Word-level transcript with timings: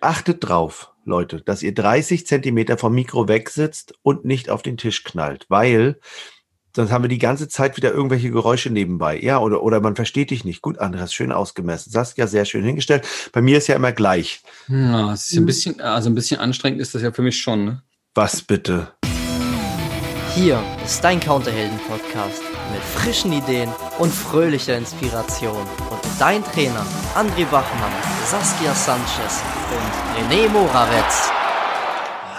achtet 0.00 0.48
drauf, 0.48 0.92
Leute, 1.04 1.42
dass 1.42 1.62
ihr 1.62 1.74
30 1.74 2.26
Zentimeter 2.26 2.78
vom 2.78 2.94
Mikro 2.94 3.28
wegsitzt 3.28 3.94
und 4.02 4.24
nicht 4.24 4.50
auf 4.50 4.62
den 4.62 4.76
Tisch 4.76 5.04
knallt, 5.04 5.46
weil 5.48 5.98
sonst 6.74 6.92
haben 6.92 7.04
wir 7.04 7.08
die 7.08 7.18
ganze 7.18 7.48
Zeit 7.48 7.76
wieder 7.76 7.92
irgendwelche 7.92 8.30
Geräusche 8.30 8.70
nebenbei. 8.70 9.18
Ja, 9.20 9.38
oder, 9.38 9.62
oder 9.62 9.80
man 9.80 9.96
versteht 9.96 10.30
dich 10.30 10.44
nicht. 10.44 10.62
Gut, 10.62 10.78
Andreas, 10.78 11.12
schön 11.12 11.32
ausgemessen. 11.32 11.90
Saskia, 11.90 12.26
sehr 12.26 12.44
schön 12.44 12.64
hingestellt. 12.64 13.06
Bei 13.32 13.42
mir 13.42 13.58
ist 13.58 13.66
ja 13.66 13.76
immer 13.76 13.92
gleich. 13.92 14.42
Ja, 14.68 15.12
es 15.12 15.30
ist 15.30 15.36
ein 15.36 15.46
bisschen, 15.46 15.80
also 15.80 16.10
ein 16.10 16.14
bisschen 16.14 16.40
anstrengend 16.40 16.80
ist 16.80 16.94
das 16.94 17.02
ja 17.02 17.12
für 17.12 17.22
mich 17.22 17.40
schon, 17.40 17.64
ne? 17.64 17.82
Was 18.14 18.42
bitte? 18.42 18.92
Hier 20.34 20.62
ist 20.84 21.02
dein 21.02 21.18
Counterhelden-Podcast 21.18 22.42
mit 22.72 22.82
frischen 22.82 23.32
Ideen 23.32 23.68
und 23.98 24.12
fröhlicher 24.12 24.76
Inspiration. 24.78 25.56
Und 25.90 26.00
dein 26.20 26.44
Trainer 26.44 26.86
André 27.16 27.44
Bachmann, 27.46 27.90
Saskia 28.26 28.72
Sanchez 28.72 29.42
und 29.72 30.32
René 30.32 30.48
Moravetz. 30.48 31.32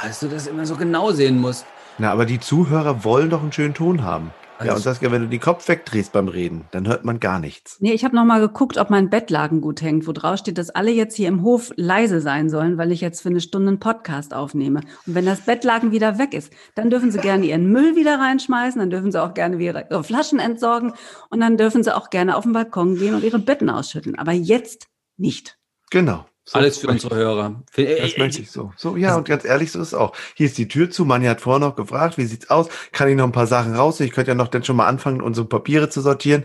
Dass 0.04 0.22
du 0.22 0.30
das 0.30 0.48
immer 0.48 0.66
so 0.66 0.78
genau 0.78 1.12
sehen 1.12 1.40
musst. 1.40 1.66
Na, 1.98 2.12
aber 2.12 2.26
die 2.26 2.40
Zuhörer 2.40 3.04
wollen 3.04 3.30
doch 3.30 3.42
einen 3.42 3.52
schönen 3.52 3.74
Ton 3.74 4.04
haben. 4.06 4.32
Ja, 4.66 4.74
Also- 4.74 4.76
und 4.76 4.84
Saskia, 4.84 5.12
wenn 5.12 5.22
du 5.24 5.28
den 5.28 5.40
Kopf 5.40 5.68
wegdrehst 5.68 6.12
beim 6.14 6.28
Reden, 6.28 6.66
dann 6.72 6.88
hört 6.88 7.06
man 7.06 7.20
gar 7.20 7.40
nichts. 7.40 7.78
Nee, 7.80 7.94
ich 7.94 8.04
habe 8.04 8.16
noch 8.16 8.26
mal 8.26 8.40
geguckt, 8.40 8.78
ob 8.78 8.90
mein 8.90 9.10
Bettlaken 9.10 9.62
gut 9.62 9.82
hängt, 9.82 10.08
wo 10.08 10.12
drauf 10.12 10.38
steht, 10.40 10.58
dass 10.58 10.70
alle 10.70 10.92
jetzt 10.92 11.16
hier 11.16 11.28
im 11.28 11.44
Hof 11.44 11.72
leise 11.76 12.22
sein 12.22 12.50
sollen, 12.50 12.78
weil 12.78 12.92
ich 12.92 13.02
jetzt 13.02 13.22
für 13.22 13.30
eine 13.30 13.42
Stunde 13.42 13.70
einen 13.70 13.80
Podcast 13.80 14.34
aufnehme. 14.34 14.82
Und 15.06 15.16
wenn 15.16 15.26
das 15.26 15.42
Bettlaken 15.42 15.92
wieder 15.92 16.18
weg 16.18 16.34
ist, 16.34 16.52
dann 16.76 16.90
dürfen 16.90 17.12
sie 17.12 17.20
gerne 17.20 17.46
ihren 17.46 17.72
Müll 17.72 17.96
wieder 17.96 18.20
reinschmeißen, 18.20 18.80
dann 18.80 18.90
dürfen 18.90 19.12
sie 19.12 19.22
auch 19.22 19.34
gerne 19.34 19.58
ihre 19.62 20.04
Flaschen 20.04 20.40
entsorgen 20.40 20.94
und 21.30 21.40
dann 21.40 21.58
dürfen 21.58 21.84
sie 21.84 21.96
auch 21.96 22.10
gerne 22.10 22.36
auf 22.36 22.44
den 22.44 22.54
Balkon 22.54 22.96
gehen 22.96 23.16
und 23.16 23.24
ihre 23.24 23.40
Betten 23.40 23.70
ausschütteln. 23.70 24.18
Aber 24.18 24.32
jetzt 24.32 24.88
nicht. 25.18 25.58
Genau. 25.92 26.26
So 26.52 26.60
Alles 26.60 26.80
für 26.80 26.88
unsere 26.88 27.16
Hörer. 27.16 27.64
Für, 27.72 27.86
Das 27.86 28.18
möchte 28.18 28.42
ich 28.42 28.52
so. 28.52 28.74
So, 28.76 28.98
ja, 28.98 29.16
und 29.16 29.26
ganz 29.26 29.46
ehrlich, 29.46 29.72
so 29.72 29.80
ist 29.80 29.88
es 29.88 29.94
auch. 29.94 30.14
Hier 30.36 30.48
ist 30.48 30.58
die 30.58 30.68
Tür 30.68 30.92
zu. 30.92 31.06
Manja 31.06 31.30
hat 31.30 31.40
vorher 31.40 31.62
noch 31.66 31.78
gefragt, 31.78 32.18
wie 32.18 32.26
sieht's 32.26 32.50
aus? 32.50 32.68
Kann 32.92 33.08
ich 33.08 33.16
noch 33.16 33.24
ein 33.24 33.32
paar 33.32 33.48
Sachen 33.48 33.74
raus? 33.74 34.02
Ich 34.02 34.12
könnte 34.12 34.32
ja 34.32 34.36
noch 34.36 34.50
dann 34.50 34.66
schon 34.66 34.76
mal 34.76 34.88
anfangen, 34.88 35.22
unsere 35.22 35.48
Papiere 35.48 35.88
zu 35.88 36.02
sortieren. 36.02 36.44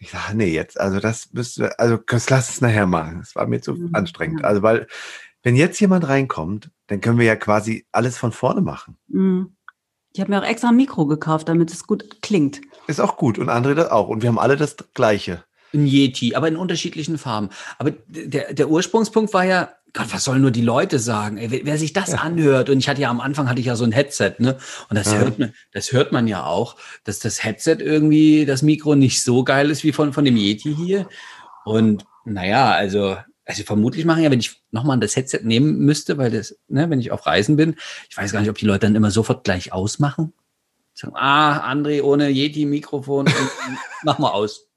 Ich 0.00 0.10
sage, 0.10 0.34
nee, 0.36 0.52
jetzt, 0.52 0.80
also 0.80 0.98
das 0.98 1.32
müsste, 1.32 1.78
also 1.78 1.98
das 2.04 2.28
lass 2.30 2.50
es 2.50 2.62
nachher 2.62 2.86
machen. 2.86 3.18
Das 3.20 3.36
war 3.36 3.46
mir 3.46 3.60
zu 3.60 3.74
Mhm, 3.74 3.90
anstrengend. 3.92 4.44
Also, 4.44 4.62
weil, 4.62 4.88
wenn 5.44 5.54
jetzt 5.54 5.80
jemand 5.80 6.08
reinkommt, 6.08 6.72
dann 6.88 7.00
können 7.00 7.20
wir 7.20 7.26
ja 7.26 7.36
quasi 7.36 7.86
alles 7.92 8.18
von 8.18 8.32
vorne 8.32 8.60
machen. 8.60 8.96
Mm. 9.06 9.42
Ich 10.14 10.20
habe 10.20 10.32
mir 10.32 10.40
auch 10.42 10.46
extra 10.46 10.70
ein 10.70 10.76
Mikro 10.76 11.06
gekauft, 11.06 11.48
damit 11.48 11.72
es 11.72 11.86
gut 11.86 12.22
klingt. 12.22 12.60
Ist 12.88 13.00
auch 13.00 13.16
gut. 13.16 13.38
Und 13.38 13.50
andere 13.50 13.76
das 13.76 13.90
auch. 13.92 14.08
Und 14.08 14.22
wir 14.22 14.30
haben 14.30 14.40
alle 14.40 14.56
das 14.56 14.74
Gleiche. 14.94 15.44
Ein 15.74 15.86
Yeti, 15.86 16.34
aber 16.34 16.48
in 16.48 16.56
unterschiedlichen 16.56 17.18
Farben. 17.18 17.50
Aber 17.78 17.90
der, 18.06 18.54
der 18.54 18.68
Ursprungspunkt 18.70 19.34
war 19.34 19.44
ja, 19.44 19.70
Gott, 19.92 20.12
was 20.12 20.24
sollen 20.24 20.42
nur 20.42 20.50
die 20.50 20.62
Leute 20.62 20.98
sagen? 20.98 21.36
Ey, 21.36 21.50
wer, 21.50 21.60
wer 21.64 21.78
sich 21.78 21.92
das 21.92 22.14
anhört, 22.14 22.68
und 22.68 22.78
ich 22.78 22.88
hatte 22.88 23.00
ja 23.00 23.10
am 23.10 23.20
Anfang 23.20 23.48
hatte 23.48 23.60
ich 23.60 23.66
ja 23.66 23.76
so 23.76 23.84
ein 23.84 23.92
Headset, 23.92 24.34
ne? 24.38 24.56
Und 24.88 24.96
das 24.98 25.12
Ja. 25.12 25.18
hört 25.18 25.38
man, 25.38 25.54
das 25.72 25.92
hört 25.92 26.10
man 26.10 26.26
ja 26.26 26.44
auch, 26.46 26.76
dass 27.04 27.20
das 27.20 27.44
Headset 27.44 27.76
irgendwie, 27.80 28.44
das 28.44 28.62
Mikro 28.62 28.94
nicht 28.96 29.22
so 29.22 29.44
geil 29.44 29.70
ist 29.70 29.84
wie 29.84 29.92
von, 29.92 30.12
von 30.12 30.24
dem 30.24 30.36
Yeti 30.36 30.74
hier. 30.74 31.08
Und 31.64 32.04
naja, 32.24 32.72
also, 32.72 33.16
also 33.44 33.62
vermutlich 33.62 34.04
machen 34.04 34.22
ja, 34.24 34.30
wenn 34.30 34.40
ich 34.40 34.62
nochmal 34.72 34.98
das 34.98 35.14
Headset 35.14 35.40
nehmen 35.44 35.78
müsste, 35.78 36.18
weil 36.18 36.30
das, 36.32 36.56
ne, 36.66 36.90
wenn 36.90 37.00
ich 37.00 37.12
auf 37.12 37.26
Reisen 37.26 37.56
bin, 37.56 37.76
ich 38.10 38.16
weiß 38.16 38.32
gar 38.32 38.40
nicht, 38.40 38.50
ob 38.50 38.58
die 38.58 38.66
Leute 38.66 38.86
dann 38.86 38.96
immer 38.96 39.10
sofort 39.12 39.44
gleich 39.44 39.72
ausmachen. 39.72 40.32
Sagen, 40.94 41.14
ah, 41.16 41.70
André 41.70 42.02
ohne 42.02 42.30
Yeti-Mikrofon, 42.30 43.26
mach 44.02 44.18
mal 44.18 44.30
aus. 44.30 44.68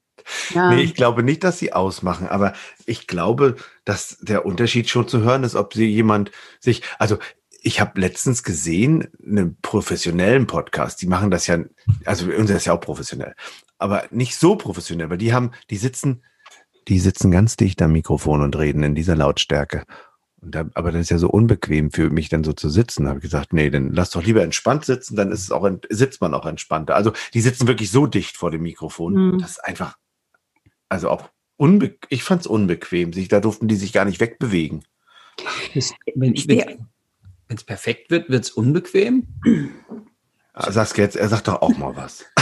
Ja. 0.54 0.70
Nee, 0.70 0.82
ich 0.82 0.94
glaube 0.94 1.22
nicht, 1.22 1.44
dass 1.44 1.58
sie 1.58 1.72
ausmachen, 1.72 2.28
aber 2.28 2.52
ich 2.86 3.06
glaube, 3.06 3.56
dass 3.84 4.18
der 4.20 4.46
Unterschied 4.46 4.88
schon 4.88 5.08
zu 5.08 5.22
hören 5.22 5.44
ist, 5.44 5.54
ob 5.54 5.74
sie 5.74 5.86
jemand 5.86 6.30
sich, 6.60 6.82
also 6.98 7.18
ich 7.62 7.80
habe 7.80 8.00
letztens 8.00 8.42
gesehen, 8.42 9.08
einen 9.24 9.58
professionellen 9.60 10.46
Podcast, 10.46 11.02
die 11.02 11.06
machen 11.06 11.30
das 11.30 11.46
ja, 11.46 11.58
also 12.04 12.26
unser 12.26 12.56
ist 12.56 12.66
ja 12.66 12.72
auch 12.72 12.80
professionell, 12.80 13.34
aber 13.78 14.04
nicht 14.10 14.36
so 14.36 14.56
professionell, 14.56 15.10
weil 15.10 15.18
die 15.18 15.32
haben, 15.32 15.50
die 15.70 15.76
sitzen, 15.76 16.22
die 16.88 16.98
sitzen 17.00 17.30
ganz 17.30 17.56
dicht 17.56 17.82
am 17.82 17.92
Mikrofon 17.92 18.42
und 18.42 18.56
reden 18.56 18.82
in 18.82 18.94
dieser 18.94 19.16
Lautstärke. 19.16 19.84
Und 20.40 20.54
da, 20.54 20.66
aber 20.74 20.92
das 20.92 21.02
ist 21.02 21.10
ja 21.10 21.18
so 21.18 21.28
unbequem 21.28 21.90
für 21.90 22.10
mich 22.10 22.28
dann 22.28 22.44
so 22.44 22.52
zu 22.52 22.70
sitzen. 22.70 23.02
Da 23.02 23.08
habe 23.10 23.18
ich 23.18 23.24
gesagt, 23.24 23.52
nee, 23.52 23.70
dann 23.70 23.92
lass 23.92 24.10
doch 24.10 24.22
lieber 24.22 24.42
entspannt 24.42 24.84
sitzen, 24.84 25.16
dann 25.16 25.32
ist 25.32 25.42
es 25.42 25.50
auch, 25.50 25.68
sitzt 25.90 26.20
man 26.20 26.32
auch 26.32 26.46
entspannter. 26.46 26.94
Also 26.94 27.12
die 27.34 27.40
sitzen 27.40 27.66
wirklich 27.66 27.90
so 27.90 28.06
dicht 28.06 28.36
vor 28.36 28.50
dem 28.52 28.62
Mikrofon, 28.62 29.14
Mhm. 29.32 29.38
das 29.38 29.50
ist 29.52 29.64
einfach, 29.64 29.96
also 30.88 31.10
auch 31.10 31.28
unbe 31.56 31.96
ich 32.08 32.22
fand 32.22 32.42
es 32.42 32.46
unbequem. 32.46 33.12
Sich, 33.12 33.28
da 33.28 33.40
durften 33.40 33.68
die 33.68 33.76
sich 33.76 33.92
gar 33.92 34.04
nicht 34.04 34.20
wegbewegen. 34.20 34.84
Wenn 37.48 37.56
es 37.56 37.64
perfekt 37.64 38.10
wird, 38.10 38.28
wird 38.30 38.44
es 38.44 38.50
unbequem. 38.50 39.26
Ah, 40.52 40.72
Saskia, 40.72 41.04
jetzt, 41.04 41.16
er 41.16 41.28
sagt 41.28 41.48
doch 41.48 41.62
auch 41.62 41.76
mal 41.76 41.96
was. 41.96 42.24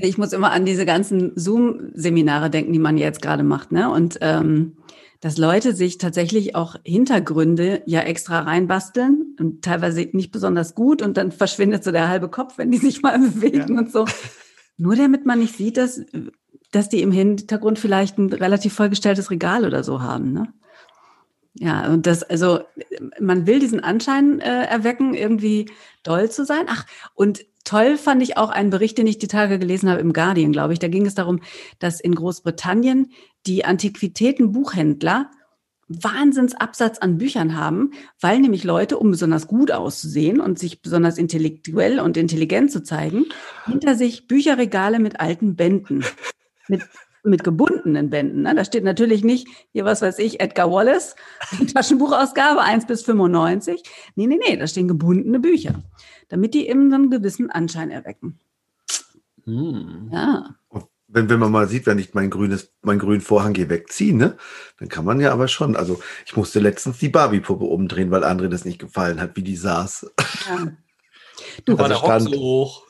Ich 0.00 0.16
muss 0.16 0.32
immer 0.32 0.52
an 0.52 0.64
diese 0.64 0.86
ganzen 0.86 1.32
Zoom-Seminare 1.34 2.50
denken, 2.50 2.72
die 2.72 2.78
man 2.78 2.98
jetzt 2.98 3.20
gerade 3.20 3.42
macht, 3.42 3.72
ne? 3.72 3.90
Und 3.90 4.18
ähm, 4.20 4.76
dass 5.20 5.36
Leute 5.36 5.74
sich 5.74 5.98
tatsächlich 5.98 6.54
auch 6.54 6.76
Hintergründe 6.84 7.82
ja 7.84 8.02
extra 8.02 8.40
reinbasteln 8.40 9.36
und 9.40 9.64
teilweise 9.64 10.08
nicht 10.12 10.30
besonders 10.30 10.76
gut 10.76 11.02
und 11.02 11.16
dann 11.16 11.32
verschwindet 11.32 11.82
so 11.82 11.90
der 11.90 12.08
halbe 12.08 12.28
Kopf, 12.28 12.58
wenn 12.58 12.70
die 12.70 12.78
sich 12.78 13.02
mal 13.02 13.18
bewegen 13.30 13.76
und 13.76 13.90
so. 13.90 14.04
Nur 14.76 14.94
damit 14.94 15.26
man 15.26 15.40
nicht 15.40 15.56
sieht, 15.56 15.76
dass, 15.76 16.00
dass 16.70 16.88
die 16.88 17.02
im 17.02 17.12
Hintergrund 17.12 17.78
vielleicht 17.78 18.18
ein 18.18 18.32
relativ 18.32 18.74
vollgestelltes 18.74 19.30
Regal 19.30 19.64
oder 19.64 19.84
so 19.84 20.02
haben, 20.02 20.32
ne? 20.32 20.52
Ja, 21.60 21.92
und 21.92 22.06
das, 22.06 22.22
also 22.22 22.60
man 23.18 23.46
will 23.46 23.58
diesen 23.58 23.80
Anschein 23.80 24.38
äh, 24.40 24.64
erwecken, 24.66 25.14
irgendwie 25.14 25.68
doll 26.04 26.30
zu 26.30 26.44
sein. 26.44 26.66
Ach, 26.68 26.86
und 27.14 27.44
toll 27.64 27.96
fand 27.96 28.22
ich 28.22 28.36
auch 28.36 28.50
einen 28.50 28.70
Bericht, 28.70 28.96
den 28.96 29.08
ich 29.08 29.18
die 29.18 29.26
Tage 29.26 29.58
gelesen 29.58 29.90
habe 29.90 30.00
im 30.00 30.12
Guardian, 30.12 30.52
glaube 30.52 30.72
ich. 30.72 30.78
Da 30.78 30.86
ging 30.86 31.04
es 31.04 31.16
darum, 31.16 31.40
dass 31.80 32.00
in 32.00 32.14
Großbritannien 32.14 33.10
die 33.46 33.64
Antiquitätenbuchhändler 33.64 35.30
Wahnsinnsabsatz 35.88 36.98
an 36.98 37.18
Büchern 37.18 37.56
haben, 37.56 37.92
weil 38.20 38.38
nämlich 38.38 38.62
Leute, 38.62 38.98
um 38.98 39.10
besonders 39.10 39.48
gut 39.48 39.72
auszusehen 39.72 40.38
und 40.38 40.58
sich 40.58 40.82
besonders 40.82 41.18
intellektuell 41.18 41.98
und 41.98 42.16
intelligent 42.16 42.70
zu 42.70 42.82
zeigen, 42.82 43.26
hinter 43.66 43.94
sich 43.94 44.28
Bücherregale 44.28 44.98
mit 44.98 45.18
alten 45.18 45.56
Bänden, 45.56 46.04
mit, 46.68 46.82
mit 47.22 47.44
gebundenen 47.44 48.10
Bänden. 48.10 48.42
Ne? 48.42 48.54
Da 48.54 48.64
steht 48.64 48.84
natürlich 48.84 49.24
nicht, 49.24 49.48
hier 49.72 49.84
was 49.84 50.02
weiß 50.02 50.18
ich, 50.18 50.40
Edgar 50.40 50.70
Wallace, 50.70 51.16
die 51.58 51.66
Taschenbuchausgabe 51.72 52.60
1 52.60 52.86
bis 52.86 53.02
95. 53.02 53.82
Nee, 54.14 54.26
nee, 54.26 54.38
nee, 54.46 54.56
da 54.56 54.66
stehen 54.66 54.88
gebundene 54.88 55.40
Bücher, 55.40 55.82
damit 56.28 56.54
die 56.54 56.68
eben 56.68 56.90
so 56.90 56.96
einen 56.96 57.10
gewissen 57.10 57.50
Anschein 57.50 57.90
erwecken. 57.90 58.38
Hm. 59.44 60.10
Ja. 60.12 60.54
Wenn, 61.10 61.30
wenn 61.30 61.40
man 61.40 61.50
mal 61.50 61.66
sieht, 61.68 61.86
wenn 61.86 61.98
ich 61.98 62.12
mein 62.12 62.28
grünes, 62.28 62.70
mein 62.82 62.98
grünen 62.98 63.22
Vorhang 63.22 63.54
hier 63.54 63.70
wegziehe, 63.70 64.14
ne, 64.14 64.36
dann 64.78 64.90
kann 64.90 65.06
man 65.06 65.20
ja 65.20 65.32
aber 65.32 65.48
schon. 65.48 65.74
Also 65.74 66.00
ich 66.26 66.36
musste 66.36 66.60
letztens 66.60 66.98
die 66.98 67.08
Barbie-Puppe 67.08 67.64
umdrehen, 67.64 68.10
weil 68.10 68.24
André 68.24 68.48
das 68.48 68.66
nicht 68.66 68.78
gefallen 68.78 69.18
hat, 69.18 69.34
wie 69.34 69.42
die 69.42 69.56
saß. 69.56 70.12
ja. 70.48 70.72
Du, 71.64 71.78
War 71.78 71.84
Also 71.84 72.04
der 72.04 72.14
Rock 72.14 72.20
so 72.20 72.40
hoch? 72.40 72.87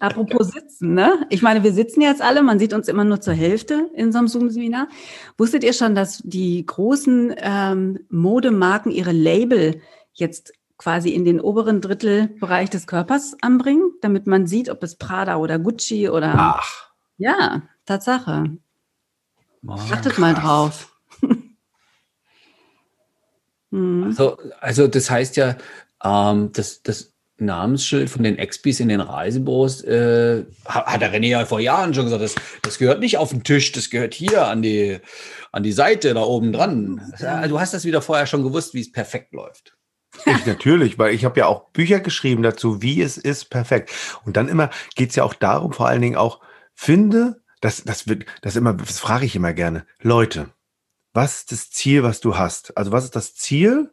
Apropos 0.00 0.48
Sitzen, 0.48 0.94
ne? 0.94 1.26
Ich 1.30 1.42
meine, 1.42 1.62
wir 1.62 1.72
sitzen 1.72 2.00
jetzt 2.00 2.22
alle, 2.22 2.42
man 2.42 2.58
sieht 2.58 2.72
uns 2.72 2.88
immer 2.88 3.04
nur 3.04 3.20
zur 3.20 3.34
Hälfte 3.34 3.90
in 3.94 4.12
so 4.12 4.18
einem 4.18 4.28
Zoom-Seminar. 4.28 4.88
Wusstet 5.36 5.64
ihr 5.64 5.72
schon, 5.72 5.94
dass 5.94 6.22
die 6.24 6.64
großen 6.64 7.34
ähm, 7.38 8.00
Modemarken 8.08 8.92
ihre 8.92 9.12
Label 9.12 9.80
jetzt 10.12 10.52
quasi 10.76 11.10
in 11.10 11.24
den 11.24 11.40
oberen 11.40 11.80
Drittelbereich 11.80 12.70
des 12.70 12.86
Körpers 12.86 13.36
anbringen, 13.40 13.92
damit 14.00 14.26
man 14.26 14.46
sieht, 14.46 14.70
ob 14.70 14.82
es 14.82 14.96
Prada 14.96 15.36
oder 15.36 15.58
Gucci 15.58 16.08
oder 16.08 16.34
Ach, 16.36 16.92
ja, 17.16 17.62
Tatsache. 17.84 18.44
Boah. 19.62 19.80
Achtet 19.92 20.18
mal 20.18 20.34
drauf. 20.34 20.96
hm. 23.70 24.04
Also, 24.04 24.38
also 24.60 24.86
das 24.86 25.10
heißt 25.10 25.36
ja, 25.36 25.56
ähm, 26.02 26.52
das, 26.52 26.82
das 26.82 27.12
Namensschild 27.40 28.10
von 28.10 28.22
den 28.22 28.38
Expis 28.38 28.80
in 28.80 28.88
den 28.88 29.00
Reisebüros 29.00 29.82
äh, 29.84 30.44
ha- 30.66 30.86
hat 30.86 31.00
der 31.00 31.12
René 31.12 31.26
ja 31.28 31.44
vor 31.46 31.60
Jahren 31.60 31.94
schon 31.94 32.04
gesagt, 32.04 32.22
das, 32.22 32.34
das 32.62 32.78
gehört 32.78 33.00
nicht 33.00 33.18
auf 33.18 33.30
den 33.30 33.44
Tisch, 33.44 33.72
das 33.72 33.90
gehört 33.90 34.14
hier 34.14 34.46
an 34.46 34.62
die, 34.62 34.98
an 35.52 35.62
die 35.62 35.72
Seite 35.72 36.14
da 36.14 36.22
oben 36.22 36.52
dran. 36.52 37.12
Ja, 37.18 37.46
Du 37.46 37.60
hast 37.60 37.74
das 37.74 37.84
wieder 37.84 38.02
vorher 38.02 38.26
schon 38.26 38.42
gewusst, 38.42 38.74
wie 38.74 38.80
es 38.80 38.90
perfekt 38.92 39.32
läuft. 39.32 39.76
ich 40.26 40.46
natürlich, 40.46 40.98
weil 40.98 41.14
ich 41.14 41.24
habe 41.24 41.38
ja 41.40 41.46
auch 41.46 41.70
Bücher 41.70 42.00
geschrieben 42.00 42.42
dazu, 42.42 42.82
wie 42.82 43.00
es 43.02 43.16
ist, 43.18 43.46
perfekt. 43.50 43.90
Und 44.24 44.36
dann 44.36 44.48
immer 44.48 44.70
geht 44.96 45.10
es 45.10 45.16
ja 45.16 45.24
auch 45.24 45.34
darum, 45.34 45.72
vor 45.72 45.86
allen 45.88 46.02
Dingen 46.02 46.16
auch, 46.16 46.40
finde, 46.74 47.40
das, 47.60 47.84
das 47.84 48.08
wird, 48.08 48.24
das 48.42 48.56
immer, 48.56 48.72
das 48.74 48.98
frage 48.98 49.26
ich 49.26 49.36
immer 49.36 49.52
gerne, 49.52 49.84
Leute, 50.00 50.48
was 51.12 51.36
ist 51.38 51.52
das 51.52 51.70
Ziel, 51.70 52.02
was 52.02 52.20
du 52.20 52.36
hast? 52.36 52.76
Also 52.76 52.92
was 52.92 53.04
ist 53.04 53.16
das 53.16 53.34
Ziel, 53.34 53.90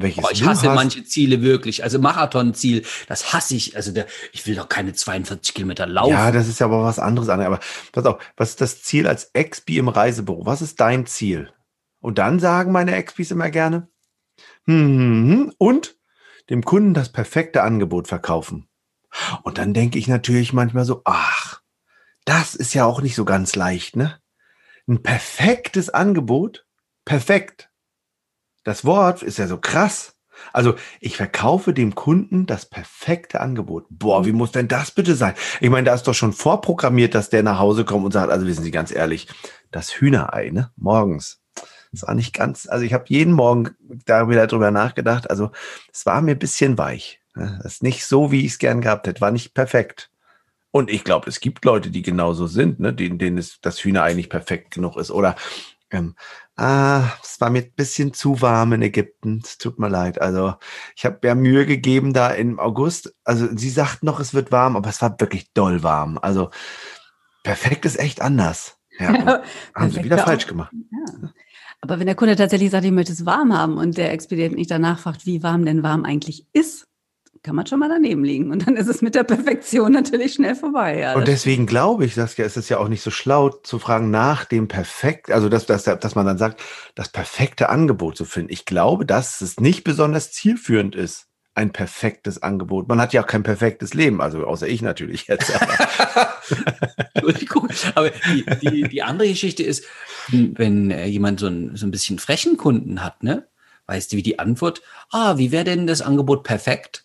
welches 0.00 0.22
Boah, 0.22 0.32
ich 0.32 0.44
hasse 0.44 0.70
manche 0.70 1.04
Ziele 1.04 1.42
wirklich. 1.42 1.82
Also 1.82 1.98
Marathonziel, 1.98 2.84
das 3.08 3.32
hasse 3.32 3.56
ich. 3.56 3.76
Also 3.76 3.92
der, 3.92 4.06
ich 4.32 4.46
will 4.46 4.54
doch 4.54 4.68
keine 4.68 4.92
42 4.92 5.54
Kilometer 5.54 5.86
laufen. 5.86 6.12
Ja, 6.12 6.30
das 6.30 6.48
ist 6.48 6.60
ja 6.60 6.66
aber 6.66 6.82
was 6.82 6.98
anderes. 6.98 7.28
Aber 7.28 7.60
pass 7.92 8.06
auf, 8.06 8.22
was 8.36 8.50
ist 8.50 8.60
das 8.60 8.82
Ziel 8.82 9.06
als 9.06 9.30
Expi 9.32 9.78
im 9.78 9.88
Reisebüro? 9.88 10.46
Was 10.46 10.62
ist 10.62 10.80
dein 10.80 11.06
Ziel? 11.06 11.52
Und 12.00 12.18
dann 12.18 12.38
sagen 12.38 12.72
meine 12.72 12.94
Expis 12.94 13.30
immer 13.30 13.50
gerne, 13.50 13.88
hm, 14.66 15.52
und 15.58 15.96
dem 16.50 16.62
Kunden 16.62 16.94
das 16.94 17.10
perfekte 17.10 17.62
Angebot 17.62 18.08
verkaufen. 18.08 18.68
Und 19.42 19.58
dann 19.58 19.74
denke 19.74 19.98
ich 19.98 20.08
natürlich 20.08 20.52
manchmal 20.52 20.84
so, 20.84 21.02
ach, 21.04 21.62
das 22.24 22.54
ist 22.54 22.74
ja 22.74 22.84
auch 22.84 23.00
nicht 23.00 23.14
so 23.14 23.24
ganz 23.24 23.56
leicht, 23.56 23.96
ne? 23.96 24.20
Ein 24.86 25.02
perfektes 25.02 25.90
Angebot, 25.90 26.66
perfekt. 27.04 27.67
Das 28.68 28.84
Wort 28.84 29.22
ist 29.22 29.38
ja 29.38 29.46
so 29.46 29.56
krass. 29.56 30.14
Also 30.52 30.74
ich 31.00 31.16
verkaufe 31.16 31.72
dem 31.72 31.94
Kunden 31.94 32.44
das 32.44 32.66
perfekte 32.66 33.40
Angebot. 33.40 33.86
Boah, 33.88 34.26
wie 34.26 34.32
muss 34.32 34.52
denn 34.52 34.68
das 34.68 34.90
bitte 34.90 35.14
sein? 35.14 35.32
Ich 35.62 35.70
meine, 35.70 35.86
da 35.86 35.94
ist 35.94 36.06
doch 36.06 36.12
schon 36.12 36.34
vorprogrammiert, 36.34 37.14
dass 37.14 37.30
der 37.30 37.42
nach 37.42 37.58
Hause 37.58 37.86
kommt 37.86 38.04
und 38.04 38.12
sagt, 38.12 38.30
also 38.30 38.46
wissen 38.46 38.62
Sie 38.62 38.70
ganz 38.70 38.92
ehrlich, 38.92 39.26
das 39.70 39.94
Hühnerei, 39.94 40.50
ne? 40.50 40.70
Morgens. 40.76 41.40
Das 41.92 42.02
war 42.02 42.14
nicht 42.14 42.34
ganz, 42.34 42.68
also 42.68 42.84
ich 42.84 42.92
habe 42.92 43.06
jeden 43.08 43.32
Morgen 43.32 43.70
da 44.04 44.28
wieder 44.28 44.46
drüber 44.46 44.70
nachgedacht. 44.70 45.30
Also 45.30 45.50
es 45.90 46.04
war 46.04 46.20
mir 46.20 46.32
ein 46.32 46.38
bisschen 46.38 46.76
weich. 46.76 47.22
Ne? 47.34 47.58
Das 47.62 47.76
ist 47.76 47.82
nicht 47.82 48.04
so, 48.04 48.30
wie 48.30 48.44
ich 48.44 48.52
es 48.52 48.58
gern 48.58 48.82
gehabt 48.82 49.06
hätte. 49.06 49.22
War 49.22 49.30
nicht 49.30 49.54
perfekt. 49.54 50.10
Und 50.72 50.90
ich 50.90 51.04
glaube, 51.04 51.30
es 51.30 51.40
gibt 51.40 51.64
Leute, 51.64 51.90
die 51.90 52.02
genauso 52.02 52.46
sind, 52.46 52.80
ne? 52.80 52.92
denen, 52.92 53.18
denen 53.18 53.38
es, 53.38 53.62
das 53.62 53.82
Hühnerei 53.82 54.12
nicht 54.12 54.28
perfekt 54.28 54.74
genug 54.74 54.98
ist. 54.98 55.10
Oder 55.10 55.36
ähm, 55.90 56.14
ah, 56.58 57.12
es 57.22 57.40
war 57.40 57.50
mir 57.50 57.62
ein 57.62 57.72
bisschen 57.74 58.12
zu 58.12 58.40
warm 58.42 58.72
in 58.72 58.82
Ägypten. 58.82 59.40
Es 59.44 59.58
tut 59.58 59.78
mir 59.78 59.88
leid. 59.88 60.20
Also 60.20 60.54
ich 60.96 61.04
habe 61.04 61.26
ja 61.26 61.34
Mühe 61.34 61.64
gegeben 61.66 62.12
da 62.12 62.30
im 62.30 62.58
August. 62.58 63.14
Also 63.24 63.48
sie 63.56 63.70
sagt 63.70 64.02
noch, 64.02 64.20
es 64.20 64.34
wird 64.34 64.52
warm, 64.52 64.76
aber 64.76 64.90
es 64.90 65.00
war 65.00 65.18
wirklich 65.20 65.52
doll 65.52 65.82
warm. 65.82 66.18
Also 66.20 66.50
perfekt 67.44 67.84
ist 67.84 67.98
echt 67.98 68.20
anders. 68.20 68.76
Ja, 68.98 69.12
Ja, 69.24 69.42
haben 69.74 69.90
sie 69.90 70.04
wieder 70.04 70.18
falsch 70.18 70.46
gemacht. 70.46 70.72
Ja. 70.72 71.30
Aber 71.80 72.00
wenn 72.00 72.06
der 72.06 72.16
Kunde 72.16 72.34
tatsächlich 72.34 72.70
sagt, 72.70 72.84
ich 72.84 72.90
möchte 72.90 73.12
es 73.12 73.24
warm 73.24 73.56
haben 73.56 73.78
und 73.78 73.96
der 73.96 74.12
Expedient 74.12 74.56
nicht 74.56 74.70
danach 74.70 74.98
fragt, 74.98 75.26
wie 75.26 75.44
warm 75.44 75.64
denn 75.64 75.84
warm 75.84 76.04
eigentlich 76.04 76.46
ist, 76.52 76.88
kann 77.42 77.56
man 77.56 77.66
schon 77.66 77.78
mal 77.78 77.88
daneben 77.88 78.24
liegen. 78.24 78.50
Und 78.50 78.66
dann 78.66 78.76
ist 78.76 78.88
es 78.88 79.02
mit 79.02 79.14
der 79.14 79.24
Perfektion 79.24 79.92
natürlich 79.92 80.34
schnell 80.34 80.54
vorbei. 80.54 81.00
Ja, 81.00 81.14
Und 81.14 81.28
deswegen 81.28 81.66
glaube 81.66 82.04
ich, 82.04 82.14
Saskia, 82.14 82.44
ist 82.44 82.56
es 82.56 82.68
ja 82.68 82.78
auch 82.78 82.88
nicht 82.88 83.02
so 83.02 83.10
schlau 83.10 83.50
zu 83.50 83.78
fragen 83.78 84.10
nach 84.10 84.44
dem 84.44 84.68
perfekt, 84.68 85.30
also 85.30 85.48
dass, 85.48 85.66
dass, 85.66 85.84
dass 85.84 86.14
man 86.14 86.26
dann 86.26 86.38
sagt, 86.38 86.62
das 86.94 87.08
perfekte 87.08 87.68
Angebot 87.68 88.16
zu 88.16 88.24
finden. 88.24 88.52
Ich 88.52 88.64
glaube, 88.64 89.06
dass 89.06 89.40
es 89.40 89.60
nicht 89.60 89.84
besonders 89.84 90.32
zielführend 90.32 90.94
ist, 90.94 91.28
ein 91.58 91.72
perfektes 91.72 92.40
Angebot. 92.40 92.88
Man 92.88 93.00
hat 93.00 93.12
ja 93.12 93.22
auch 93.22 93.26
kein 93.26 93.42
perfektes 93.42 93.92
Leben, 93.92 94.20
also 94.20 94.46
außer 94.46 94.68
ich 94.68 94.80
natürlich 94.80 95.26
jetzt. 95.26 95.52
Aber 95.60 96.28
Entschuldigung. 97.14 97.68
Aber 97.96 98.10
die, 98.10 98.44
die, 98.62 98.82
die 98.84 99.02
andere 99.02 99.28
Geschichte 99.28 99.64
ist, 99.64 99.84
wenn 100.28 100.92
äh, 100.92 101.06
jemand 101.06 101.40
so 101.40 101.48
ein, 101.48 101.74
so 101.74 101.86
ein 101.86 101.90
bisschen 101.90 102.20
frechen 102.20 102.56
Kunden 102.56 103.02
hat, 103.02 103.24
ne? 103.24 103.48
Weißt 103.86 104.12
du, 104.12 104.16
wie 104.16 104.22
die 104.22 104.38
Antwort, 104.38 104.82
ah, 105.10 105.38
wie 105.38 105.50
wäre 105.50 105.64
denn 105.64 105.86
das 105.86 106.02
Angebot 106.02 106.44
perfekt? 106.44 107.04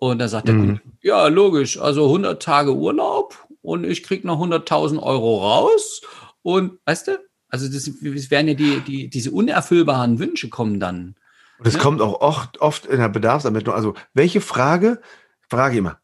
Und 0.00 0.18
da 0.18 0.28
sagt 0.28 0.48
der 0.48 0.54
Mhm. 0.54 0.60
Kunde, 0.60 0.80
ja, 1.02 1.26
logisch, 1.28 1.78
also 1.78 2.06
100 2.06 2.42
Tage 2.42 2.74
Urlaub 2.74 3.36
und 3.60 3.84
ich 3.84 4.02
krieg 4.02 4.24
noch 4.24 4.38
100.000 4.40 4.98
Euro 4.98 5.36
raus 5.46 6.00
und, 6.42 6.78
weißt 6.86 7.08
du, 7.08 7.18
also 7.50 7.66
das, 7.68 7.84
das 7.84 8.30
wären 8.30 8.48
ja 8.48 8.54
die, 8.54 8.82
die, 8.82 9.10
diese 9.10 9.30
unerfüllbaren 9.30 10.18
Wünsche 10.18 10.48
kommen 10.48 10.80
dann. 10.80 11.16
Und 11.58 11.66
es 11.66 11.74
Ja. 11.74 11.80
kommt 11.80 12.00
auch 12.00 12.22
oft, 12.22 12.62
oft 12.62 12.86
in 12.86 12.98
der 12.98 13.10
Bedarfsermittlung. 13.10 13.74
Also, 13.74 13.94
welche 14.14 14.40
Frage, 14.40 15.02
frage 15.50 15.76
immer, 15.76 16.00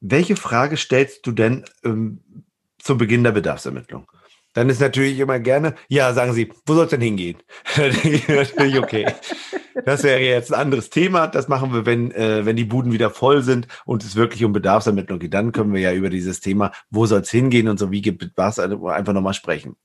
welche 0.00 0.34
Frage 0.34 0.76
stellst 0.76 1.24
du 1.24 1.30
denn 1.30 1.64
ähm, 1.84 2.18
zum 2.80 2.98
Beginn 2.98 3.22
der 3.22 3.30
Bedarfsermittlung? 3.32 4.10
Dann 4.52 4.68
ist 4.68 4.80
natürlich 4.80 5.18
immer 5.20 5.38
gerne, 5.38 5.74
ja, 5.88 6.12
sagen 6.12 6.32
Sie, 6.32 6.52
wo 6.66 6.74
soll 6.74 6.84
es 6.84 6.90
denn 6.90 7.00
hingehen? 7.00 7.38
Natürlich, 7.76 8.78
okay. 8.78 9.06
Das 9.84 10.02
wäre 10.02 10.20
jetzt 10.20 10.52
ein 10.52 10.60
anderes 10.60 10.90
Thema. 10.90 11.28
Das 11.28 11.48
machen 11.48 11.72
wir, 11.72 11.86
wenn, 11.86 12.10
äh, 12.10 12.44
wenn 12.44 12.56
die 12.56 12.64
Buden 12.64 12.92
wieder 12.92 13.10
voll 13.10 13.42
sind 13.42 13.68
und 13.84 14.02
es 14.02 14.16
wirklich 14.16 14.44
um 14.44 14.52
Bedarfsermittlung 14.52 15.20
geht. 15.20 15.34
Dann 15.34 15.52
können 15.52 15.72
wir 15.72 15.80
ja 15.80 15.92
über 15.92 16.10
dieses 16.10 16.40
Thema, 16.40 16.72
wo 16.90 17.06
soll 17.06 17.20
es 17.20 17.30
hingehen 17.30 17.68
und 17.68 17.78
so, 17.78 17.90
wie 17.92 18.02
gibt 18.02 18.28
was, 18.36 18.58
einfach 18.58 19.12
nochmal 19.12 19.34
sprechen. 19.34 19.76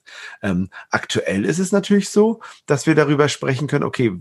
Ähm, 0.41 0.69
aktuell 0.89 1.45
ist 1.45 1.59
es 1.59 1.71
natürlich 1.71 2.09
so, 2.09 2.41
dass 2.65 2.87
wir 2.87 2.95
darüber 2.95 3.29
sprechen 3.29 3.67
können, 3.67 3.83
okay, 3.83 4.19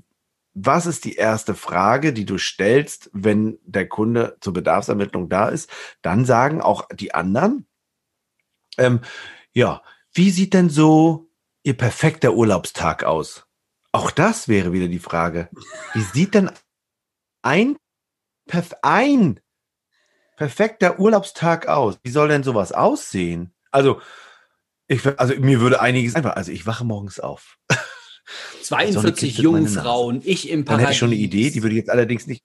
was 0.54 0.86
ist 0.86 1.04
die 1.04 1.16
erste 1.16 1.54
Frage, 1.54 2.12
die 2.12 2.26
du 2.26 2.38
stellst, 2.38 3.10
wenn 3.12 3.58
der 3.64 3.88
Kunde 3.88 4.36
zur 4.40 4.52
Bedarfsermittlung 4.52 5.28
da 5.28 5.48
ist? 5.48 5.68
Dann 6.00 6.24
sagen 6.24 6.60
auch 6.60 6.86
die 6.94 7.12
anderen, 7.12 7.66
ähm, 8.78 9.00
ja, 9.52 9.82
wie 10.14 10.30
sieht 10.30 10.54
denn 10.54 10.70
so 10.70 11.28
Ihr 11.62 11.76
perfekter 11.76 12.34
Urlaubstag 12.34 13.04
aus? 13.04 13.46
Auch 13.92 14.10
das 14.10 14.48
wäre 14.48 14.72
wieder 14.72 14.88
die 14.88 14.98
Frage. 14.98 15.48
Wie 15.92 16.02
sieht 16.02 16.34
denn 16.34 16.50
ein, 17.42 17.76
perf 18.46 18.74
ein 18.82 19.40
perfekter 20.36 20.98
Urlaubstag 20.98 21.68
aus? 21.68 21.98
Wie 22.02 22.10
soll 22.10 22.28
denn 22.28 22.42
sowas 22.42 22.72
aussehen? 22.72 23.54
Also, 23.70 24.00
ich, 24.86 25.06
also 25.18 25.34
mir 25.36 25.60
würde 25.60 25.80
einiges 25.80 26.14
einfach, 26.14 26.36
also 26.36 26.52
ich 26.52 26.66
wache 26.66 26.84
morgens 26.84 27.18
auf. 27.18 27.58
42 28.62 29.36
kitzelt 29.36 29.52
meine 29.52 29.64
Nase. 29.64 29.74
Jungfrauen, 29.76 30.22
ich 30.24 30.48
im 30.48 30.60
Dann 30.60 30.64
Paradies. 30.64 30.84
hätte 30.84 30.92
ich 30.92 30.98
schon 30.98 31.08
eine 31.10 31.18
Idee, 31.18 31.50
die 31.50 31.62
würde 31.62 31.74
ich 31.74 31.80
jetzt 31.80 31.90
allerdings 31.90 32.26
nicht, 32.26 32.44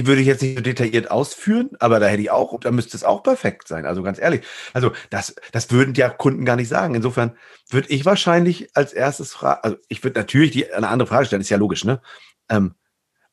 die 0.00 0.06
würde 0.06 0.22
ich 0.22 0.26
jetzt 0.26 0.40
nicht 0.40 0.56
so 0.56 0.62
detailliert 0.62 1.10
ausführen, 1.10 1.72
aber 1.78 2.00
da 2.00 2.06
hätte 2.06 2.22
ich 2.22 2.30
auch, 2.30 2.58
da 2.58 2.70
müsste 2.70 2.96
es 2.96 3.04
auch 3.04 3.22
perfekt 3.22 3.68
sein. 3.68 3.84
Also 3.84 4.02
ganz 4.02 4.18
ehrlich. 4.18 4.46
Also 4.72 4.92
das, 5.10 5.34
das 5.52 5.70
würden 5.70 5.92
ja 5.92 6.08
Kunden 6.08 6.46
gar 6.46 6.56
nicht 6.56 6.68
sagen. 6.68 6.94
Insofern 6.94 7.36
würde 7.68 7.90
ich 7.90 8.06
wahrscheinlich 8.06 8.74
als 8.74 8.94
erstes 8.94 9.34
fragen, 9.34 9.60
also 9.62 9.76
ich 9.88 10.02
würde 10.02 10.18
natürlich 10.18 10.52
die, 10.52 10.72
eine 10.72 10.88
andere 10.88 11.06
Frage 11.06 11.26
stellen, 11.26 11.42
ist 11.42 11.50
ja 11.50 11.58
logisch, 11.58 11.84
ne? 11.84 12.00
Ähm, 12.48 12.76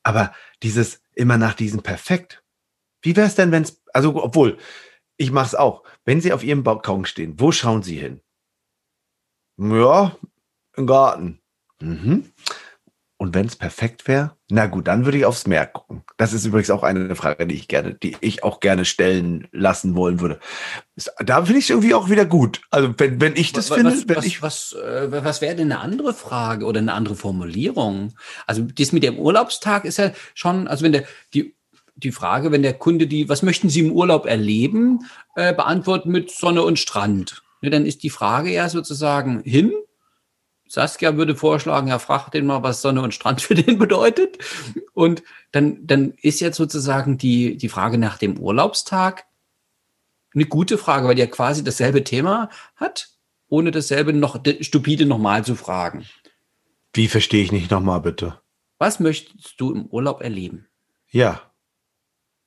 aber 0.02 0.34
dieses 0.62 1.00
immer 1.14 1.38
nach 1.38 1.54
diesem 1.54 1.82
perfekt. 1.82 2.42
Wie 3.00 3.16
wäre 3.16 3.28
es 3.28 3.34
denn, 3.34 3.50
wenn 3.50 3.62
es, 3.62 3.80
also 3.94 4.22
obwohl, 4.22 4.58
ich 5.16 5.30
mache 5.30 5.46
es 5.46 5.54
auch. 5.54 5.84
Wenn 6.04 6.20
Sie 6.20 6.34
auf 6.34 6.44
Ihrem 6.44 6.64
Balkon 6.64 7.06
stehen, 7.06 7.40
wo 7.40 7.50
schauen 7.50 7.82
Sie 7.82 7.96
hin? 7.96 8.20
Ja, 9.56 10.18
im 10.76 10.86
Garten. 10.86 11.40
Mhm. 11.80 12.30
Und 13.20 13.34
wenn 13.34 13.46
es 13.46 13.56
perfekt 13.56 14.06
wäre, 14.06 14.36
na 14.48 14.66
gut, 14.66 14.86
dann 14.86 15.04
würde 15.04 15.18
ich 15.18 15.24
aufs 15.24 15.48
Meer 15.48 15.66
gucken. 15.66 16.04
Das 16.16 16.32
ist 16.32 16.46
übrigens 16.46 16.70
auch 16.70 16.84
eine 16.84 17.16
Frage, 17.16 17.48
die 17.48 17.56
ich 17.56 17.66
gerne, 17.66 17.94
die 17.94 18.16
ich 18.20 18.44
auch 18.44 18.60
gerne 18.60 18.84
stellen 18.84 19.48
lassen 19.50 19.96
wollen 19.96 20.20
würde. 20.20 20.38
Da 21.18 21.44
finde 21.44 21.58
ich 21.58 21.64
es 21.64 21.70
irgendwie 21.70 21.94
auch 21.94 22.08
wieder 22.08 22.24
gut. 22.24 22.60
Also 22.70 22.94
wenn, 22.96 23.20
wenn 23.20 23.34
ich 23.34 23.52
das 23.52 23.70
was, 23.70 23.76
finde, 23.76 23.92
was, 23.92 24.08
wenn 24.08 24.16
was, 24.16 24.24
ich 24.24 24.40
was, 24.40 24.72
äh, 24.72 25.08
was 25.10 25.40
wäre 25.40 25.56
denn 25.56 25.72
eine 25.72 25.80
andere 25.80 26.14
Frage 26.14 26.64
oder 26.64 26.78
eine 26.78 26.92
andere 26.92 27.16
Formulierung? 27.16 28.14
Also 28.46 28.62
das 28.62 28.92
mit 28.92 29.02
dem 29.02 29.18
Urlaubstag 29.18 29.84
ist 29.84 29.98
ja 29.98 30.12
schon, 30.34 30.68
also 30.68 30.84
wenn 30.84 30.92
der 30.92 31.04
die 31.34 31.56
die 31.96 32.12
Frage, 32.12 32.52
wenn 32.52 32.62
der 32.62 32.74
Kunde 32.74 33.08
die, 33.08 33.28
was 33.28 33.42
möchten 33.42 33.68
Sie 33.68 33.80
im 33.80 33.90
Urlaub 33.90 34.26
erleben, 34.26 35.00
äh, 35.34 35.52
beantwortet 35.52 36.06
mit 36.06 36.30
Sonne 36.30 36.62
und 36.62 36.78
Strand. 36.78 37.42
Ja, 37.60 37.70
dann 37.70 37.86
ist 37.86 38.04
die 38.04 38.10
Frage 38.10 38.52
ja 38.52 38.68
sozusagen 38.68 39.42
hin. 39.42 39.72
Saskia 40.68 41.16
würde 41.16 41.34
vorschlagen, 41.34 41.88
ja, 41.88 41.98
frag 41.98 42.28
den 42.30 42.46
mal, 42.46 42.62
was 42.62 42.82
Sonne 42.82 43.02
und 43.02 43.14
Strand 43.14 43.40
für 43.42 43.54
den 43.54 43.78
bedeutet. 43.78 44.38
Und 44.94 45.22
dann, 45.52 45.86
dann 45.86 46.12
ist 46.22 46.40
jetzt 46.40 46.56
sozusagen 46.56 47.18
die, 47.18 47.56
die 47.56 47.68
Frage 47.68 47.98
nach 47.98 48.18
dem 48.18 48.38
Urlaubstag 48.38 49.24
eine 50.34 50.44
gute 50.44 50.76
Frage, 50.78 51.08
weil 51.08 51.14
die 51.14 51.22
ja 51.22 51.26
quasi 51.26 51.64
dasselbe 51.64 52.04
Thema 52.04 52.50
hat, 52.76 53.08
ohne 53.48 53.70
dasselbe 53.70 54.12
noch 54.12 54.38
stupide 54.60 55.06
nochmal 55.06 55.44
zu 55.44 55.54
fragen. 55.54 56.04
wie 56.92 57.08
verstehe 57.08 57.42
ich 57.42 57.50
nicht 57.52 57.70
nochmal 57.70 58.00
bitte? 58.00 58.38
Was 58.78 59.00
möchtest 59.00 59.58
du 59.60 59.72
im 59.72 59.86
Urlaub 59.86 60.20
erleben? 60.22 60.68
Ja, 61.10 61.40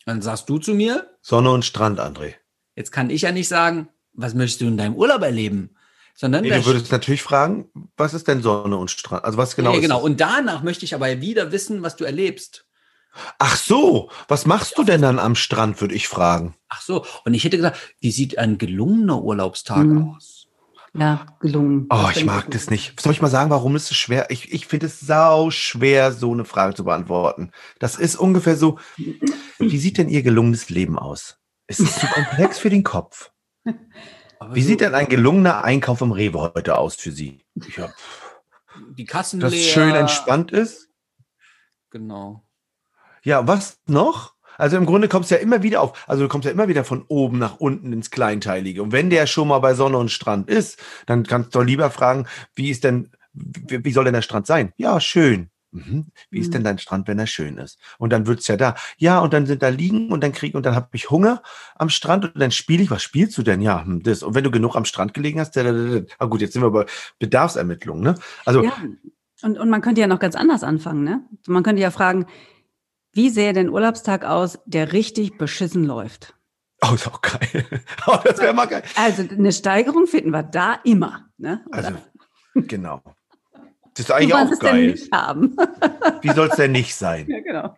Dann 0.05 0.21
sagst 0.21 0.47
du 0.49 0.59
zu 0.59 0.73
mir, 0.75 1.09
Sonne 1.21 1.51
und 1.51 1.65
Strand, 1.65 1.99
André. 1.99 2.35
jetzt 2.75 2.91
kann 2.91 3.09
ich 3.09 3.23
ja 3.23 3.31
nicht 3.31 3.47
sagen, 3.47 3.89
was 4.13 4.33
möchtest 4.35 4.61
du 4.61 4.67
in 4.67 4.77
deinem 4.77 4.95
Urlaub 4.95 5.23
erleben? 5.23 5.75
Sondern 6.21 6.43
Nee, 6.43 6.51
du 6.51 6.65
würdest 6.67 6.91
natürlich 6.91 7.23
fragen, 7.23 7.65
was 7.97 8.13
ist 8.13 8.27
denn 8.27 8.43
Sonne 8.43 8.77
und 8.77 8.91
Strand? 8.91 9.25
Also 9.25 9.39
was 9.39 9.55
genau 9.55 9.71
nee, 9.71 9.77
ist 9.77 9.81
genau. 9.81 9.95
das? 9.95 10.03
Und 10.03 10.21
danach 10.21 10.61
möchte 10.61 10.85
ich 10.85 10.93
aber 10.93 11.19
wieder 11.19 11.51
wissen, 11.51 11.81
was 11.81 11.95
du 11.95 12.03
erlebst. 12.03 12.67
Ach 13.39 13.55
so, 13.55 14.11
was 14.27 14.45
machst 14.45 14.77
du 14.77 14.83
denn 14.83 15.01
dann 15.01 15.17
am 15.17 15.33
Strand, 15.33 15.81
würde 15.81 15.95
ich 15.95 16.07
fragen. 16.07 16.53
Ach 16.69 16.79
so. 16.79 17.03
Und 17.25 17.33
ich 17.33 17.43
hätte 17.43 17.57
gesagt, 17.57 17.79
wie 18.01 18.11
sieht 18.11 18.37
ein 18.37 18.59
gelungener 18.59 19.19
Urlaubstag 19.23 19.83
Mhm. 19.83 20.13
aus? 20.15 20.45
Ja, 20.93 21.25
gelungen. 21.39 21.87
Oh, 21.89 22.09
ich 22.13 22.23
mag 22.23 22.45
gut. 22.45 22.53
das 22.53 22.69
nicht. 22.69 23.01
Soll 23.01 23.13
ich 23.13 23.21
mal 23.23 23.27
sagen, 23.29 23.49
warum 23.49 23.75
ist 23.75 23.89
es 23.89 23.97
schwer? 23.97 24.29
Ich, 24.29 24.53
ich 24.53 24.67
finde 24.67 24.85
es 24.85 24.99
sau 24.99 25.49
schwer, 25.49 26.11
so 26.11 26.33
eine 26.33 26.45
Frage 26.45 26.75
zu 26.75 26.83
beantworten. 26.83 27.49
Das 27.79 27.95
ist 27.95 28.15
ungefähr 28.15 28.57
so, 28.57 28.77
wie 29.57 29.77
sieht 29.79 29.97
denn 29.97 30.07
Ihr 30.07 30.21
gelungenes 30.21 30.69
Leben 30.69 30.99
aus? 30.99 31.39
Ist 31.65 31.79
es 31.79 31.95
zu 31.97 32.05
komplex 32.13 32.59
für 32.59 32.69
den 32.69 32.83
Kopf? 32.83 33.31
Aber 34.41 34.55
Wie 34.55 34.63
so 34.63 34.69
sieht 34.69 34.81
denn 34.81 34.95
ein 34.95 35.07
gelungener 35.07 35.63
Einkauf 35.63 36.01
im 36.01 36.11
Rewe 36.11 36.51
heute 36.55 36.75
aus 36.75 36.95
für 36.95 37.11
Sie? 37.11 37.45
Ja, 37.77 37.93
die 38.97 39.05
Kassen 39.05 39.39
dass 39.39 39.51
leer? 39.53 39.61
schön 39.61 39.93
entspannt 39.93 40.51
ist? 40.51 40.89
Genau. 41.91 42.43
Ja, 43.21 43.47
was 43.47 43.79
noch? 43.85 44.33
Also 44.57 44.77
im 44.77 44.87
Grunde 44.87 45.09
kommst 45.09 45.29
du 45.29 45.35
ja 45.35 45.41
immer 45.41 45.61
wieder 45.61 45.81
auf, 45.81 46.09
also 46.09 46.23
du 46.23 46.27
kommst 46.27 46.45
ja 46.45 46.51
immer 46.51 46.67
wieder 46.67 46.83
von 46.83 47.05
oben 47.07 47.37
nach 47.37 47.57
unten 47.57 47.93
ins 47.93 48.09
Kleinteilige. 48.09 48.81
Und 48.81 48.91
wenn 48.91 49.11
der 49.11 49.27
schon 49.27 49.47
mal 49.47 49.59
bei 49.59 49.75
Sonne 49.75 49.99
und 49.99 50.09
Strand 50.09 50.49
ist, 50.49 50.81
dann 51.05 51.23
kannst 51.23 51.53
du 51.53 51.59
doch 51.59 51.65
lieber 51.65 51.91
fragen, 51.91 52.25
wie 52.55 52.71
ist 52.71 52.83
denn, 52.83 53.11
wie, 53.33 53.85
wie 53.85 53.91
soll 53.91 54.05
denn 54.05 54.15
der 54.15 54.23
Strand 54.23 54.47
sein? 54.47 54.73
Ja, 54.75 54.99
schön. 54.99 55.51
Mhm. 55.71 56.07
Wie 56.29 56.39
ist 56.39 56.53
denn 56.53 56.63
dein 56.63 56.79
Strand, 56.79 57.07
wenn 57.07 57.19
er 57.19 57.27
schön 57.27 57.57
ist? 57.57 57.79
Und 57.97 58.11
dann 58.11 58.27
wird's 58.27 58.47
ja 58.47 58.57
da. 58.57 58.75
Ja, 58.97 59.19
und 59.19 59.33
dann 59.33 59.45
sind 59.45 59.63
da 59.63 59.69
liegen 59.69 60.11
und 60.11 60.21
dann 60.21 60.33
krieg 60.33 60.53
und 60.55 60.65
dann 60.65 60.75
habe 60.75 60.89
ich 60.93 61.09
Hunger 61.09 61.41
am 61.75 61.89
Strand 61.89 62.25
und 62.25 62.39
dann 62.39 62.51
spiele 62.51 62.83
ich. 62.83 62.91
Was 62.91 63.03
spielst 63.03 63.37
du 63.37 63.43
denn? 63.43 63.61
Ja, 63.61 63.83
hm, 63.85 64.03
das. 64.03 64.23
Und 64.23 64.35
wenn 64.35 64.43
du 64.43 64.51
genug 64.51 64.75
am 64.75 64.85
Strand 64.85 65.13
gelegen 65.13 65.39
hast, 65.39 65.55
da, 65.55 65.63
da, 65.63 65.71
da, 65.71 66.01
ah 66.19 66.25
gut, 66.25 66.41
jetzt 66.41 66.53
sind 66.53 66.61
wir 66.61 66.71
bei 66.71 66.85
Bedarfsermittlungen. 67.19 68.03
Ne? 68.03 68.15
Also 68.45 68.63
Ja, 68.63 68.73
und, 69.43 69.57
und 69.57 69.69
man 69.69 69.81
könnte 69.81 70.01
ja 70.01 70.07
noch 70.07 70.19
ganz 70.19 70.35
anders 70.35 70.63
anfangen, 70.63 71.03
ne? 71.03 71.23
Man 71.47 71.63
könnte 71.63 71.81
ja 71.81 71.91
fragen, 71.91 72.25
wie 73.13 73.29
sähe 73.29 73.53
denn 73.53 73.69
Urlaubstag 73.69 74.23
aus, 74.23 74.59
der 74.65 74.93
richtig 74.93 75.37
beschissen 75.37 75.85
läuft? 75.85 76.35
oh, 76.81 76.93
ist 76.93 77.07
auch 77.07 77.21
geil. 77.21 77.65
oh, 78.07 78.17
das 78.23 78.39
wäre 78.39 78.53
mal 78.53 78.67
geil. 78.67 78.83
Also 78.95 79.23
eine 79.23 79.51
Steigerung 79.51 80.07
finden 80.07 80.31
wir 80.31 80.43
da 80.43 80.79
immer, 80.83 81.29
ne? 81.37 81.63
Oder 81.67 81.77
Also 81.77 81.93
genau. 82.55 83.01
Das 83.93 84.05
ist 84.05 84.11
eigentlich 84.11 84.33
auch 84.33 84.49
es 84.51 84.59
denn 84.59 84.69
geil. 84.69 84.87
nicht 84.91 85.11
haben. 85.11 85.55
Wie 86.21 86.31
soll 86.31 86.47
es 86.47 86.55
denn 86.55 86.71
nicht 86.71 86.95
sein? 86.95 87.27
ja, 87.27 87.39
genau. 87.41 87.77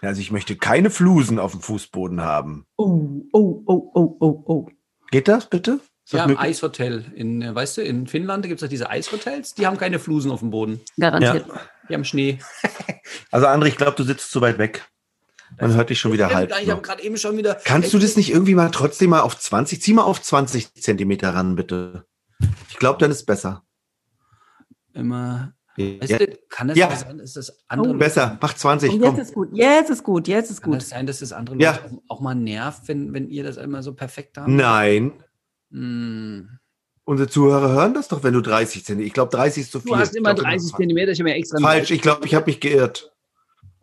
Also 0.00 0.20
ich 0.20 0.32
möchte 0.32 0.56
keine 0.56 0.90
Flusen 0.90 1.38
auf 1.38 1.52
dem 1.52 1.60
Fußboden 1.60 2.22
haben. 2.22 2.66
Oh, 2.76 3.22
oh, 3.32 3.62
oh, 3.66 3.90
oh, 3.94 4.16
oh, 4.18 4.42
oh. 4.46 4.68
Geht 5.12 5.28
das 5.28 5.48
bitte? 5.48 5.78
Ist 6.04 6.14
das 6.14 6.18
Ja, 6.18 6.24
im? 6.24 6.36
Eishotel. 6.38 7.04
In, 7.14 7.40
äh, 7.40 7.54
weißt 7.54 7.76
du, 7.76 7.82
in 7.82 8.08
Finnland 8.08 8.44
gibt 8.46 8.60
es 8.60 8.68
diese 8.68 8.90
Eishotels, 8.90 9.54
die 9.54 9.64
haben 9.66 9.76
keine 9.78 10.00
Flusen 10.00 10.32
auf 10.32 10.40
dem 10.40 10.50
Boden. 10.50 10.80
Garantiert. 10.98 11.46
Die 11.88 11.94
haben 11.94 12.04
Schnee. 12.04 12.38
Also 13.30 13.46
André, 13.46 13.66
ich 13.66 13.76
glaube, 13.76 13.94
du 13.96 14.04
sitzt 14.04 14.30
zu 14.30 14.40
weit 14.40 14.58
weg. 14.58 14.86
Man 15.60 15.74
hört 15.74 15.90
dich 15.90 16.00
schon 16.00 16.12
wieder 16.12 16.32
halb. 16.32 16.52
Ich 16.62 16.70
habe 16.70 16.80
gerade 16.80 17.02
eben 17.02 17.16
schon 17.16 17.36
wieder. 17.36 17.56
Kannst 17.64 17.92
du 17.92 17.98
das 17.98 18.16
nicht 18.16 18.30
irgendwie 18.30 18.54
mal 18.54 18.70
trotzdem 18.70 19.10
mal 19.10 19.20
auf 19.20 19.38
20, 19.38 19.82
zieh 19.82 19.92
mal 19.92 20.04
auf 20.04 20.22
20 20.22 20.74
Zentimeter 20.74 21.34
ran, 21.34 21.56
bitte. 21.56 22.06
Ich 22.70 22.76
glaube, 22.78 22.98
dann 22.98 23.10
ist 23.10 23.24
besser. 23.26 23.64
Immer. 24.94 25.54
Weißt 25.76 26.10
Ja, 26.10 26.18
du, 26.18 26.26
kann 26.50 26.68
es 26.70 26.76
Ja. 26.76 26.94
sein, 26.94 27.16
dass 27.18 27.32
das 27.32 27.64
andere 27.66 27.94
oh, 27.94 27.98
besser, 27.98 28.38
mach 28.42 28.52
20, 28.52 28.90
Und 28.92 29.00
jetzt 29.00 29.10
komm. 29.10 29.20
ist 29.20 29.32
gut, 29.34 29.48
jetzt 29.56 29.90
ist 29.90 30.02
gut, 30.02 30.28
jetzt 30.28 30.50
ist 30.50 30.60
Kann 30.62 30.72
gut. 30.72 30.82
es 30.82 30.90
sein, 30.90 31.06
dass 31.06 31.20
das 31.20 31.32
andere 31.32 31.56
Ja. 31.56 31.72
Leute 31.82 31.98
auch, 32.08 32.20
mal 32.20 32.34
nervt, 32.34 32.88
wenn, 32.88 33.14
wenn 33.14 33.28
ihr 33.30 33.42
das 33.42 33.56
immer 33.56 33.82
so 33.82 33.94
perfekt 33.94 34.36
habt? 34.36 34.48
Nein, 34.48 35.12
Hm. 35.70 36.58
unsere 37.04 37.28
Zuhörer 37.28 37.70
hören 37.72 37.94
das 37.94 38.08
doch, 38.08 38.22
wenn 38.22 38.34
du 38.34 38.42
30 38.42 38.84
Zentimeter. 38.84 39.06
Ich 39.06 39.14
glaube, 39.14 39.30
30 39.34 39.62
ist 39.62 39.72
zu 39.72 39.80
viel. 39.80 39.92
Du 39.92 39.96
hast 39.96 40.14
immer 40.14 40.30
Ich 40.32 40.36
glaub, 40.36 40.46
30 40.50 40.74
Zentimeter, 40.74 41.12
ich 41.12 41.18
habe 41.20 41.30
mir 41.30 41.36
extra 41.36 41.58
Falsch, 41.58 41.90
ich 41.90 42.02
glaube, 42.02 42.26
ich 42.26 42.34
habe 42.34 42.46
mich 42.46 42.60
geirrt. 42.60 43.10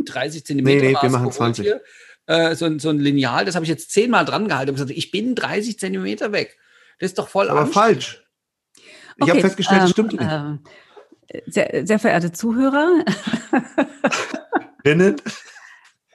30 0.06 0.46
Zentimeter. 0.46 0.82
Nee, 0.86 0.92
nee, 0.94 0.98
wir 1.02 1.10
machen 1.10 1.24
geholt 1.24 1.34
20. 1.34 1.66
Hier. 1.66 1.82
Äh, 2.28 2.56
so, 2.56 2.66
ein- 2.66 2.78
so 2.78 2.90
ein 2.90 3.00
Lineal, 3.00 3.46
das 3.46 3.56
habe 3.56 3.66
ich 3.66 3.70
jetzt 3.70 3.90
zehnmal 3.90 4.24
dran 4.26 4.48
gehalten 4.48 4.70
und 4.70 4.76
gesagt, 4.76 4.92
ich 4.92 5.10
bin 5.10 5.34
30 5.34 5.80
Zentimeter 5.80 6.32
weg. 6.32 6.58
Das 7.00 7.10
ist 7.10 7.18
doch 7.18 7.28
voll 7.28 7.50
Aber 7.50 7.66
falsch. 7.66 8.24
Ich 9.18 9.28
habe 9.30 9.42
festgestellt, 9.42 9.82
das 9.82 9.90
stimmt 9.90 10.14
nicht. 10.14 10.22
ähm, 10.24 10.60
sehr, 11.48 11.86
sehr 11.86 12.00
verehrte 12.00 12.32
Zuhörer, 12.32 13.04
Innen? 14.84 15.16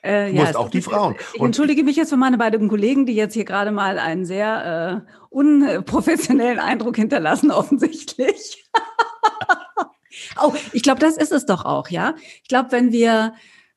äh, 0.02 0.32
Du 0.32 0.40
musst 0.40 0.56
auch 0.56 0.70
die 0.70 0.82
Frauen. 0.82 1.16
Ich 1.34 1.40
entschuldige 1.40 1.84
mich 1.84 1.96
jetzt 1.96 2.10
für 2.10 2.16
meine 2.16 2.38
beiden 2.38 2.68
Kollegen, 2.68 3.06
die 3.06 3.14
jetzt 3.14 3.34
hier 3.34 3.44
gerade 3.44 3.72
mal 3.72 3.98
einen 3.98 4.24
sehr 4.24 5.04
äh, 5.06 5.12
unprofessionellen 5.30 6.58
Eindruck 6.58 6.96
hinterlassen, 6.96 7.50
offensichtlich. 7.50 8.64
oh, 10.42 10.54
ich 10.72 10.82
glaube, 10.82 11.00
das 11.00 11.16
ist 11.16 11.32
es 11.32 11.46
doch 11.46 11.64
auch, 11.64 11.88
ja. 11.88 12.14
Ich 12.42 12.48
glaube, 12.48 12.72
wenn 12.72 12.92
wir, 12.92 13.34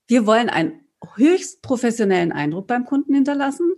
wir 0.07 0.25
wollen 0.25 0.49
einen 0.49 0.81
höchst 1.15 1.61
professionellen 1.61 2.31
Eindruck 2.31 2.67
beim 2.67 2.85
Kunden 2.85 3.13
hinterlassen 3.13 3.71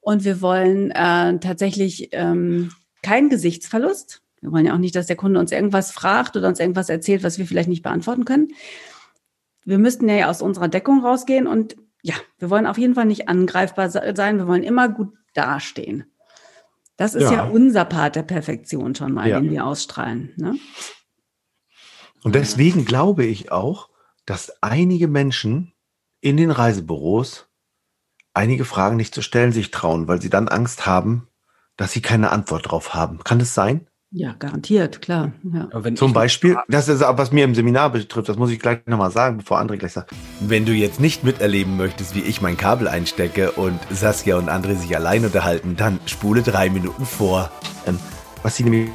und 0.00 0.24
wir 0.24 0.40
wollen 0.40 0.90
äh, 0.90 1.38
tatsächlich 1.38 2.10
ähm, 2.12 2.72
keinen 3.02 3.28
Gesichtsverlust. 3.28 4.22
Wir 4.40 4.52
wollen 4.52 4.66
ja 4.66 4.74
auch 4.74 4.78
nicht, 4.78 4.94
dass 4.94 5.06
der 5.06 5.16
Kunde 5.16 5.40
uns 5.40 5.50
irgendwas 5.52 5.90
fragt 5.92 6.36
oder 6.36 6.48
uns 6.48 6.60
irgendwas 6.60 6.88
erzählt, 6.88 7.22
was 7.22 7.38
wir 7.38 7.46
vielleicht 7.46 7.68
nicht 7.68 7.82
beantworten 7.82 8.24
können. 8.24 8.48
Wir 9.64 9.78
müssten 9.78 10.08
ja 10.08 10.28
aus 10.30 10.42
unserer 10.42 10.68
Deckung 10.68 11.04
rausgehen 11.04 11.46
und 11.46 11.76
ja, 12.02 12.14
wir 12.38 12.50
wollen 12.50 12.66
auf 12.66 12.78
jeden 12.78 12.94
Fall 12.94 13.06
nicht 13.06 13.28
angreifbar 13.28 13.90
se- 13.90 14.12
sein. 14.16 14.38
Wir 14.38 14.46
wollen 14.46 14.62
immer 14.62 14.88
gut 14.88 15.12
dastehen. 15.34 16.04
Das 16.96 17.14
ist 17.14 17.24
ja, 17.24 17.32
Ja. 17.32 17.44
unser 17.48 17.84
Part 17.84 18.16
der 18.16 18.22
Perfektion 18.22 18.94
schon 18.94 19.12
mal, 19.12 19.28
Ja. 19.28 19.40
den 19.40 19.50
wir 19.50 19.66
ausstrahlen. 19.66 20.32
Ne? 20.36 20.56
Und 22.22 22.34
deswegen 22.34 22.84
glaube 22.84 23.24
ich 23.24 23.50
auch, 23.52 23.90
dass 24.24 24.62
einige 24.62 25.08
Menschen 25.08 25.72
in 26.20 26.36
den 26.36 26.50
Reisebüros 26.50 27.48
einige 28.34 28.64
Fragen 28.64 28.96
nicht 28.96 29.14
zu 29.14 29.22
stellen 29.22 29.52
sich 29.52 29.70
trauen, 29.70 30.08
weil 30.08 30.20
sie 30.20 30.30
dann 30.30 30.48
Angst 30.48 30.86
haben, 30.86 31.28
dass 31.76 31.92
sie 31.92 32.02
keine 32.02 32.30
Antwort 32.30 32.70
drauf 32.70 32.94
haben. 32.94 33.22
Kann 33.24 33.38
das 33.38 33.54
sein? 33.54 33.88
Ja, 34.18 34.34
garantiert, 34.38 35.02
klar. 35.02 35.32
Ja. 35.42 35.68
Aber 35.72 35.84
wenn 35.84 35.94
Zum 35.94 36.14
Beispiel, 36.14 36.56
das 36.68 36.88
ist 36.88 37.02
aber, 37.02 37.18
was 37.18 37.32
mir 37.32 37.44
im 37.44 37.54
Seminar 37.54 37.90
betrifft, 37.90 38.30
das 38.30 38.38
muss 38.38 38.50
ich 38.50 38.58
gleich 38.58 38.78
nochmal 38.86 39.10
sagen, 39.10 39.36
bevor 39.36 39.60
André 39.60 39.76
gleich 39.76 39.92
sagt. 39.92 40.10
Wenn 40.40 40.64
du 40.64 40.72
jetzt 40.72 41.00
nicht 41.00 41.22
miterleben 41.22 41.76
möchtest, 41.76 42.14
wie 42.14 42.22
ich 42.22 42.40
mein 42.40 42.56
Kabel 42.56 42.88
einstecke 42.88 43.50
und 43.52 43.78
Saskia 43.90 44.38
und 44.38 44.48
André 44.48 44.74
sich 44.74 44.96
allein 44.96 45.22
unterhalten, 45.22 45.76
dann 45.76 46.00
spule 46.06 46.40
drei 46.40 46.70
Minuten 46.70 47.04
vor. 47.04 47.50
Ähm, 47.86 47.98
was 48.42 48.56
sie 48.56 48.64
nämlich. 48.64 48.88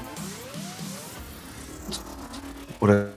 Oder 2.80 3.10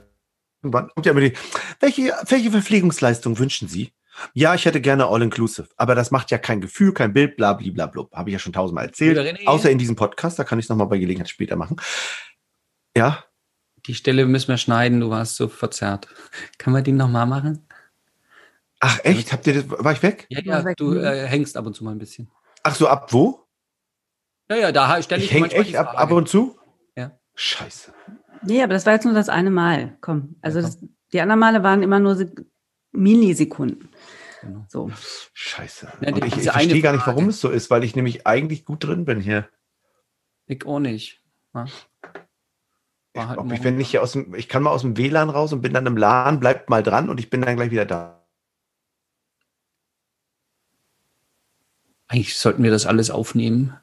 wann 0.61 0.89
kommt 0.89 1.07
ja 1.07 1.11
immer 1.11 1.21
die. 1.21 1.33
Welche, 1.79 2.13
welche 2.27 2.51
Verpflegungsleistung 2.51 3.39
wünschen 3.39 3.67
Sie? 3.67 3.94
Ja, 4.33 4.55
ich 4.55 4.65
hätte 4.65 4.81
gerne 4.81 5.07
All-Inclusive, 5.07 5.67
aber 5.77 5.95
das 5.95 6.11
macht 6.11 6.31
ja 6.31 6.37
kein 6.37 6.61
Gefühl, 6.61 6.93
kein 6.93 7.13
Bild, 7.13 7.35
bla, 7.37 7.53
bla, 7.53 7.71
bla, 7.71 7.87
bla. 7.87 8.05
Habe 8.13 8.29
ich 8.29 8.33
ja 8.33 8.39
schon 8.39 8.53
tausendmal 8.53 8.85
erzählt. 8.85 9.17
René. 9.17 9.45
Außer 9.47 9.69
in 9.69 9.77
diesem 9.77 9.95
Podcast, 9.95 10.39
da 10.39 10.43
kann 10.43 10.59
ich 10.59 10.65
es 10.65 10.69
nochmal 10.69 10.87
bei 10.87 10.97
Gelegenheit 10.97 11.29
später 11.29 11.55
machen. 11.55 11.77
Ja, 12.95 13.25
Die 13.87 13.93
Stelle 13.93 14.25
müssen 14.25 14.47
wir 14.47 14.57
schneiden, 14.57 14.99
du 15.01 15.09
warst 15.09 15.35
so 15.35 15.47
verzerrt. 15.47 16.07
Kann 16.57 16.73
man 16.73 16.83
die 16.83 16.91
nochmal 16.93 17.25
machen? 17.27 17.67
Ach 18.79 18.99
echt? 19.03 19.31
Habt 19.31 19.47
ihr 19.47 19.61
das, 19.63 19.69
war 19.69 19.91
ich 19.91 20.01
weg? 20.03 20.25
Ja, 20.29 20.39
Ja, 20.43 20.73
du 20.75 20.95
äh, 20.95 21.27
hängst 21.27 21.57
ab 21.57 21.65
und 21.65 21.75
zu 21.75 21.83
mal 21.83 21.91
ein 21.91 21.97
bisschen. 21.97 22.29
Ach 22.63 22.75
so, 22.75 22.87
ab 22.87 23.11
wo? 23.13 23.45
Ja, 24.49 24.57
ja, 24.57 24.71
da 24.71 25.01
stelle 25.01 25.21
ich, 25.21 25.27
Ich 25.27 25.33
hänge 25.33 25.41
manchmal 25.41 25.61
echt 25.61 25.75
ab, 25.75 25.93
ab 25.99 26.11
und 26.11 26.29
zu? 26.29 26.57
Ja. 26.95 27.11
Scheiße. 27.35 27.93
Nee, 28.43 28.61
aber 28.61 28.73
das 28.73 28.85
war 28.85 28.93
jetzt 28.93 29.05
nur 29.05 29.13
das 29.13 29.29
eine 29.29 29.49
Mal. 29.51 29.97
Komm. 30.01 30.35
Also 30.41 30.59
Ja, 30.59 30.65
das, 30.65 30.79
die 31.13 31.21
anderen 31.21 31.39
Male 31.39 31.63
waren 31.63 31.83
immer 31.83 31.99
nur 31.99 32.15
Sek 32.15 32.45
Millisekunden. 32.91 33.89
Genau. 34.45 34.65
So. 34.69 34.91
Scheiße. 35.33 35.91
Ja, 36.01 36.13
und 36.13 36.23
ich, 36.25 36.37
ich 36.37 36.49
verstehe 36.49 36.81
gar 36.81 36.93
nicht, 36.93 37.05
warum 37.07 37.29
es 37.29 37.41
so 37.41 37.49
ist, 37.49 37.69
weil 37.71 37.83
ich 37.83 37.95
nämlich 37.95 38.25
eigentlich 38.27 38.63
gut 38.63 38.83
drin 38.83 39.03
bin 39.05 39.19
hier. 39.19 39.49
Ich 40.47 40.65
auch 40.65 40.79
nicht. 40.79 41.21
Ja. 41.53 41.65
War 43.15 43.29
halt 43.29 43.39
Ob 43.39 43.45
ich, 43.45 43.51
morgen- 43.53 43.63
wenn 43.63 43.79
ich 43.79 43.89
hier 43.89 44.03
aus 44.03 44.11
dem, 44.11 44.35
ich 44.35 44.47
kann 44.47 44.61
mal 44.61 44.69
aus 44.71 44.81
dem 44.81 44.97
WLAN 44.97 45.29
raus 45.29 45.51
und 45.53 45.61
bin 45.61 45.73
dann 45.73 45.85
im 45.87 45.97
LAN, 45.97 46.39
bleibt 46.39 46.69
mal 46.69 46.83
dran 46.83 47.09
und 47.09 47.19
ich 47.19 47.29
bin 47.29 47.41
dann 47.41 47.55
gleich 47.55 47.71
wieder 47.71 47.85
da. 47.85 48.21
Eigentlich 52.07 52.37
sollten 52.37 52.63
wir 52.63 52.71
das 52.71 52.85
alles 52.85 53.09
aufnehmen. 53.09 53.75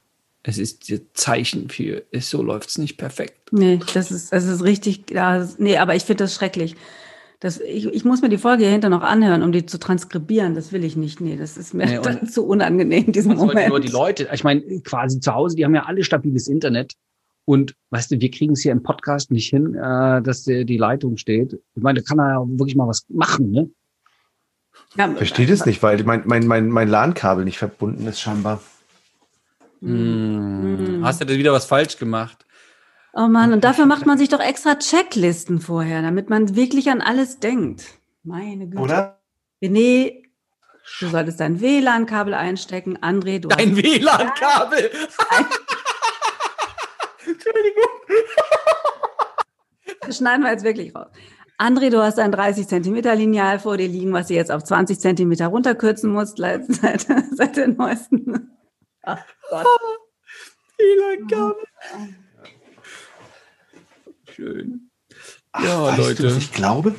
Es 0.44 0.58
ist 0.58 0.90
das 0.90 1.00
Zeichen 1.14 1.70
für, 1.70 2.04
es, 2.10 2.30
so 2.30 2.42
läuft 2.42 2.68
es 2.68 2.78
nicht 2.78 2.96
perfekt. 2.96 3.52
Nee, 3.52 3.80
das 3.94 4.10
ist, 4.10 4.32
das 4.32 4.44
ist 4.44 4.62
richtig, 4.62 5.10
ja, 5.10 5.38
das- 5.38 5.58
nee, 5.58 5.76
aber 5.78 5.94
ich 5.94 6.04
finde 6.04 6.24
das 6.24 6.34
schrecklich. 6.34 6.76
Das, 7.42 7.58
ich, 7.58 7.86
ich 7.86 8.04
muss 8.04 8.22
mir 8.22 8.28
die 8.28 8.38
Folge 8.38 8.66
hinter 8.66 8.88
noch 8.88 9.02
anhören, 9.02 9.42
um 9.42 9.50
die 9.50 9.66
zu 9.66 9.80
transkribieren. 9.80 10.54
Das 10.54 10.70
will 10.70 10.84
ich 10.84 10.94
nicht. 10.94 11.20
Nee, 11.20 11.34
das 11.34 11.56
ist 11.56 11.74
mir 11.74 11.86
Nee, 11.86 11.98
dann 12.02 12.28
zu 12.28 12.46
unangenehm, 12.46 13.10
diesen 13.10 13.34
Moment. 13.34 13.68
nur 13.68 13.80
die 13.80 13.88
Leute, 13.88 14.28
ich 14.32 14.44
meine, 14.44 14.62
quasi 14.82 15.18
zu 15.18 15.34
Hause, 15.34 15.56
die 15.56 15.64
haben 15.64 15.74
ja 15.74 15.82
alle 15.86 16.04
stabiles 16.04 16.46
Internet. 16.46 16.94
Und 17.44 17.74
weißt 17.90 18.12
du, 18.12 18.20
wir 18.20 18.30
kriegen 18.30 18.52
es 18.52 18.60
hier 18.60 18.70
im 18.70 18.84
Podcast 18.84 19.32
nicht 19.32 19.50
hin, 19.50 19.74
äh, 19.74 20.22
dass 20.22 20.44
die, 20.44 20.64
die 20.64 20.76
Leitung 20.76 21.16
steht. 21.16 21.60
Ich 21.74 21.82
meine, 21.82 22.00
da 22.00 22.04
kann 22.06 22.20
er 22.20 22.28
ja 22.28 22.44
wirklich 22.46 22.76
mal 22.76 22.86
was 22.86 23.06
machen, 23.08 23.50
ne? 23.50 23.68
Ja, 24.96 25.10
Verstehe 25.10 25.48
das 25.48 25.66
nicht, 25.66 25.82
weil 25.82 26.00
mein, 26.04 26.22
mein, 26.26 26.46
mein, 26.46 26.68
mein 26.68 26.86
LAN-Kabel 26.86 27.44
nicht 27.44 27.58
verbunden 27.58 28.06
ist 28.06 28.20
scheinbar. 28.20 28.62
Hm. 29.80 31.00
Hast 31.02 31.20
du 31.20 31.24
da 31.24 31.34
wieder 31.34 31.52
was 31.52 31.64
falsch 31.64 31.96
gemacht? 31.96 32.46
Oh 33.14 33.28
Mann, 33.28 33.52
und 33.52 33.62
dafür 33.62 33.84
macht 33.84 34.06
man 34.06 34.16
sich 34.16 34.30
doch 34.30 34.40
extra 34.40 34.76
Checklisten 34.76 35.60
vorher, 35.60 36.00
damit 36.00 36.30
man 36.30 36.56
wirklich 36.56 36.90
an 36.90 37.02
alles 37.02 37.40
denkt. 37.40 37.84
Meine 38.22 38.66
Güte. 38.66 38.82
Oder? 38.82 39.20
René, 39.62 40.22
du 41.00 41.08
solltest 41.08 41.40
dein 41.40 41.60
WLAN-Kabel 41.60 42.32
einstecken. 42.32 42.96
André, 42.98 43.38
du 43.38 43.48
Dein 43.48 43.76
WLAN-Kabel! 43.76 44.90
Das 50.04 50.16
schneiden 50.18 50.42
wir 50.42 50.50
jetzt 50.50 50.64
wirklich 50.64 50.94
raus. 50.96 51.06
André, 51.58 51.90
du 51.90 52.02
hast 52.02 52.18
ein 52.18 52.32
30 52.32 52.66
Zentimeter 52.66 53.14
Lineal 53.14 53.60
vor 53.60 53.76
dir 53.76 53.86
liegen, 53.86 54.12
was 54.12 54.26
du 54.26 54.34
jetzt 54.34 54.50
auf 54.50 54.64
20 54.64 54.98
Zentimeter 54.98 55.46
runterkürzen 55.46 56.10
musst, 56.10 56.38
seit, 56.38 56.66
seit, 56.74 57.06
seit 57.30 57.56
der 57.56 57.68
neuesten. 57.68 58.50
Ach 59.02 59.24
Gott. 59.48 59.66
WLAN-Kabel. 60.78 61.62
Schön. 64.42 64.90
Ja, 65.62 65.82
weißt 65.84 65.98
Du, 65.98 66.02
Leute. 66.02 66.24
was 66.26 66.36
ich 66.38 66.52
glaube? 66.52 66.94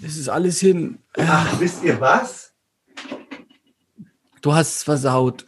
Das 0.00 0.16
ist 0.16 0.28
alles 0.28 0.60
hin. 0.60 0.98
Ach, 1.18 1.58
wisst 1.58 1.82
ihr 1.82 2.00
was? 2.00 2.52
Du 4.42 4.54
hast 4.54 4.76
es 4.76 4.82
versaut. 4.84 5.44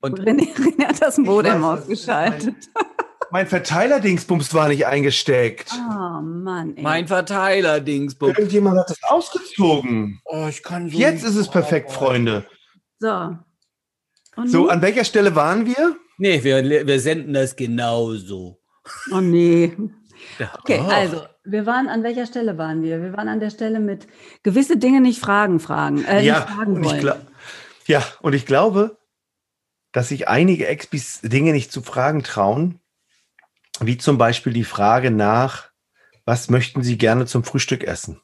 Und 0.00 0.18
René, 0.20 0.52
René 0.56 0.88
hat 0.88 1.00
das 1.00 1.18
Modem 1.18 1.62
weiß, 1.62 1.80
das 1.80 1.80
ausgeschaltet. 1.82 2.54
mein 3.30 3.46
Verteiler-Dingsbums 3.46 4.52
war 4.54 4.68
nicht 4.68 4.86
eingesteckt. 4.86 5.70
Oh 5.72 6.20
Mann, 6.20 6.76
ey. 6.76 6.82
Mein 6.82 7.06
Verteiler, 7.06 7.80
Dingsbums. 7.80 8.36
Irgendjemand 8.36 8.76
hat 8.78 8.90
das 8.90 9.02
ausgezogen. 9.04 10.20
Oh, 10.24 10.46
ich 10.48 10.62
kann 10.64 10.90
so 10.90 10.98
Jetzt 10.98 11.22
nicht- 11.22 11.30
ist 11.30 11.36
es 11.36 11.48
perfekt, 11.48 11.92
Freunde. 11.92 12.44
so. 12.98 13.36
Und 14.36 14.48
So, 14.48 14.68
an 14.68 14.82
welcher 14.82 15.04
Stelle 15.04 15.34
waren 15.36 15.64
wir? 15.66 15.96
Nee, 16.18 16.42
wir, 16.44 16.86
wir 16.86 17.00
senden 17.00 17.34
das 17.34 17.54
genauso. 17.56 18.59
Oh 19.12 19.20
nee. 19.20 19.76
Ja. 20.38 20.52
Okay, 20.58 20.80
Oh. 20.82 20.88
also, 20.88 21.22
wir 21.44 21.66
waren, 21.66 21.88
an 21.88 22.02
welcher 22.02 22.26
Stelle 22.26 22.58
waren 22.58 22.82
wir? 22.82 23.02
Wir 23.02 23.12
waren 23.14 23.28
an 23.28 23.40
der 23.40 23.50
Stelle 23.50 23.80
mit 23.80 24.06
gewisse 24.42 24.76
Dinge 24.76 25.00
nicht 25.00 25.20
fragen, 25.20 25.60
fragen, 25.60 26.04
äh, 26.04 26.22
nicht 26.22 26.36
fragen 26.36 26.76
und 26.76 26.84
ich 26.84 27.06
ja, 27.86 28.04
und 28.20 28.34
ich 28.34 28.46
glaube, 28.46 28.98
dass 29.92 30.08
sich 30.08 30.28
einige 30.28 30.66
Expis 30.68 31.20
Dinge 31.22 31.52
nicht 31.52 31.72
zu 31.72 31.82
fragen 31.82 32.22
trauen, 32.22 32.78
wie 33.80 33.98
zum 33.98 34.18
Beispiel 34.18 34.52
die 34.52 34.64
Frage 34.64 35.10
nach, 35.10 35.70
was 36.24 36.50
möchten 36.50 36.82
Sie 36.82 36.98
gerne 36.98 37.26
zum 37.26 37.42
Frühstück 37.42 37.82
essen? 37.82 38.20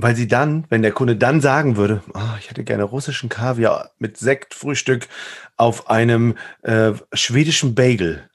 Weil 0.00 0.14
sie 0.14 0.28
dann, 0.28 0.64
wenn 0.68 0.82
der 0.82 0.92
Kunde 0.92 1.16
dann 1.16 1.40
sagen 1.40 1.76
würde, 1.76 2.02
"Ah, 2.14 2.36
ich 2.38 2.48
hätte 2.48 2.62
gerne 2.62 2.84
russischen 2.84 3.28
Kaviar 3.28 3.90
mit 3.98 4.16
Sektfrühstück 4.16 5.08
auf 5.56 5.90
einem 5.90 6.36
äh, 6.62 6.92
schwedischen 7.12 7.74
Bagel, 7.74 8.30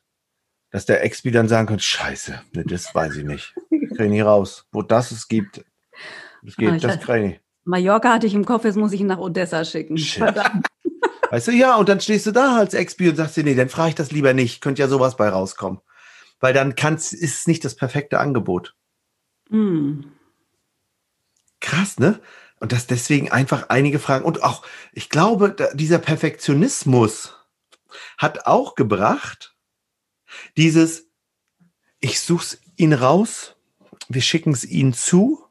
dass 0.72 0.86
der 0.86 1.04
Expi 1.06 1.32
dann 1.32 1.48
sagen 1.48 1.68
könnte, 1.68 1.84
scheiße, 1.84 2.42
ne, 2.54 2.66
das 2.68 2.94
weiß 2.94 3.16
ich 3.16 3.24
nicht. 3.24 3.56
Kriege 3.70 4.04
ich 4.04 4.10
nicht 4.12 4.26
raus. 4.26 4.66
Wo 4.74 4.82
das 4.82 5.12
es 5.12 5.30
gibt, 5.30 5.64
das 6.44 6.56
geht, 6.58 6.70
Ah, 6.70 6.78
das 6.78 7.00
kriege 7.00 7.18
ich 7.20 7.26
nicht. 7.26 7.42
Mallorca 7.64 8.12
hatte 8.12 8.28
ich 8.28 8.34
im 8.34 8.44
Kopf, 8.44 8.66
jetzt 8.66 8.76
muss 8.76 8.92
ich 8.92 9.00
ihn 9.00 9.08
nach 9.08 9.20
Odessa 9.20 9.64
schicken. 9.64 9.98
Shit. 9.98 10.24
Verdammt. 10.24 10.68
Weißt 11.30 11.48
du, 11.48 11.52
ja, 11.52 11.78
und 11.78 11.88
dann 11.88 12.02
stehst 12.02 12.26
du 12.26 12.32
da 12.32 12.58
als 12.58 12.74
Expi 12.74 13.08
und 13.10 13.16
sagst 13.16 13.38
dir, 13.38 13.44
nee, 13.44 13.56
dann 13.56 13.70
frage 13.70 13.90
ich 13.90 13.96
das 13.96 14.12
lieber 14.12 14.34
nicht. 14.34 14.62
Könnte 14.62 14.82
ja 14.82 14.88
sowas 14.90 15.16
bei 15.16 15.30
rauskommen. 15.30 15.80
Weil 16.40 16.54
dann 16.54 16.76
kann's, 16.76 17.14
ist 17.14 17.40
es 17.40 17.48
nicht 17.48 17.64
das 17.64 17.76
perfekte 17.76 18.20
Angebot. 18.20 18.76
Hm. 19.50 20.12
Krass, 21.64 21.98
ne? 21.98 22.20
Und 22.60 22.74
dass 22.74 22.88
deswegen 22.88 23.32
einfach 23.32 23.70
einige 23.70 23.98
Fragen. 23.98 24.26
Und 24.26 24.44
auch, 24.44 24.64
ich 24.92 25.10
glaube, 25.10 25.56
dieser 25.74 25.98
Perfektionismus 25.98 27.36
hat 28.18 28.46
auch 28.46 28.76
gebracht, 28.76 29.56
dieses, 30.58 31.08
ich 32.00 32.20
such's 32.20 32.60
ihn 32.76 32.92
raus, 32.94 33.56
wir 34.10 34.22
schicken 34.22 34.52
es 34.52 34.66
ihnen 34.66 34.94
zu 34.94 35.44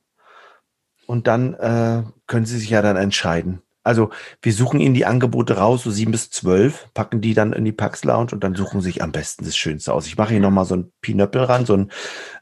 und 1.06 1.26
dann 1.26 1.54
äh, 1.54 2.02
können 2.26 2.46
sie 2.46 2.58
sich 2.58 2.70
ja 2.70 2.82
dann 2.82 2.96
entscheiden. 2.96 3.62
Also 3.82 4.10
wir 4.42 4.52
suchen 4.52 4.78
ihnen 4.78 4.94
die 4.94 5.06
Angebote 5.06 5.56
raus, 5.56 5.82
so 5.82 5.90
sieben 5.90 6.12
bis 6.12 6.30
zwölf, 6.30 6.88
packen 6.92 7.22
die 7.22 7.32
dann 7.32 7.54
in 7.54 7.64
die 7.64 7.72
Pax 7.72 8.04
Lounge 8.04 8.32
und 8.32 8.44
dann 8.44 8.54
suchen 8.54 8.80
sie 8.80 8.90
sich 8.90 9.02
am 9.02 9.12
besten 9.12 9.44
das 9.44 9.56
Schönste 9.56 9.94
aus. 9.94 10.06
Ich 10.06 10.18
mache 10.18 10.32
hier 10.32 10.40
nochmal 10.40 10.66
so 10.66 10.76
ein 10.76 10.92
Pinöppel 11.00 11.42
ran, 11.42 11.64
so 11.64 11.74
ein, 11.74 11.90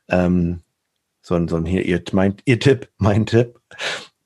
ähm, 0.08 0.60
so 1.22 1.34
ein, 1.34 1.48
so 1.48 1.56
ein 1.56 1.66
hier, 1.66 1.84
ihr, 1.84 2.02
mein, 2.12 2.36
ihr 2.44 2.58
Tipp, 2.58 2.88
mein 2.98 3.26
Tipp. 3.26 3.60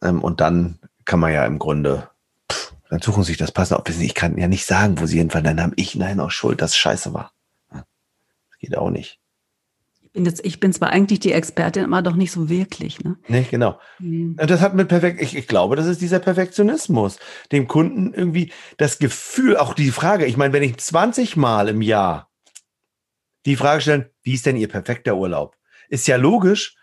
Ähm, 0.03 0.23
und 0.23 0.41
dann 0.41 0.79
kann 1.05 1.21
man 1.21 1.33
ja 1.33 1.45
im 1.45 1.59
Grunde, 1.59 2.09
pff, 2.51 2.75
dann 2.91 3.01
suchen 3.01 3.23
sie 3.23 3.29
sich 3.29 3.39
das 3.39 3.53
passende. 3.53 3.81
Ob 3.81 3.89
ich 3.89 4.15
kann 4.15 4.39
ja 4.39 4.49
nicht 4.49 4.67
sagen, 4.67 5.01
wo 5.01 5.07
sie 5.07 5.19
hinfallen, 5.19 5.45
dann 5.45 5.63
habe 5.63 5.75
ich 5.77 5.95
nein 5.95 6.21
auch 6.21 6.31
schuld, 6.31 6.63
dass 6.63 6.77
scheiße 6.77 7.15
war. 7.15 7.33
Das 7.71 7.85
geht 8.59 8.77
auch 8.77 8.91
nicht. 8.91 9.21
Ich, 10.03 10.13
bin 10.13 10.25
jetzt, 10.27 10.45
ich 10.45 10.61
bin 10.61 10.73
zwar 10.73 10.91
eigentlich 10.91 11.19
die 11.19 11.33
Expertin, 11.33 11.85
aber 11.85 12.01
doch 12.01 12.15
nicht 12.15 12.31
so 12.31 12.49
wirklich. 12.49 13.03
Ne? 13.03 13.17
Nee, 13.27 13.47
genau. 13.51 13.81
Hm. 13.97 14.37
Und 14.41 14.51
das 14.51 14.61
hat 14.61 14.75
mit 14.75 14.89
perfekt, 14.89 15.21
ich, 15.21 15.37
ich 15.37 15.49
glaube, 15.49 15.75
das 15.75 15.87
ist 15.87 16.01
dieser 16.01 16.21
Perfektionismus. 16.21 17.19
Dem 17.51 17.67
Kunden 17.67 18.15
irgendwie 18.15 18.53
das 18.77 18.99
Gefühl, 19.01 19.57
auch 19.57 19.75
die 19.75 19.91
Frage, 19.91 20.27
ich 20.27 20.37
meine, 20.37 20.53
wenn 20.53 20.63
ich 20.63 20.77
20 20.77 21.37
Mal 21.37 21.69
im 21.69 21.83
Jahr 21.83 22.31
die 23.45 23.57
Frage 23.57 23.81
stellen, 23.81 24.07
wie 24.23 24.35
ist 24.35 24.47
denn 24.47 24.57
Ihr 24.57 24.69
perfekter 24.69 25.17
Urlaub? 25.17 25.57
Ist 25.89 26.07
ja 26.07 26.17
logisch, 26.17 26.77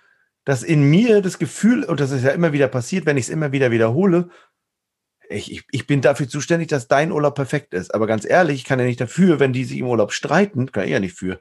dass 0.45 0.63
in 0.63 0.83
mir 0.83 1.21
das 1.21 1.39
Gefühl, 1.39 1.83
und 1.83 1.99
das 1.99 2.11
ist 2.11 2.23
ja 2.23 2.31
immer 2.31 2.53
wieder 2.53 2.67
passiert, 2.67 3.05
wenn 3.05 3.17
ich 3.17 3.25
es 3.25 3.29
immer 3.29 3.51
wieder 3.51 3.71
wiederhole, 3.71 4.29
ich, 5.29 5.51
ich, 5.51 5.63
ich 5.71 5.87
bin 5.87 6.01
dafür 6.01 6.27
zuständig, 6.27 6.67
dass 6.67 6.87
dein 6.87 7.11
Urlaub 7.11 7.35
perfekt 7.35 7.73
ist. 7.73 7.93
Aber 7.93 8.07
ganz 8.07 8.25
ehrlich, 8.25 8.57
ich 8.57 8.65
kann 8.65 8.79
ja 8.79 8.85
nicht 8.85 8.99
dafür, 8.99 9.39
wenn 9.39 9.53
die 9.53 9.63
sich 9.63 9.77
im 9.77 9.87
Urlaub 9.87 10.11
streiten, 10.11 10.71
kann 10.71 10.85
ich 10.85 10.91
ja 10.91 10.99
nicht 10.99 11.15
für. 11.15 11.39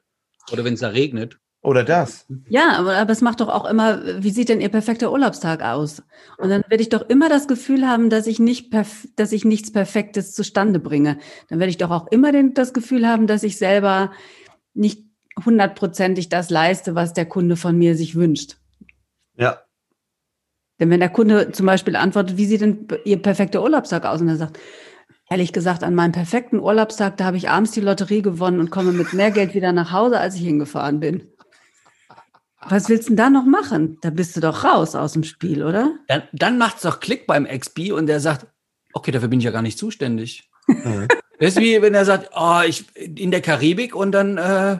Oder 0.53 0.65
wenn 0.65 0.75
es 0.75 0.81
da 0.81 0.89
regnet. 0.89 1.39
Oder 1.63 1.85
das. 1.85 2.27
Ja, 2.49 2.79
aber, 2.79 2.97
aber 2.97 3.13
es 3.13 3.21
macht 3.21 3.41
doch 3.41 3.49
auch 3.49 3.67
immer, 3.69 4.23
wie 4.23 4.31
sieht 4.31 4.49
denn 4.49 4.63
Ihr 4.63 4.71
perfekter 4.71 5.13
Urlaubstag 5.13 5.63
aus? 5.63 6.03
Und 6.39 6.49
dann 6.49 6.63
werde 6.69 6.83
ich 6.83 6.89
doch 6.89 7.07
immer 7.11 7.29
das 7.29 7.49
Gefühl 7.49 7.87
haben, 7.87 8.09
dass 8.09 8.27
ich 8.27 8.39
nicht, 8.39 8.71
perf 8.71 9.07
dass 9.17 9.33
ich 9.33 9.45
nichts 9.45 9.71
Perfektes 9.71 10.33
zustande 10.33 10.79
bringe. 10.79 11.19
Dann 11.49 11.59
werde 11.59 11.71
ich 11.71 11.77
doch 11.77 11.91
auch 11.91 12.07
immer 12.07 12.33
den, 12.33 12.55
das 12.55 12.73
Gefühl 12.73 13.07
haben, 13.07 13.27
dass 13.27 13.43
ich 13.43 13.59
selber 13.59 14.11
nicht 14.73 15.05
hundertprozentig 15.45 16.31
das 16.31 16.49
leiste, 16.49 16.95
was 16.95 17.13
der 17.13 17.27
Kunde 17.27 17.57
von 17.57 17.77
mir 17.77 17.95
sich 17.95 18.15
wünscht. 18.15 18.57
Ja. 19.41 19.63
Denn 20.79 20.91
wenn 20.91 21.01
der 21.01 21.09
Kunde 21.09 21.53
zum 21.53 21.67
Beispiel 21.67 21.97
antwortet, 21.97 22.37
wie 22.37 22.47
sieht 22.47 22.61
denn 22.61 22.87
Ihr 23.05 23.21
perfekter 23.21 23.63
Urlaubstag 23.63 24.05
aus? 24.07 24.21
Und 24.21 24.29
er 24.29 24.37
sagt, 24.37 24.59
ehrlich 25.29 25.53
gesagt, 25.53 25.83
an 25.83 25.95
meinem 25.95 26.13
perfekten 26.13 26.61
Urlaubstag, 26.61 27.17
da 27.17 27.25
habe 27.25 27.37
ich 27.37 27.49
abends 27.49 27.73
die 27.73 27.81
Lotterie 27.81 28.23
gewonnen 28.23 28.61
und 28.61 28.71
komme 28.71 28.93
mit 28.93 29.13
mehr 29.13 29.31
Geld 29.31 29.55
wieder 29.55 29.73
nach 29.73 29.93
Hause, 29.93 30.19
als 30.19 30.37
ich 30.37 30.43
hingefahren 30.43 31.01
bin. 31.01 31.27
Was 32.63 32.89
willst 32.89 33.09
du 33.09 33.11
denn 33.11 33.17
da 33.17 33.31
noch 33.31 33.47
machen? 33.47 33.99
Da 34.03 34.11
bist 34.11 34.37
du 34.37 34.41
doch 34.41 34.65
raus 34.65 34.95
aus 34.95 35.15
dem 35.15 35.25
Spiel, 35.25 35.63
oder? 35.63 35.95
Dann, 36.09 36.23
dann 36.33 36.59
macht 36.59 36.77
es 36.77 36.83
doch 36.83 37.01
Klick 37.01 37.27
beim 37.27 37.47
XP 37.47 37.93
und 37.93 38.07
der 38.07 38.21
sagt, 38.21 38.47
okay, 38.93 39.11
dafür 39.11 39.29
bin 39.29 39.39
ich 39.39 39.47
ja 39.47 39.51
gar 39.51 39.63
nicht 39.63 39.79
zuständig. 39.79 40.51
Mhm. 40.67 41.09
Das 41.39 41.55
ist 41.55 41.61
wie 41.61 41.81
wenn 41.81 41.95
er 41.95 42.05
sagt, 42.05 42.31
oh, 42.35 42.61
ich 42.67 42.85
in 42.97 43.31
der 43.31 43.41
Karibik 43.41 43.95
und 43.95 44.13
dann, 44.13 44.37
äh, 44.37 44.79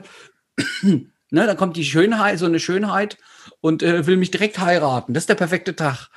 ne, 1.31 1.47
dann 1.47 1.57
kommt 1.57 1.77
die 1.77 1.85
Schönheit, 1.85 2.37
so 2.37 2.45
eine 2.45 2.59
Schönheit 2.59 3.17
und 3.59 3.81
äh, 3.81 4.05
will 4.05 4.17
mich 4.17 4.31
direkt 4.31 4.59
heiraten. 4.59 5.13
Das 5.13 5.23
ist 5.23 5.29
der 5.29 5.35
perfekte 5.35 5.75
Tag. 5.75 6.09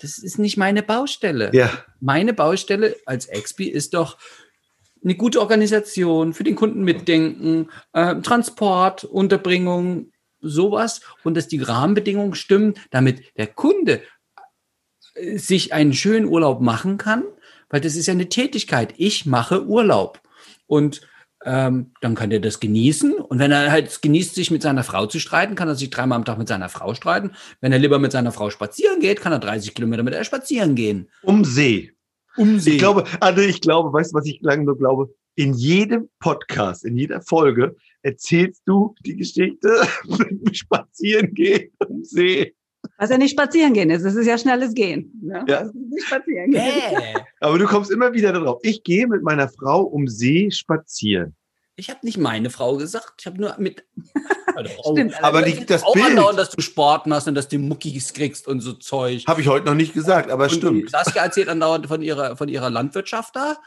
Das 0.00 0.18
ist 0.18 0.38
nicht 0.38 0.56
meine 0.56 0.82
Baustelle. 0.82 1.50
Ja. 1.54 1.70
Meine 2.00 2.34
Baustelle 2.34 2.96
als 3.06 3.26
Expi 3.26 3.68
ist 3.68 3.94
doch 3.94 4.18
eine 5.02 5.14
gute 5.14 5.40
Organisation, 5.40 6.34
für 6.34 6.44
den 6.44 6.56
Kunden 6.56 6.82
mitdenken, 6.82 7.70
äh, 7.92 8.16
Transport, 8.16 9.04
Unterbringung, 9.04 10.10
sowas 10.40 11.00
und 11.22 11.36
dass 11.36 11.48
die 11.48 11.62
Rahmenbedingungen 11.62 12.34
stimmen, 12.34 12.74
damit 12.90 13.22
der 13.36 13.46
Kunde 13.46 14.02
äh, 15.14 15.38
sich 15.38 15.72
einen 15.72 15.92
schönen 15.92 16.26
Urlaub 16.26 16.60
machen 16.60 16.98
kann, 16.98 17.24
weil 17.68 17.80
das 17.80 17.94
ist 17.94 18.06
ja 18.06 18.12
eine 18.12 18.28
Tätigkeit. 18.28 18.94
Ich 18.96 19.26
mache 19.26 19.64
Urlaub 19.64 20.20
und 20.66 21.02
ähm, 21.44 21.92
dann 22.00 22.14
kann 22.14 22.30
er 22.30 22.40
das 22.40 22.60
genießen. 22.60 23.14
Und 23.14 23.38
wenn 23.38 23.52
er 23.52 23.70
halt 23.70 23.88
es 23.88 24.00
genießt, 24.00 24.34
sich 24.34 24.50
mit 24.50 24.62
seiner 24.62 24.82
Frau 24.82 25.06
zu 25.06 25.18
streiten, 25.18 25.54
kann 25.54 25.68
er 25.68 25.74
sich 25.74 25.90
dreimal 25.90 26.16
am 26.16 26.24
Tag 26.24 26.38
mit 26.38 26.48
seiner 26.48 26.68
Frau 26.68 26.94
streiten. 26.94 27.32
Wenn 27.60 27.72
er 27.72 27.78
lieber 27.78 27.98
mit 27.98 28.12
seiner 28.12 28.32
Frau 28.32 28.50
spazieren 28.50 29.00
geht, 29.00 29.20
kann 29.20 29.32
er 29.32 29.38
30 29.38 29.74
Kilometer 29.74 30.02
mit 30.02 30.14
ihr 30.14 30.24
spazieren 30.24 30.74
gehen. 30.74 31.08
Um 31.22 31.44
See. 31.44 31.92
Um 32.36 32.56
Ich 32.56 32.78
glaube, 32.78 33.04
also 33.20 33.40
ich 33.40 33.60
glaube, 33.60 33.92
weißt 33.92 34.12
du, 34.12 34.18
was 34.18 34.26
ich 34.26 34.40
lange 34.42 34.64
nur 34.64 34.78
glaube? 34.78 35.14
In 35.34 35.52
jedem 35.52 36.08
Podcast, 36.18 36.84
in 36.84 36.96
jeder 36.96 37.20
Folge 37.20 37.76
erzählst 38.02 38.62
du 38.64 38.94
die 39.04 39.16
Geschichte 39.16 39.86
mit 40.04 40.30
dem 40.30 40.54
Spazieren 40.54 41.34
gehen 41.34 41.70
am 41.78 42.02
See. 42.02 42.54
Was 42.98 43.10
ja 43.10 43.18
nicht 43.18 43.32
spazieren 43.32 43.74
gehen 43.74 43.90
ist, 43.90 44.04
das 44.04 44.14
ist 44.14 44.26
ja 44.26 44.38
schnelles 44.38 44.72
Gehen. 44.74 45.12
Ne? 45.22 45.44
Ja. 45.46 45.60
Das 45.64 45.68
ist 45.68 45.74
nicht 45.74 46.06
spazieren 46.06 46.50
gehen. 46.50 46.62
Bäh. 46.62 47.20
Aber 47.40 47.58
du 47.58 47.66
kommst 47.66 47.90
immer 47.90 48.12
wieder 48.14 48.32
darauf. 48.32 48.58
Ich 48.62 48.82
gehe 48.84 49.06
mit 49.06 49.22
meiner 49.22 49.48
Frau 49.48 49.82
um 49.82 50.08
See 50.08 50.50
spazieren. 50.50 51.34
Ich 51.78 51.90
habe 51.90 52.00
nicht 52.04 52.16
meine 52.16 52.48
Frau 52.48 52.76
gesagt, 52.78 53.16
ich 53.20 53.26
habe 53.26 53.38
nur 53.38 53.54
mit. 53.58 53.84
Frau. 54.82 54.92
Stimmt, 54.94 55.22
Aber 55.22 55.42
die, 55.42 55.66
das 55.66 55.82
auch 55.82 55.92
Bild 55.92 56.06
andauernd, 56.06 56.38
dass 56.38 56.48
du 56.48 56.62
Sport 56.62 57.06
machst 57.06 57.28
und 57.28 57.34
dass 57.34 57.48
du 57.48 57.58
Muckis 57.58 58.14
kriegst 58.14 58.48
und 58.48 58.60
so 58.60 58.72
Zeug. 58.72 59.24
habe 59.26 59.42
ich 59.42 59.48
heute 59.48 59.66
noch 59.66 59.74
nicht 59.74 59.92
gesagt, 59.92 60.30
aber 60.30 60.44
und 60.44 60.50
stimmt. 60.52 60.90
Saskia 60.90 61.24
erzählt 61.24 61.50
andauernd 61.50 61.86
von 61.86 62.00
ihrer, 62.00 62.38
von 62.38 62.48
ihrer 62.48 62.70
Landwirtschaft 62.70 63.36
da. 63.36 63.58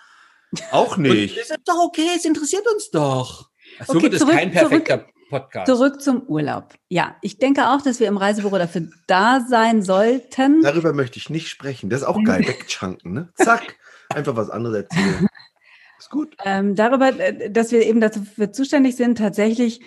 Auch 0.72 0.98
Und 0.98 1.04
nicht. 1.04 1.38
das 1.38 1.52
ist 1.52 1.60
doch 1.66 1.78
okay, 1.86 2.08
es 2.18 2.26
interessiert 2.26 2.64
uns 2.74 2.90
doch. 2.90 3.50
So 3.86 3.94
Okay, 3.94 4.02
wird 4.04 4.14
es 4.14 4.20
zurück- 4.22 4.34
kein 4.34 4.52
perfekter 4.52 5.06
Podcast. 5.30 5.68
Zurück 5.68 6.02
zum 6.02 6.24
Urlaub. 6.24 6.74
Ja, 6.90 7.16
ich 7.22 7.38
denke 7.38 7.70
auch, 7.70 7.82
dass 7.82 8.00
wir 8.00 8.08
im 8.08 8.18
Reisebüro 8.18 8.58
dafür 8.58 8.88
da 9.08 9.46
sein 9.48 9.82
sollten. 9.82 10.62
Darüber 10.62 10.94
möchte 10.94 11.18
ich 11.18 11.30
nicht 11.30 11.48
sprechen. 11.48 11.90
Das 11.90 12.02
ist 12.02 12.08
auch 12.08 12.22
geil. 12.24 12.42
Wegchunken, 12.48 13.14
ne? 13.14 13.30
Zack. 13.36 13.78
Einfach 14.10 14.36
was 14.36 14.50
anderes 14.50 14.78
erzählen. 14.78 15.28
Ist 16.00 16.10
gut. 16.10 16.36
Ähm, 16.46 16.76
darüber, 16.76 17.18
äh, 17.20 17.52
dass 17.52 17.72
wir 17.72 17.86
eben 17.86 18.02
dafür 18.02 18.52
zuständig 18.52 18.96
sind, 18.96 19.18
tatsächlich 19.18 19.82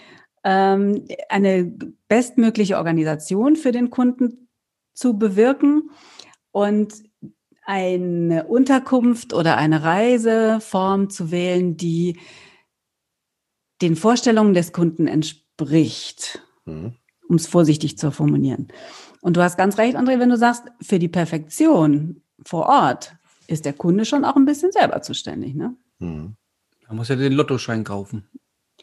ähm, 0.45 1.07
eine 1.29 1.73
bestmögliche 2.09 2.77
Organisation 2.77 3.57
für 3.57 3.73
den 3.73 3.91
Kunden 3.91 4.49
zu 4.93 5.19
bewirken 5.19 5.91
und 6.51 6.95
eine 7.65 8.45
Unterkunft 8.47 9.33
oder 9.33 9.57
eine 9.57 9.83
Reiseform 9.83 11.11
zu 11.11 11.31
wählen, 11.31 11.77
die 11.77 12.19
den 13.83 13.97
Vorstellungen 13.97 14.55
des 14.55 14.73
Kunden 14.73 15.07
entspricht, 15.07 16.41
Mhm. 16.65 16.95
um 17.29 17.37
es 17.37 17.47
vorsichtig 17.47 17.99
zu 17.99 18.11
formulieren. 18.11 18.69
Und 19.21 19.37
du 19.37 19.43
hast 19.43 19.57
ganz 19.57 19.79
recht, 19.79 19.97
André, 19.97 20.19
wenn 20.19 20.31
du 20.31 20.37
sagst, 20.37 20.65
für 20.81 20.99
die 20.99 21.09
Perfektion 21.09 22.23
vor 22.45 22.67
Ort 22.67 23.15
ist 23.49 23.65
der 23.65 23.73
Kunde 23.73 24.05
schon 24.05 24.25
auch 24.25 24.37
ein 24.37 24.45
bisschen 24.45 24.73
selber 24.73 25.03
zuständig. 25.03 25.55
Ne? 25.55 25.75
Mhm. 25.99 26.37
Man 26.89 26.97
muss 26.97 27.09
ja 27.09 27.17
den 27.17 27.33
Lottoschein 27.33 27.85
kaufen. 27.85 28.29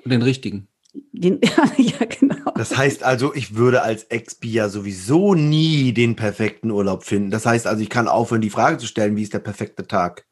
Den 0.05 0.21
richtigen. 0.21 0.67
Den, 1.11 1.39
ja, 1.77 2.05
genau. 2.05 2.51
Das 2.55 2.75
heißt 2.75 3.03
also, 3.03 3.33
ich 3.33 3.55
würde 3.55 3.81
als 3.83 4.05
Ex-Bi 4.05 4.51
ja 4.51 4.69
sowieso 4.69 5.35
nie 5.35 5.93
den 5.93 6.15
perfekten 6.15 6.71
Urlaub 6.71 7.03
finden. 7.03 7.31
Das 7.31 7.45
heißt 7.45 7.67
also, 7.67 7.81
ich 7.83 7.89
kann 7.89 8.07
aufhören, 8.07 8.41
die 8.41 8.49
Frage 8.49 8.77
zu 8.77 8.87
stellen, 8.87 9.15
wie 9.15 9.23
ist 9.23 9.33
der 9.33 9.39
perfekte 9.39 9.87
Tag? 9.87 10.25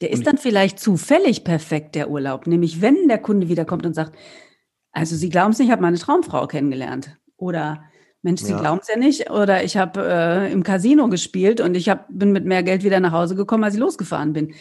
Der 0.00 0.10
ist 0.10 0.26
dann 0.26 0.38
vielleicht 0.38 0.80
zufällig 0.80 1.44
perfekt, 1.44 1.94
der 1.94 2.10
Urlaub. 2.10 2.46
Nämlich, 2.46 2.80
wenn 2.82 3.08
der 3.08 3.18
Kunde 3.18 3.48
wiederkommt 3.48 3.86
und 3.86 3.94
sagt, 3.94 4.16
also 4.92 5.16
Sie 5.16 5.28
glauben 5.28 5.52
es 5.52 5.58
nicht, 5.58 5.68
ich 5.68 5.72
habe 5.72 5.82
meine 5.82 5.98
Traumfrau 5.98 6.46
kennengelernt. 6.46 7.16
Oder 7.36 7.84
Mensch, 8.22 8.42
Sie 8.42 8.52
Ja. 8.52 8.60
glauben 8.60 8.80
es 8.82 8.88
ja 8.88 8.96
nicht. 8.96 9.30
Oder 9.30 9.62
ich 9.64 9.76
habe 9.76 10.04
äh, 10.04 10.52
im 10.52 10.62
Casino 10.62 11.08
gespielt 11.08 11.60
und 11.60 11.76
ich 11.76 11.88
hab, 11.88 12.06
bin 12.10 12.32
mit 12.32 12.44
mehr 12.44 12.62
Geld 12.62 12.82
wieder 12.82 13.00
nach 13.00 13.12
Hause 13.12 13.34
gekommen, 13.36 13.64
als 13.64 13.74
ich 13.74 13.80
losgefahren 13.80 14.32
bin. 14.32 14.54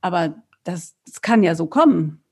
Aber 0.00 0.42
das, 0.64 0.96
das 1.06 1.20
kann 1.20 1.42
ja 1.42 1.54
so 1.54 1.66
kommen. 1.66 2.22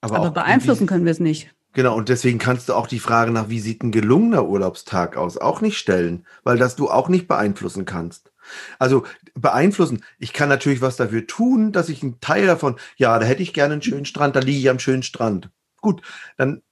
Aber, 0.00 0.20
auch, 0.20 0.30
beeinflussen 0.30 0.86
können 0.86 1.04
wir 1.04 1.12
es 1.12 1.20
nicht. 1.20 1.54
Genau, 1.72 1.96
und 1.96 2.08
deswegen 2.08 2.38
kannst 2.38 2.68
du 2.68 2.74
auch 2.74 2.86
die 2.86 3.00
Frage 3.00 3.32
nach, 3.32 3.48
wie 3.48 3.58
sieht 3.60 3.82
ein 3.82 3.90
gelungener 3.90 4.46
Urlaubstag 4.46 5.16
aus, 5.16 5.38
auch 5.38 5.60
nicht 5.60 5.78
stellen, 5.78 6.26
weil 6.44 6.58
das 6.58 6.76
du 6.76 6.88
auch 6.88 7.08
nicht 7.08 7.26
beeinflussen 7.26 7.84
kannst. 7.84 8.30
Also 8.78 9.04
beeinflussen, 9.34 10.04
ich 10.18 10.32
kann 10.32 10.48
natürlich 10.48 10.80
was 10.80 10.96
dafür 10.96 11.26
tun, 11.26 11.72
dass 11.72 11.88
ich 11.88 12.02
einen 12.02 12.20
Teil 12.20 12.46
davon, 12.46 12.76
ja, 12.96 13.18
da 13.18 13.26
hätte 13.26 13.42
ich 13.42 13.54
gerne 13.54 13.74
einen 13.74 13.82
schönen 13.82 14.06
Strand, 14.06 14.36
da 14.36 14.40
liege 14.40 14.58
ich 14.58 14.70
am 14.70 14.78
schönen 14.78 15.02
Strand. 15.02 15.50
Gut, 15.80 16.02
dann, 16.36 16.62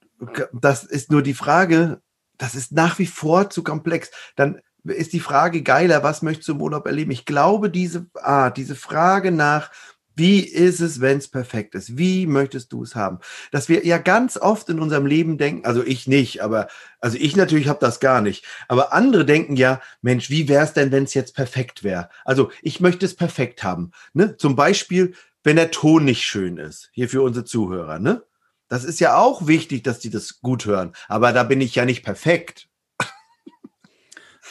das 0.53 0.83
ist 0.83 1.11
nur 1.11 1.21
die 1.21 1.33
Frage, 1.33 2.01
das 2.37 2.55
ist 2.55 2.71
nach 2.71 2.99
wie 2.99 3.05
vor 3.05 3.49
zu 3.49 3.63
komplex. 3.63 4.11
Dann 4.35 4.59
ist 4.83 5.13
die 5.13 5.19
Frage 5.19 5.61
geiler, 5.61 6.03
was 6.03 6.21
möchtest 6.21 6.49
du 6.49 6.53
im 6.53 6.61
Urlaub 6.61 6.85
erleben? 6.85 7.11
Ich 7.11 7.25
glaube, 7.25 7.69
diese, 7.69 8.07
ah, 8.15 8.49
diese 8.49 8.75
Frage 8.75 9.31
nach, 9.31 9.71
wie 10.15 10.41
ist 10.41 10.79
es, 10.79 11.01
wenn 11.01 11.17
es 11.17 11.27
perfekt 11.27 11.75
ist? 11.75 11.97
Wie 11.97 12.27
möchtest 12.27 12.71
du 12.71 12.83
es 12.83 12.95
haben? 12.95 13.19
Dass 13.51 13.69
wir 13.69 13.85
ja 13.85 13.97
ganz 13.97 14.37
oft 14.37 14.69
in 14.69 14.79
unserem 14.79 15.05
Leben 15.05 15.37
denken, 15.37 15.65
also 15.65 15.83
ich 15.83 16.07
nicht, 16.07 16.41
aber 16.41 16.67
also 16.99 17.17
ich 17.19 17.35
natürlich 17.35 17.67
habe 17.67 17.79
das 17.79 17.99
gar 17.99 18.21
nicht, 18.21 18.45
aber 18.67 18.93
andere 18.93 19.25
denken 19.25 19.55
ja, 19.55 19.81
Mensch, 20.01 20.29
wie 20.29 20.47
wäre 20.47 20.63
es 20.63 20.73
denn, 20.73 20.91
wenn 20.91 21.03
es 21.03 21.13
jetzt 21.13 21.35
perfekt 21.35 21.83
wäre? 21.83 22.09
Also 22.25 22.51
ich 22.61 22.79
möchte 22.79 23.05
es 23.05 23.15
perfekt 23.15 23.63
haben. 23.63 23.91
Ne? 24.13 24.37
Zum 24.37 24.55
Beispiel, 24.55 25.13
wenn 25.43 25.55
der 25.55 25.71
Ton 25.71 26.05
nicht 26.05 26.23
schön 26.23 26.57
ist, 26.57 26.89
hier 26.93 27.09
für 27.09 27.21
unsere 27.21 27.45
Zuhörer. 27.45 27.99
Ne? 27.99 28.23
Das 28.69 28.83
ist 28.83 28.99
ja 28.99 29.17
auch 29.17 29.47
wichtig, 29.47 29.83
dass 29.83 29.99
die 29.99 30.09
das 30.09 30.41
gut 30.41 30.65
hören. 30.65 30.93
Aber 31.07 31.31
da 31.33 31.43
bin 31.43 31.59
ich 31.61 31.75
ja 31.75 31.85
nicht 31.85 32.03
perfekt. 32.03 32.69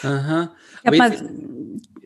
Aha. 0.02 0.54
Ich 0.82 0.86
hab 0.86 0.96
mal, 0.96 1.10
jetzt- 1.12 1.24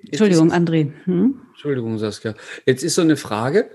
Entschuldigung, 0.08 0.52
André. 0.52 0.92
Hm? 1.04 1.35
Entschuldigung, 1.56 1.98
Saskia. 1.98 2.34
Jetzt 2.66 2.82
ist 2.82 2.96
so 2.96 3.00
eine 3.00 3.16
Frage, 3.16 3.70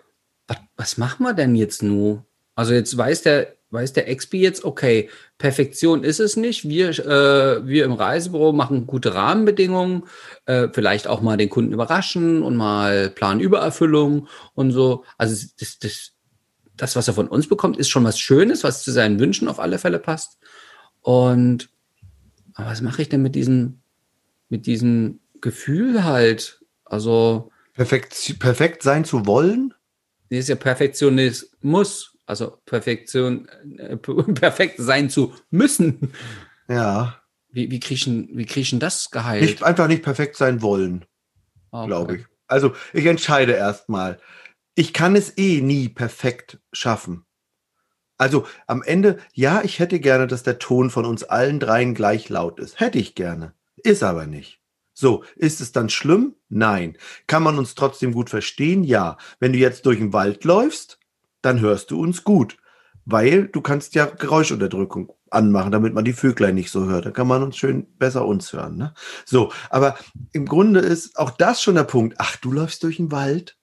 was, 0.48 0.58
was 0.78 0.98
machen 1.00 1.24
wir 1.24 1.34
denn 1.34 1.56
jetzt 1.56 1.82
nur? 1.82 2.24
Also 2.54 2.76
jetzt 2.76 2.96
weiß 2.96 3.24
der, 3.24 3.56
weiß 3.72 3.94
der 3.94 4.08
Expi 4.08 4.40
jetzt, 4.40 4.64
okay, 4.64 5.10
Perfektion 5.40 6.04
ist 6.04 6.20
es 6.20 6.38
nicht. 6.38 6.70
Wir, 6.70 6.90
äh, 6.90 7.66
wir 7.66 7.86
im 7.86 7.94
Reisebüro 7.94 8.54
machen 8.54 8.86
gute 8.86 9.16
Rahmenbedingungen, 9.16 10.04
äh, 10.46 10.68
vielleicht 10.72 11.08
auch 11.08 11.22
mal 11.22 11.38
den 11.38 11.50
Kunden 11.50 11.74
überraschen 11.74 12.44
und 12.44 12.56
mal 12.56 13.10
Planübererfüllung 13.10 14.28
und 14.54 14.72
so. 14.72 15.04
Also 15.18 15.44
das, 15.60 15.80
das, 15.80 16.12
das, 16.78 16.96
was 16.96 17.08
er 17.08 17.16
von 17.16 17.30
uns 17.30 17.48
bekommt, 17.48 17.78
ist 17.78 17.90
schon 17.90 18.04
was 18.04 18.20
Schönes, 18.20 18.64
was 18.64 18.84
zu 18.84 18.92
seinen 18.92 19.20
Wünschen 19.20 19.48
auf 19.48 19.60
alle 19.60 19.80
Fälle 19.80 19.98
passt. 19.98 20.38
Und 21.02 21.70
was 22.54 22.82
mache 22.82 23.02
ich 23.02 23.10
denn 23.10 23.24
mit 23.24 23.34
diesem, 23.34 23.80
mit 24.50 24.68
diesem 24.68 25.20
Gefühl 25.42 26.04
halt? 26.04 26.62
Also 26.86 27.52
Perfekt, 27.82 28.38
perfekt 28.38 28.84
sein 28.84 29.06
zu 29.06 29.26
wollen? 29.26 29.74
Ja 30.30 30.56
Perfektionismus, 30.56 32.16
also 32.28 32.60
Perfektion, 32.64 33.48
äh, 33.80 33.98
perfekt 33.98 34.76
sein 34.78 35.10
zu 35.10 35.34
müssen. 35.50 36.14
Ja. 36.68 37.24
Wie, 37.50 37.72
wie 37.72 37.80
kriechen, 37.80 38.30
wie 38.34 38.46
kriechen 38.46 38.80
das 38.80 39.10
geheilt? 39.10 39.42
Nicht, 39.42 39.64
einfach 39.64 39.88
nicht 39.88 40.04
perfekt 40.04 40.38
sein 40.38 40.62
wollen. 40.62 41.06
Okay. 41.72 41.88
glaube 41.88 42.16
ich. 42.18 42.26
Also 42.46 42.76
ich 42.94 43.08
entscheide 43.08 43.54
erstmal. 43.54 44.20
Ich 44.76 44.94
kann 44.94 45.16
es 45.16 45.36
eh 45.40 45.62
nie 45.62 45.90
perfekt 45.90 46.60
schaffen. 46.72 47.26
Also 48.16 48.46
am 48.68 48.84
Ende, 48.84 49.18
ja, 49.34 49.64
ich 49.64 49.80
hätte 49.80 50.00
gerne, 50.00 50.28
dass 50.28 50.44
der 50.44 50.60
Ton 50.60 50.92
von 50.92 51.06
uns 51.06 51.24
allen 51.24 51.60
dreien 51.60 51.96
gleich 51.96 52.30
laut 52.30 52.60
ist. 52.60 52.80
Hätte 52.80 53.00
ich 53.00 53.16
gerne. 53.16 53.56
Ist 53.78 54.04
aber 54.04 54.28
nicht. 54.28 54.62
So, 54.94 55.24
ist 55.36 55.62
es 55.62 55.72
dann 55.72 55.90
schlimm? 55.90 56.36
Nein. 56.52 56.98
Kann 57.28 57.44
man 57.44 57.58
uns 57.58 57.76
trotzdem 57.76 58.14
gut 58.14 58.30
verstehen? 58.30 58.84
Ja. 58.84 59.18
Wenn 59.40 59.54
du 59.54 59.60
jetzt 59.60 59.86
durch 59.86 60.00
den 60.00 60.14
Wald 60.14 60.44
läufst, 60.44 61.00
dann 61.42 61.62
hörst 61.62 61.92
du 61.92 62.00
uns 62.00 62.24
gut. 62.24 62.58
Weil 63.06 63.48
du 63.48 63.62
kannst 63.62 63.96
ja 63.96 64.06
Geräuschunterdrückung 64.06 65.14
anmachen, 65.32 65.72
damit 65.72 65.94
man 65.94 66.04
die 66.04 66.14
Vöglein 66.14 66.56
nicht 66.56 66.70
so 66.70 66.86
hört. 66.86 67.06
Da 67.06 67.12
kann 67.12 67.28
man 67.28 67.42
uns 67.42 67.58
schön 67.58 67.88
besser 67.98 68.26
uns 68.26 68.52
hören. 68.52 68.76
Ne? 68.76 68.94
So, 69.26 69.52
aber 69.70 69.98
im 70.34 70.46
Grunde 70.46 70.82
ist 70.82 71.18
auch 71.18 71.32
das 71.32 71.62
schon 71.62 71.76
der 71.76 71.86
Punkt. 71.86 72.16
Ach, 72.20 72.36
du 72.36 72.52
läufst 72.52 72.84
durch 72.84 72.98
den 72.98 73.12
Wald 73.12 73.58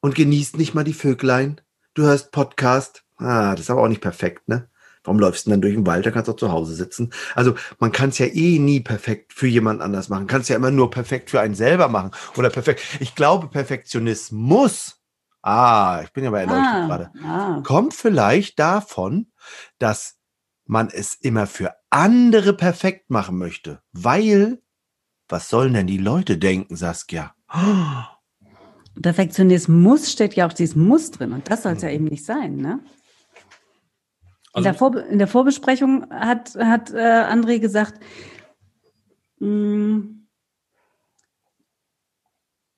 und 0.00 0.16
genießt 0.16 0.58
nicht 0.58 0.74
mal 0.74 0.84
die 0.84 0.92
Vöglein. 0.92 1.60
Du 1.94 2.02
hörst 2.02 2.32
Podcast. 2.32 3.04
Ah, 3.16 3.52
das 3.52 3.60
ist 3.60 3.70
aber 3.70 3.82
auch 3.82 3.88
nicht 3.88 4.00
perfekt, 4.00 4.48
ne? 4.48 4.68
Warum 5.04 5.18
läufst 5.18 5.46
du 5.46 5.50
denn 5.50 5.54
dann 5.54 5.62
durch 5.62 5.74
den 5.74 5.86
Wald? 5.86 6.06
Da 6.06 6.10
kannst 6.10 6.28
du 6.28 6.32
auch 6.32 6.36
zu 6.36 6.52
Hause 6.52 6.74
sitzen. 6.74 7.12
Also 7.34 7.54
man 7.80 7.92
kann 7.92 8.10
es 8.10 8.18
ja 8.18 8.26
eh 8.26 8.58
nie 8.58 8.80
perfekt 8.80 9.32
für 9.32 9.48
jemand 9.48 9.80
anders 9.80 10.08
machen. 10.08 10.26
Kannst 10.26 10.48
ja 10.48 10.56
immer 10.56 10.70
nur 10.70 10.90
perfekt 10.90 11.30
für 11.30 11.40
einen 11.40 11.54
selber 11.54 11.88
machen. 11.88 12.12
Oder 12.36 12.50
perfekt. 12.50 12.82
Ich 13.00 13.14
glaube, 13.14 13.48
Perfektionismus, 13.48 15.00
ah, 15.42 16.00
ich 16.04 16.12
bin 16.12 16.24
ja 16.24 16.30
bei 16.30 16.40
erleuchtet 16.40 16.88
gerade, 16.88 17.10
ah. 17.24 17.60
kommt 17.64 17.94
vielleicht 17.94 18.58
davon, 18.58 19.32
dass 19.78 20.18
man 20.66 20.88
es 20.88 21.14
immer 21.14 21.46
für 21.46 21.74
andere 21.90 22.52
perfekt 22.54 23.10
machen 23.10 23.38
möchte. 23.38 23.82
Weil, 23.92 24.62
was 25.28 25.48
sollen 25.48 25.74
denn 25.74 25.88
die 25.88 25.98
Leute 25.98 26.38
denken, 26.38 26.76
Saskia? 26.76 27.34
Perfektionismus 29.00 30.12
steht 30.12 30.34
ja 30.34 30.46
auch 30.46 30.52
dieses 30.52 30.76
Muss 30.76 31.10
drin 31.10 31.32
und 31.32 31.50
das 31.50 31.62
soll 31.64 31.72
es 31.72 31.82
ja 31.82 31.90
eben 31.90 32.04
nicht 32.04 32.24
sein, 32.24 32.56
ne? 32.56 32.80
In, 34.54 34.58
Also- 34.58 34.64
der, 34.64 34.74
Vorbe 34.74 35.00
in 35.00 35.18
der 35.18 35.28
Vorbesprechung 35.28 36.10
hat, 36.10 36.54
hat 36.56 36.90
äh, 36.92 36.96
André 36.96 37.58
gesagt, 37.58 38.02
mh, 39.38 40.02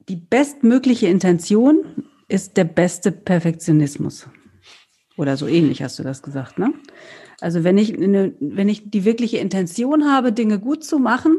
die 0.08 0.16
bestmögliche 0.16 1.06
Intention 1.08 2.04
ist 2.28 2.56
der 2.56 2.64
beste 2.64 3.10
Perfektionismus. 3.12 4.28
Oder 5.16 5.36
so 5.36 5.46
ähnlich 5.46 5.82
hast 5.82 5.98
du 5.98 6.02
das 6.02 6.22
gesagt, 6.22 6.58
ne? 6.58 6.74
Also 7.40 7.64
wenn 7.64 7.78
ich, 7.78 7.94
eine, 7.94 8.34
wenn 8.40 8.68
ich 8.68 8.90
die 8.90 9.04
wirkliche 9.04 9.38
Intention 9.38 10.10
habe, 10.10 10.32
Dinge 10.32 10.58
gut 10.58 10.84
zu 10.84 10.98
machen, 10.98 11.38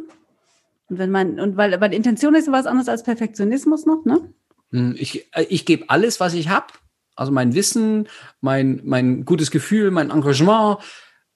und 0.87 0.99
wenn 0.99 1.09
man, 1.11 1.39
und 1.39 1.57
weil, 1.57 1.79
weil 1.81 1.93
Intention 1.93 2.35
ist 2.35 2.51
was 2.51 2.67
anderes 2.67 2.89
als 2.89 3.03
Perfektionismus 3.03 3.85
noch, 3.85 4.05
ne? 4.05 4.33
Hm, 4.71 4.95
Ich, 4.97 5.27
äh, 5.33 5.43
ich 5.49 5.65
gebe 5.65 5.89
alles, 5.89 6.19
was 6.19 6.33
ich 6.33 6.49
habe. 6.49 6.67
Also 7.15 7.31
mein 7.31 7.53
Wissen, 7.53 8.07
mein, 8.41 8.81
mein 8.83 9.25
gutes 9.25 9.51
Gefühl, 9.51 9.91
mein 9.91 10.11
Engagement. 10.11 10.79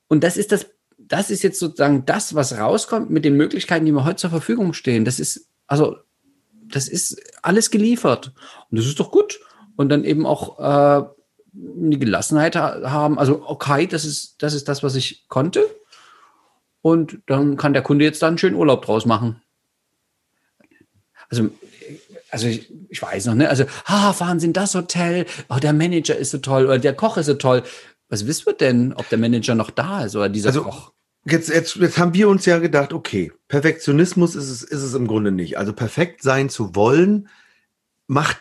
Und 0.08 0.24
das 0.24 0.38
ist 0.38 0.52
das, 0.52 0.68
das 0.98 1.32
ist 1.32 1.44
jetzt 1.44 1.60
sozusagen 1.60 2.06
das, 2.06 2.36
was 2.36 2.58
rauskommt 2.58 3.10
mit 3.10 3.26
den 3.26 3.36
Möglichkeiten, 3.36 3.86
die 3.86 3.92
mir 3.92 4.06
heute 4.06 4.18
zur 4.18 4.30
Verfügung 4.30 4.74
stehen. 4.74 5.06
Das 5.06 5.20
ist, 5.20 5.50
also, 5.68 5.98
das 6.52 6.88
ist 6.88 7.22
alles 7.42 7.72
geliefert. 7.72 8.34
Und 8.70 8.78
das 8.78 8.86
ist 8.86 9.00
doch 9.00 9.12
gut. 9.12 9.39
Und 9.76 9.89
dann 9.89 10.04
eben 10.04 10.26
auch 10.26 10.60
äh, 10.60 11.08
die 11.54 12.00
Gelassenheit 12.00 12.56
ha 12.56 12.92
haben. 12.92 13.18
Also, 13.18 13.44
okay, 13.48 13.88
das 13.88 14.06
ist, 14.06 14.44
das 14.44 14.54
ist 14.54 14.68
das, 14.68 14.84
was 14.84 14.96
ich 14.96 15.28
konnte. 15.30 15.65
Und 16.82 17.20
dann 17.26 17.58
kann 17.58 17.74
der 17.74 17.82
Kunde 17.82 18.06
jetzt 18.06 18.22
da 18.22 18.28
einen 18.28 18.38
schönen 18.38 18.56
Urlaub 18.56 18.86
draus 18.86 19.06
machen. 19.06 19.42
Also, 21.30 21.50
also 22.32 22.48
ich, 22.48 22.72
ich 22.89 23.02
weiß 23.02 23.26
noch, 23.28 23.36
ne? 23.36 23.50
Also, 23.50 23.65
ah, 23.86 24.13
fahren 24.13 24.39
Sie 24.39 24.48
in 24.48 24.54
das 24.54 24.76
Hotel, 24.76 25.26
oh, 25.50 25.58
der 25.58 25.74
Manager 25.74 26.15
ist 26.15 26.32
so 26.32 26.38
toll 26.39 26.65
oder 26.65 26.80
der 26.80 26.94
Koch 26.96 27.18
ist 27.18 27.26
so 27.28 27.34
toll. 27.36 27.63
Was 28.10 28.26
wissen 28.28 28.46
wir 28.48 28.54
denn, 28.54 28.94
ob 28.94 29.08
der 29.10 29.18
Manager 29.20 29.56
noch 29.56 29.70
da 29.72 30.04
ist 30.06 30.15
oder 30.15 30.30
dieser 30.30 30.50
Also- 30.50 30.63
Koch? 30.63 30.92
Jetzt, 31.26 31.50
jetzt, 31.50 31.76
jetzt 31.76 31.98
haben 31.98 32.13
wir 32.13 32.30
uns 32.30 32.46
ja 32.46 32.60
gedacht, 32.60 32.94
okay, 32.94 33.32
Perfektionismus 33.50 34.36
ist 34.36 34.50
es, 34.50 34.63
ist 34.63 34.82
es 34.82 34.94
im 34.94 35.06
Grunde 35.06 35.32
nicht. 35.32 35.58
Also 35.58 35.74
perfekt 35.74 36.24
sein 36.24 36.50
zu 36.50 36.76
wollen, 36.76 37.28
macht, 38.08 38.38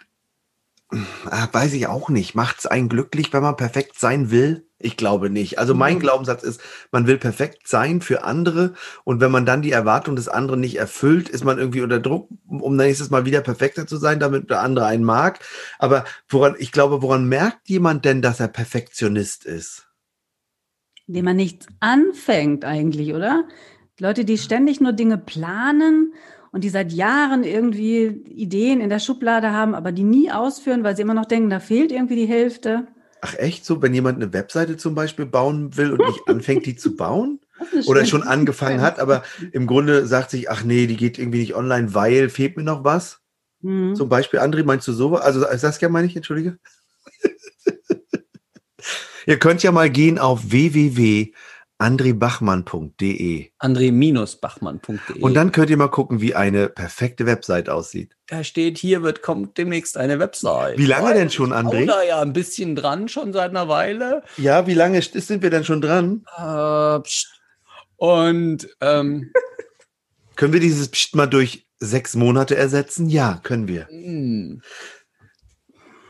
ah, 0.91 1.49
weiß 1.51 1.73
ich 1.75 1.89
auch 1.89 2.09
nicht, 2.09 2.35
macht 2.37 2.61
es 2.61 2.67
einen 2.67 2.89
glücklich, 2.89 3.33
wenn 3.33 3.43
man 3.43 3.57
perfekt 3.57 3.99
sein 3.99 4.31
will? 4.31 4.65
Ich 4.81 4.97
glaube 4.97 5.29
nicht. 5.31 5.59
Also 5.59 5.75
mein 5.75 5.97
Mhm. 5.97 6.01
Glaubenssatz 6.01 6.43
ist, 6.45 6.61
man 6.93 7.07
will 7.07 7.19
perfekt 7.19 7.67
sein 7.67 8.01
für 8.01 8.23
andere 8.25 8.75
und 9.05 9.21
wenn 9.21 9.33
man 9.33 9.45
dann 9.45 9.63
die 9.63 9.73
Erwartung 9.73 10.15
des 10.17 10.29
anderen 10.29 10.61
nicht 10.61 10.77
erfüllt, 10.79 11.29
ist 11.29 11.45
man 11.45 11.59
irgendwie 11.59 11.81
unter 11.83 11.99
Druck, 11.99 12.29
um 12.49 12.77
nächstes 12.77 13.11
Mal 13.11 13.25
wieder 13.27 13.41
perfekter 13.41 13.87
zu 13.89 13.97
sein, 13.97 14.21
damit 14.21 14.51
der 14.51 14.61
andere 14.61 14.87
einen 14.87 15.05
mag. 15.05 15.41
Aber 15.79 16.05
woran, 16.29 16.55
ich 16.59 16.71
glaube, 16.73 17.03
woran 17.03 17.29
merkt 17.29 17.69
jemand 17.69 18.05
denn, 18.05 18.23
dass 18.23 18.41
er 18.41 18.49
Perfektionist 18.49 19.45
ist? 19.47 19.89
indem 21.07 21.25
man 21.25 21.37
nichts 21.37 21.67
anfängt 21.81 22.65
eigentlich, 22.65 23.15
oder? 23.15 23.45
Leute, 23.99 24.25
die 24.25 24.39
ständig 24.39 24.81
nur 24.81 24.93
Dinge 24.93 25.19
planen 25.19 26.15
und 26.53 26.65
die 26.65 26.69
seit 26.69 26.93
Jahren 26.93 27.45
irgendwie 27.45 28.07
Ideen 28.07 28.81
in 28.81 28.91
der 28.91 28.99
Schublade 29.01 29.51
haben, 29.53 29.75
aber 29.75 29.93
die 29.93 30.05
nie 30.05 30.31
ausführen, 30.31 30.85
weil 30.85 30.97
sie 30.97 31.03
immer 31.03 31.15
noch 31.15 31.25
denken, 31.27 31.51
da 31.51 31.61
fehlt 31.61 31.93
irgendwie 31.93 32.17
die 32.17 32.27
Hälfte. 32.29 32.87
Ach 33.21 33.35
echt 33.35 33.65
so, 33.65 33.83
wenn 33.83 33.95
jemand 33.95 34.17
eine 34.17 34.33
Webseite 34.33 34.77
zum 34.77 34.95
Beispiel 34.95 35.27
bauen 35.27 35.77
will 35.77 35.93
und 35.93 36.07
nicht 36.07 36.21
anfängt, 36.27 36.67
die 36.67 36.77
zu 36.77 36.97
bauen? 36.97 37.41
Oder 37.87 38.07
schon 38.07 38.23
angefangen 38.23 38.81
hat, 38.81 39.01
aber 39.01 39.25
im 39.51 39.67
Grunde 39.67 40.07
sagt 40.07 40.31
sich, 40.31 40.49
ach 40.49 40.63
nee, 40.63 40.87
die 40.87 40.97
geht 40.97 41.19
irgendwie 41.19 41.41
nicht 41.41 41.57
online, 41.57 41.93
weil 41.93 42.29
fehlt 42.29 42.57
mir 42.57 42.63
noch 42.63 42.85
was. 42.85 43.19
Mhm. 43.63 43.97
Zum 43.97 44.09
Beispiel, 44.09 44.39
André, 44.39 44.65
meinst 44.65 44.87
du 44.87 44.93
sowas? 44.93 45.23
Also 45.23 45.45
Saskia 45.57 45.89
meine 45.89 46.07
ich, 46.07 46.15
entschuldige. 46.15 46.59
Ihr 49.27 49.41
könnt 49.41 49.65
ja 49.65 49.73
mal 49.73 49.91
gehen 49.91 50.21
auf 50.21 50.53
www 50.53 51.33
andrebachmann.de. 51.79 53.51
andre-bachmann.de. 53.59 55.21
Und 55.21 55.35
dann 55.35 55.53
könnt 55.53 55.71
ihr 55.71 55.77
mal 55.77 55.89
gucken, 55.89 56.21
wie 56.21 56.35
eine 56.35 56.69
perfekte 56.69 57.25
Website 57.25 57.69
aussieht. 57.69 58.17
Da 58.27 58.43
steht, 58.43 58.79
hier 58.79 59.03
wird, 59.03 59.23
kommt 59.23 59.57
demnächst 59.57 59.97
eine 59.97 60.19
Website. 60.19 60.77
Wie 60.77 60.87
lange 60.87 61.15
denn 61.15 61.31
schon, 61.31 61.53
André? 61.53 61.87
da 61.87 62.03
ja 62.03 62.21
ein 62.21 62.33
bisschen 62.33 62.75
dran, 62.75 63.09
schon 63.09 63.33
seit 63.33 63.51
einer 63.51 63.69
Weile. 63.69 64.23
Ja, 64.37 64.67
wie 64.67 64.75
lange 64.75 65.01
sind 65.01 65.43
wir 65.43 65.51
denn 65.51 65.65
schon 65.65 65.81
dran? 65.81 66.25
Äh, 66.37 67.01
und 67.97 68.69
ähm, 68.81 69.33
können 70.37 70.53
wir 70.53 70.61
dieses 70.61 70.89
Psst 70.89 71.15
mal 71.15 71.27
durch 71.27 71.69
sechs 71.79 72.17
Monate 72.17 72.57
ersetzen? 72.57 73.09
Ja, 73.09 73.41
können 73.43 73.69
wir. 73.69 73.87
Hm. 73.89 74.63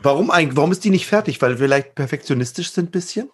Warum 0.01 0.31
eigentlich? 0.31 0.57
Warum 0.57 0.73
ist 0.73 0.85
die 0.85 0.91
nicht 0.91 1.07
fertig? 1.07 1.43
Weil 1.43 1.51
wir 1.51 1.59
vielleicht 1.59 1.95
perfektionistisch 1.95 2.71
sind, 2.71 2.89
ein 2.89 2.93
bisschen? 2.93 3.31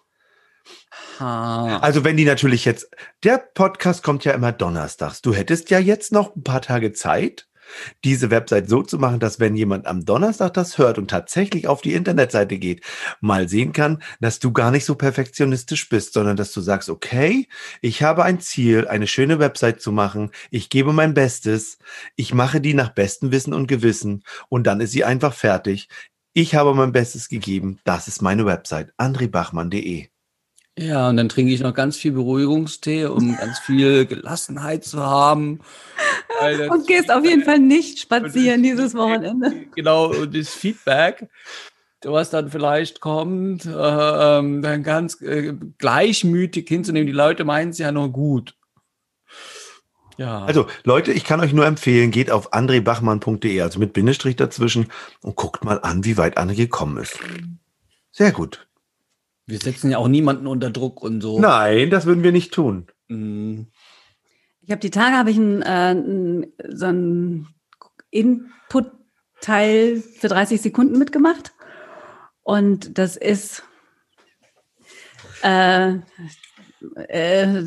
Also 1.19 2.03
wenn 2.03 2.17
die 2.17 2.25
natürlich 2.25 2.65
jetzt, 2.65 2.89
der 3.23 3.37
Podcast 3.37 4.03
kommt 4.03 4.25
ja 4.25 4.33
immer 4.33 4.51
donnerstags. 4.51 5.21
Du 5.21 5.33
hättest 5.33 5.69
ja 5.69 5.79
jetzt 5.79 6.11
noch 6.11 6.35
ein 6.35 6.43
paar 6.43 6.61
Tage 6.61 6.93
Zeit, 6.93 7.47
diese 8.03 8.29
Website 8.31 8.69
so 8.69 8.83
zu 8.83 8.97
machen, 8.97 9.19
dass 9.19 9.39
wenn 9.39 9.55
jemand 9.55 9.87
am 9.87 10.05
Donnerstag 10.05 10.53
das 10.53 10.77
hört 10.77 10.97
und 10.97 11.09
tatsächlich 11.09 11.67
auf 11.67 11.81
die 11.81 11.93
Internetseite 11.93 12.57
geht, 12.57 12.83
mal 13.21 13.49
sehen 13.49 13.73
kann, 13.73 14.01
dass 14.19 14.39
du 14.39 14.51
gar 14.51 14.71
nicht 14.71 14.85
so 14.85 14.95
perfektionistisch 14.95 15.89
bist, 15.89 16.13
sondern 16.13 16.37
dass 16.37 16.51
du 16.51 16.61
sagst, 16.61 16.89
okay, 16.89 17.47
ich 17.81 18.03
habe 18.03 18.23
ein 18.23 18.39
Ziel, 18.39 18.87
eine 18.87 19.07
schöne 19.07 19.39
Website 19.39 19.81
zu 19.81 19.91
machen, 19.91 20.31
ich 20.51 20.69
gebe 20.69 20.93
mein 20.93 21.13
Bestes, 21.13 21.77
ich 22.15 22.33
mache 22.33 22.61
die 22.61 22.73
nach 22.73 22.89
bestem 22.89 23.31
Wissen 23.31 23.53
und 23.53 23.67
Gewissen 23.67 24.23
und 24.49 24.67
dann 24.67 24.79
ist 24.79 24.91
sie 24.91 25.03
einfach 25.03 25.33
fertig. 25.33 25.89
Ich 26.33 26.55
habe 26.55 26.73
mein 26.73 26.91
Bestes 26.91 27.29
gegeben, 27.29 27.79
das 27.85 28.07
ist 28.07 28.21
meine 28.21 28.45
Website, 28.45 28.93
andribachmann.de. 28.97 30.09
Ja, 30.77 31.07
und 31.09 31.15
dann 31.15 31.29
trinke 31.29 31.53
ich 31.53 31.61
noch 31.61 31.73
ganz 31.73 31.95
viel 31.95 32.11
Beruhigungstee, 32.11 33.05
um 33.05 33.37
ganz 33.37 33.59
viel 33.59 34.05
Gelassenheit 34.05 34.83
zu 34.83 35.01
haben. 35.01 35.61
Und 36.69 36.87
gehst 36.87 37.09
auf 37.09 37.23
jeden 37.23 37.43
Fall 37.43 37.59
nicht 37.59 37.99
spazieren 37.99 38.61
dieses 38.61 38.93
Wochenende. 38.93 39.53
Genau, 39.75 40.07
und 40.07 40.35
das 40.35 40.49
Feedback, 40.49 41.29
was 42.03 42.29
dann 42.29 42.51
vielleicht 42.51 42.99
kommt, 42.99 43.65
äh, 43.65 43.69
ähm, 43.71 44.61
dann 44.61 44.83
ganz 44.83 45.21
äh, 45.21 45.53
gleichmütig 45.77 46.67
hinzunehmen. 46.67 47.07
Die 47.07 47.13
Leute 47.13 47.45
meinen 47.45 47.69
es 47.69 47.77
ja 47.77 47.93
nur 47.93 48.09
gut. 48.11 48.53
Ja. 50.17 50.43
Also 50.45 50.67
Leute, 50.83 51.13
ich 51.13 51.23
kann 51.23 51.39
euch 51.39 51.53
nur 51.53 51.65
empfehlen, 51.65 52.11
geht 52.11 52.31
auf 52.31 52.53
andrebachmann.de, 52.53 53.61
also 53.61 53.79
mit 53.79 53.93
Bindestrich 53.93 54.35
dazwischen 54.35 54.87
und 55.21 55.35
guckt 55.35 55.63
mal 55.63 55.79
an, 55.81 56.03
wie 56.05 56.17
weit 56.17 56.37
André 56.37 56.55
gekommen 56.55 56.97
ist. 56.97 57.17
Sehr 58.11 58.31
gut. 58.31 58.67
Wir 59.47 59.59
setzen 59.59 59.91
ja 59.91 59.97
auch 59.97 60.07
niemanden 60.07 60.47
unter 60.47 60.71
Druck 60.71 61.01
und 61.03 61.21
so. 61.21 61.39
Nein, 61.39 61.89
das 61.89 62.05
würden 62.05 62.23
wir 62.23 62.31
nicht 62.31 62.53
tun. 62.53 62.87
Mhm. 63.07 63.67
Ich 64.61 64.71
habe 64.71 64.79
die 64.79 64.89
Tage 64.89 65.15
habe 65.15 65.29
ich 65.29 65.37
ein, 65.37 65.61
äh, 65.61 66.47
so 66.69 66.87
ein 66.87 67.47
Input-Teil 68.09 70.01
für 70.01 70.27
30 70.27 70.61
Sekunden 70.61 70.97
mitgemacht. 70.97 71.53
Und 72.41 72.97
das 72.97 73.15
ist 73.15 73.63
äh, 75.43 75.99
äh, 77.07 77.61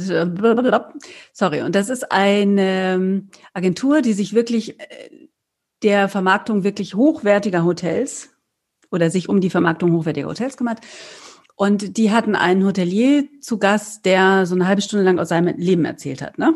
sorry, 1.33 1.63
und 1.63 1.75
das 1.75 1.89
ist 1.89 2.11
eine 2.11 3.29
Agentur, 3.53 4.03
die 4.03 4.13
sich 4.13 4.35
wirklich 4.35 4.81
äh, 4.81 5.29
der 5.83 6.09
Vermarktung 6.09 6.65
wirklich 6.65 6.95
hochwertiger 6.95 7.65
Hotels 7.65 8.31
oder 8.91 9.11
sich 9.11 9.29
um 9.29 9.41
die 9.41 9.51
Vermarktung 9.51 9.93
hochwertiger 9.93 10.29
Hotels 10.29 10.57
kümmert. 10.57 10.81
Und 11.59 11.97
die 11.97 12.13
hatten 12.13 12.37
einen 12.37 12.65
Hotelier 12.65 13.25
zu 13.41 13.59
Gast, 13.59 14.05
der 14.05 14.47
so 14.47 14.55
eine 14.55 14.69
halbe 14.69 14.81
Stunde 14.81 15.05
lang 15.05 15.19
aus 15.19 15.31
seinem 15.31 15.57
Leben 15.57 15.85
erzählt 15.85 16.23
hat. 16.23 16.39
Ne? 16.39 16.55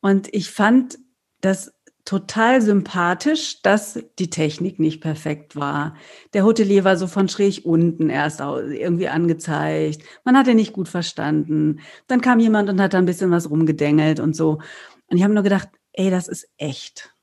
Und 0.00 0.28
ich 0.34 0.50
fand 0.50 0.98
das 1.40 1.72
total 2.04 2.60
sympathisch, 2.60 3.62
dass 3.62 4.02
die 4.18 4.30
Technik 4.30 4.80
nicht 4.80 5.00
perfekt 5.00 5.54
war. 5.54 5.94
Der 6.34 6.44
Hotelier 6.44 6.82
war 6.82 6.96
so 6.96 7.06
von 7.06 7.28
schräg 7.28 7.64
unten 7.64 8.10
erst 8.10 8.40
irgendwie 8.40 9.06
angezeigt. 9.06 10.02
Man 10.24 10.36
hat 10.36 10.48
ihn 10.48 10.56
nicht 10.56 10.72
gut 10.72 10.88
verstanden. 10.88 11.78
Dann 12.08 12.20
kam 12.20 12.40
jemand 12.40 12.68
und 12.68 12.80
hat 12.80 12.94
da 12.94 12.98
ein 12.98 13.06
bisschen 13.06 13.30
was 13.30 13.48
rumgedengelt 13.48 14.18
und 14.18 14.34
so. 14.34 14.58
Und 15.06 15.18
ich 15.18 15.22
habe 15.22 15.34
nur 15.34 15.44
gedacht, 15.44 15.68
ey, 15.92 16.10
das 16.10 16.26
ist 16.26 16.48
echt. 16.56 17.14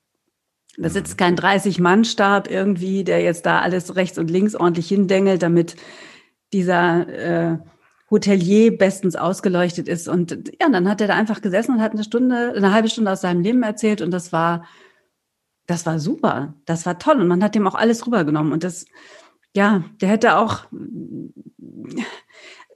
Das 0.77 0.95
ist 0.95 1.17
kein 1.17 1.35
30-Mann-Stab 1.35 2.49
irgendwie, 2.49 3.03
der 3.03 3.19
jetzt 3.19 3.45
da 3.45 3.59
alles 3.59 3.97
rechts 3.97 4.17
und 4.17 4.31
links 4.31 4.55
ordentlich 4.55 4.87
hindengelt, 4.87 5.43
damit 5.43 5.75
dieser 6.53 7.07
äh, 7.07 7.57
Hotelier 8.09 8.75
bestens 8.77 9.15
ausgeleuchtet 9.15 9.87
ist. 9.87 10.07
Und 10.07 10.51
ja, 10.59 10.69
dann 10.69 10.89
hat 10.89 11.01
er 11.01 11.07
da 11.07 11.15
einfach 11.15 11.41
gesessen 11.41 11.75
und 11.75 11.81
hat 11.81 11.93
eine 11.93 12.03
Stunde, 12.03 12.53
eine 12.55 12.73
halbe 12.73 12.89
Stunde 12.89 13.11
aus 13.11 13.21
seinem 13.21 13.41
Leben 13.41 13.63
erzählt 13.63 14.01
und 14.01 14.11
das 14.11 14.31
war, 14.31 14.65
das 15.67 15.85
war 15.85 15.99
super. 15.99 16.55
Das 16.65 16.85
war 16.85 16.97
toll 16.97 17.21
und 17.21 17.27
man 17.27 17.43
hat 17.43 17.55
dem 17.55 17.67
auch 17.67 17.75
alles 17.75 18.05
rübergenommen 18.05 18.51
und 18.51 18.63
das, 18.63 18.85
ja, 19.55 19.83
der 20.01 20.09
hätte 20.09 20.37
auch 20.37 20.65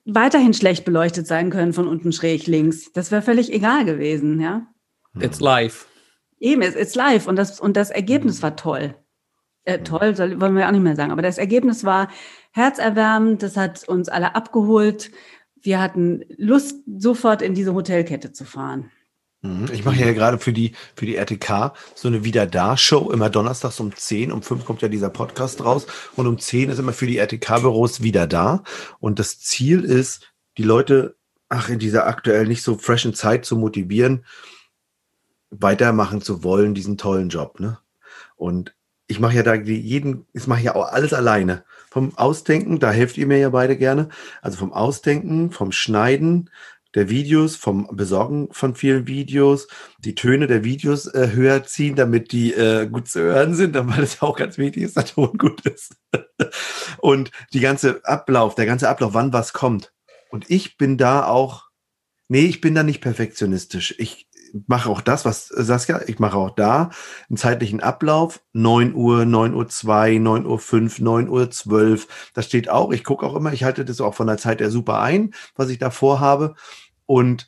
weiterhin 0.05 0.53
schlecht 0.53 0.85
beleuchtet 0.85 1.27
sein 1.27 1.49
können 1.49 1.73
von 1.73 1.87
unten 1.87 2.11
schräg 2.11 2.45
links. 2.45 2.91
Das 2.91 3.11
wäre 3.11 3.21
völlig 3.21 3.51
egal 3.51 3.85
gewesen, 3.85 4.39
ja. 4.39 4.67
It's 5.19 5.39
live. 5.39 5.87
Eben, 6.39 6.61
it's, 6.61 6.75
it's 6.75 6.95
live 6.95 7.27
und 7.27 7.37
das, 7.37 7.59
und 7.59 7.77
das 7.77 7.89
Ergebnis 7.89 8.43
war 8.43 8.55
toll. 8.55 8.95
Äh, 9.65 9.79
toll, 9.79 10.15
soll, 10.15 10.41
wollen 10.41 10.55
wir 10.55 10.67
auch 10.67 10.71
nicht 10.71 10.81
mehr 10.81 10.95
sagen, 10.95 11.11
aber 11.11 11.21
das 11.21 11.37
Ergebnis 11.37 11.83
war, 11.83 12.09
herzerwärmend. 12.51 13.43
Das 13.43 13.57
hat 13.57 13.87
uns 13.87 14.09
alle 14.09 14.35
abgeholt. 14.35 15.11
Wir 15.61 15.81
hatten 15.81 16.23
Lust, 16.37 16.79
sofort 16.97 17.41
in 17.41 17.53
diese 17.53 17.73
Hotelkette 17.73 18.33
zu 18.33 18.43
fahren. 18.43 18.91
Mhm. 19.41 19.69
Ich 19.71 19.85
mache 19.85 19.99
ja 19.99 20.11
gerade 20.13 20.39
für 20.39 20.53
die, 20.53 20.73
für 20.95 21.05
die 21.05 21.15
RTK 21.15 21.73
so 21.95 22.07
eine 22.07 22.23
Wieder-Da-Show. 22.23 23.11
Immer 23.11 23.29
donnerstags 23.29 23.79
um 23.79 23.95
10. 23.95 24.31
Um 24.31 24.41
5 24.41 24.65
kommt 24.65 24.81
ja 24.81 24.87
dieser 24.87 25.09
Podcast 25.09 25.63
raus. 25.63 25.85
Und 26.15 26.27
um 26.27 26.39
10 26.39 26.69
ist 26.69 26.79
immer 26.79 26.93
für 26.93 27.07
die 27.07 27.17
RTK-Büros 27.17 28.01
wieder 28.01 28.25
da. 28.27 28.63
Und 28.99 29.19
das 29.19 29.39
Ziel 29.39 29.83
ist, 29.83 30.33
die 30.57 30.63
Leute, 30.63 31.15
ach, 31.49 31.69
in 31.69 31.79
dieser 31.79 32.07
aktuell 32.07 32.47
nicht 32.47 32.63
so 32.63 32.77
freshen 32.77 33.13
Zeit 33.13 33.45
zu 33.45 33.57
motivieren, 33.57 34.25
weitermachen 35.49 36.21
zu 36.21 36.43
wollen, 36.43 36.73
diesen 36.73 36.97
tollen 36.97 37.29
Job. 37.29 37.59
Ne? 37.59 37.77
Und 38.35 38.73
ich 39.13 39.19
mache 39.19 39.35
ja 39.35 39.43
da 39.43 39.53
jeden, 39.53 40.25
ich 40.33 40.47
mache 40.47 40.63
ja 40.63 40.75
auch 40.75 40.91
alles 40.91 41.13
alleine 41.13 41.63
vom 41.91 42.17
Ausdenken, 42.17 42.79
da 42.79 42.89
helft 42.89 43.15
ihr 43.19 43.27
mir 43.27 43.37
ja 43.37 43.49
beide 43.49 43.77
gerne. 43.77 44.09
Also 44.41 44.57
vom 44.57 44.73
Ausdenken, 44.73 45.51
vom 45.51 45.71
Schneiden 45.71 46.49
der 46.95 47.11
Videos, 47.11 47.55
vom 47.55 47.87
Besorgen 47.95 48.49
von 48.51 48.73
vielen 48.73 49.05
Videos, 49.05 49.67
die 49.99 50.15
Töne 50.15 50.47
der 50.47 50.63
Videos 50.63 51.05
äh, 51.05 51.29
höher 51.31 51.63
ziehen, 51.63 51.95
damit 51.95 52.31
die 52.31 52.53
äh, 52.53 52.87
gut 52.87 53.07
zu 53.07 53.19
hören 53.21 53.53
sind, 53.53 53.75
weil 53.75 54.01
es 54.01 54.15
ja 54.15 54.23
auch 54.23 54.35
ganz 54.35 54.57
wichtig 54.57 54.81
ist, 54.81 54.97
dass 54.97 55.05
der 55.05 55.13
Ton 55.13 55.37
gut 55.37 55.63
ist. 55.67 55.95
Und 56.97 57.29
die 57.53 57.59
ganze 57.59 58.03
Ablauf, 58.05 58.55
der 58.55 58.65
ganze 58.65 58.89
Ablauf, 58.89 59.13
wann 59.13 59.31
was 59.31 59.53
kommt. 59.53 59.93
Und 60.31 60.49
ich 60.49 60.75
bin 60.75 60.97
da 60.97 61.27
auch, 61.27 61.69
nee, 62.29 62.45
ich 62.45 62.61
bin 62.61 62.73
da 62.73 62.81
nicht 62.81 63.01
perfektionistisch. 63.01 63.93
Ich, 63.99 64.27
mache 64.67 64.89
auch 64.89 65.01
das, 65.01 65.25
was 65.25 65.51
äh, 65.51 65.63
Saskia, 65.63 66.01
ich 66.07 66.19
mache 66.19 66.37
auch 66.37 66.51
da 66.51 66.91
einen 67.29 67.37
zeitlichen 67.37 67.81
Ablauf. 67.81 68.41
9 68.53 68.93
Uhr, 68.93 69.25
9 69.25 69.53
Uhr 69.53 69.67
2, 69.67 70.17
9 70.19 70.45
Uhr 70.45 70.59
5, 70.59 70.99
9 70.99 71.29
Uhr 71.29 71.49
12. 71.49 72.31
Das 72.33 72.45
steht 72.45 72.69
auch. 72.69 72.91
Ich 72.91 73.03
gucke 73.03 73.25
auch 73.25 73.35
immer, 73.35 73.53
ich 73.53 73.63
halte 73.63 73.83
das 73.85 74.01
auch 74.01 74.13
von 74.13 74.27
der 74.27 74.37
Zeit 74.37 74.61
her 74.61 74.69
super 74.69 75.01
ein, 75.01 75.33
was 75.55 75.69
ich 75.69 75.79
da 75.79 75.89
vorhabe. 75.89 76.55
Und 77.05 77.47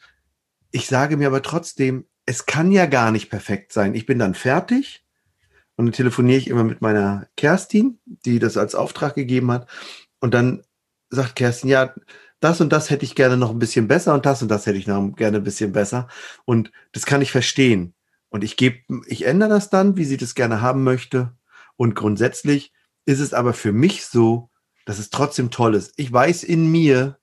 ich 0.72 0.88
sage 0.88 1.18
mir 1.18 1.28
aber 1.28 1.42
trotzdem, 1.42 2.06
es 2.26 2.46
kann 2.46 2.72
ja 2.72 2.88
gar 2.88 3.12
nicht 3.12 3.30
perfekt 3.30 3.72
sein. 3.72 3.94
Ich 3.94 4.06
bin 4.06 4.20
dann 4.20 4.34
fertig 4.34 5.06
und 5.76 5.86
dann 5.86 5.94
telefoniere 5.94 6.40
ich 6.40 6.48
immer 6.48 6.64
mit 6.64 6.82
meiner 6.82 7.28
Kerstin, 7.38 8.00
die 8.06 8.40
das 8.40 8.58
als 8.58 8.76
Auftrag 8.76 9.16
gegeben 9.16 9.52
hat. 9.52 9.70
Und 10.20 10.34
dann 10.34 10.64
sagt 11.10 11.36
Kerstin, 11.36 11.70
ja, 11.70 11.94
das 12.40 12.62
und 12.62 12.72
das 12.72 12.90
hätte 12.90 13.06
ich 13.06 13.16
gerne 13.16 13.38
noch 13.38 13.52
ein 13.52 13.60
bisschen 13.60 13.88
besser 13.88 14.14
und 14.14 14.26
das 14.26 14.42
und 14.42 14.50
das 14.50 14.66
hätte 14.66 14.78
ich 14.78 14.88
noch 14.88 15.16
gerne 15.16 15.38
ein 15.38 15.44
bisschen 15.44 15.72
besser. 15.72 16.08
Und 16.46 16.72
das 16.92 17.06
kann 17.06 17.22
ich 17.22 17.32
verstehen. 17.32 17.94
Und 18.30 18.44
ich 18.44 18.58
gebe, 18.58 18.80
ich 19.08 19.26
ändere 19.26 19.50
das 19.50 19.70
dann, 19.70 19.98
wie 19.98 20.06
sie 20.06 20.18
das 20.18 20.36
gerne 20.36 20.62
haben 20.62 20.84
möchte. 20.84 21.34
Und 21.78 21.96
grundsätzlich 21.96 22.74
ist 23.06 23.20
es 23.20 23.34
aber 23.34 23.54
für 23.54 23.72
mich 23.72 24.06
so, 24.06 24.50
dass 24.86 25.00
es 25.00 25.10
trotzdem 25.10 25.52
toll 25.52 25.76
ist. 25.76 25.94
Ich 25.96 26.12
weiß 26.12 26.44
in 26.44 26.70
mir, 26.72 27.18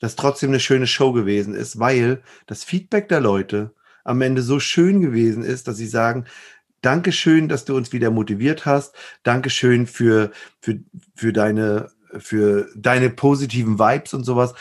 dass 0.00 0.16
trotzdem 0.16 0.50
eine 0.50 0.60
schöne 0.60 0.86
Show 0.86 1.12
gewesen 1.12 1.54
ist, 1.54 1.78
weil 1.78 2.22
das 2.46 2.64
Feedback 2.64 3.08
der 3.08 3.20
Leute 3.20 3.74
am 4.04 4.20
Ende 4.20 4.42
so 4.42 4.58
schön 4.58 5.00
gewesen 5.00 5.44
ist, 5.44 5.68
dass 5.68 5.76
sie 5.76 5.86
sagen, 5.86 6.26
Dankeschön, 6.80 7.48
dass 7.48 7.64
du 7.64 7.76
uns 7.76 7.92
wieder 7.92 8.10
motiviert 8.10 8.66
hast. 8.66 8.96
Dankeschön 9.22 9.86
für, 9.86 10.32
für, 10.60 10.80
für 11.14 11.32
deine 11.32 11.92
für 12.18 12.68
deine 12.74 13.10
positiven 13.10 13.78
Vibes 13.78 14.14
und 14.14 14.24
sowas. 14.24 14.54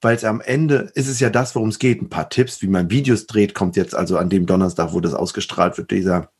Weil 0.00 0.14
es 0.14 0.24
am 0.24 0.40
Ende 0.40 0.90
ist 0.94 1.08
es 1.08 1.18
ja 1.18 1.28
das, 1.28 1.54
worum 1.54 1.70
es 1.70 1.80
geht. 1.80 2.00
Ein 2.00 2.08
paar 2.08 2.28
Tipps, 2.28 2.62
wie 2.62 2.68
man 2.68 2.90
Videos 2.90 3.26
dreht, 3.26 3.54
kommt 3.54 3.76
jetzt 3.76 3.96
also 3.96 4.16
an 4.16 4.30
dem 4.30 4.46
Donnerstag, 4.46 4.92
wo 4.92 5.00
das 5.00 5.14
ausgestrahlt 5.14 5.76
wird, 5.76 5.90
dieser, 5.90 6.30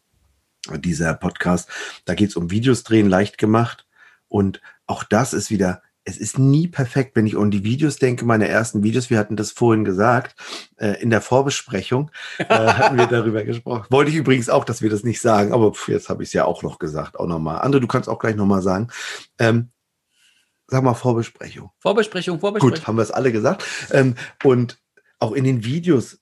dieser 0.77 1.15
Podcast. 1.15 1.69
Da 2.05 2.15
geht 2.15 2.31
es 2.31 2.37
um 2.37 2.51
Videos 2.51 2.85
drehen, 2.85 3.09
leicht 3.09 3.37
gemacht. 3.37 3.87
Und 4.29 4.61
auch 4.87 5.03
das 5.03 5.33
ist 5.33 5.51
wieder 5.51 5.83
es 6.09 6.17
ist 6.17 6.39
nie 6.39 6.67
perfekt, 6.69 7.15
wenn 7.17 7.27
ich 7.27 7.37
an 7.37 7.51
die 7.51 7.65
Videos 7.65 7.97
denke, 7.97 8.25
meine 8.25 8.49
ersten 8.49 8.83
Videos, 8.83 9.11
wir 9.11 9.19
hatten 9.19 9.37
das 9.37 9.51
vorhin 9.51 9.85
gesagt, 9.85 10.35
äh, 10.77 11.01
in 11.03 11.11
der 11.11 11.21
Vorbesprechung 11.21 12.11
äh, 12.39 12.45
hatten 12.49 12.97
wir 12.97 13.07
darüber 13.07 13.45
gesprochen. 13.45 13.87
Wollte 13.91 14.11
ich 14.11 14.17
übrigens 14.17 14.49
auch, 14.49 14.65
dass 14.65 14.81
wir 14.81 14.89
das 14.89 15.05
nicht 15.05 15.21
sagen, 15.21 15.53
aber 15.53 15.75
pf, 15.75 15.89
jetzt 15.89 16.09
habe 16.09 16.23
ich 16.23 16.31
es 16.31 16.33
ja 16.33 16.47
auch 16.47 16.63
noch 16.63 16.79
gesagt, 16.79 17.21
auch 17.21 17.27
nochmal. 17.27 17.61
Andere, 17.61 17.83
du 17.83 17.87
kannst 17.87 18.09
auch 18.09 18.19
gleich 18.19 18.37
nochmal 18.37 18.63
sagen. 18.63 18.89
Ähm, 19.39 19.69
sag 20.69 20.85
mal 20.85 20.95
Vorbesprechung. 20.95 21.71
Vorbesprechung, 21.81 22.41
Vorbesprechung. 22.41 22.79
Gut, 22.79 22.87
haben 22.87 22.97
wir 22.97 23.03
es 23.03 23.11
alle 23.11 23.33
gesagt. 23.33 23.65
Ähm, 23.91 24.15
und 24.45 24.79
auch 25.19 25.33
in 25.33 25.45
den 25.45 25.65
Videos 25.65 26.19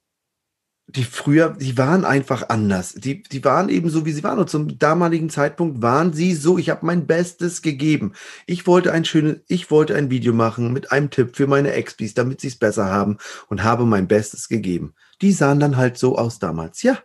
die 0.89 1.05
früher, 1.05 1.57
die 1.59 1.77
waren 1.77 2.05
einfach 2.05 2.49
anders. 2.49 2.95
Die, 2.95 3.23
die 3.23 3.45
waren 3.45 3.69
eben 3.69 3.91
so, 3.91 4.07
wie 4.07 4.13
sie 4.13 4.23
waren. 4.23 4.39
Und 4.39 4.49
zum 4.49 4.79
damaligen 4.79 5.31
Zeitpunkt 5.31 5.83
waren 5.83 6.13
sie 6.13 6.33
so, 6.35 6.59
ich 6.59 6.71
habe 6.71 6.87
mein 6.87 7.07
Bestes 7.07 7.61
gegeben. 7.61 8.13
Ich 8.47 8.67
wollte 8.69 8.93
ein 8.93 9.05
schönes, 9.05 9.39
ich 9.49 9.71
wollte 9.71 9.97
ein 9.97 10.11
Video 10.11 10.33
machen 10.33 10.73
mit 10.73 10.93
einem 10.93 11.11
Tipp 11.11 11.37
für 11.37 11.49
meine 11.49 11.73
Expis, 11.73 12.15
damit 12.15 12.41
sie 12.41 12.49
es 12.49 12.57
besser 12.57 12.87
haben 12.87 13.19
und 13.49 13.65
habe 13.65 13.85
mein 13.85 14.07
Bestes 14.07 14.49
gegeben. 14.49 14.95
Die 15.23 15.33
sahen 15.33 15.59
dann 15.59 15.77
halt 15.77 15.99
so 15.99 16.17
aus 16.17 16.39
damals. 16.39 16.83
Ja, 16.83 16.99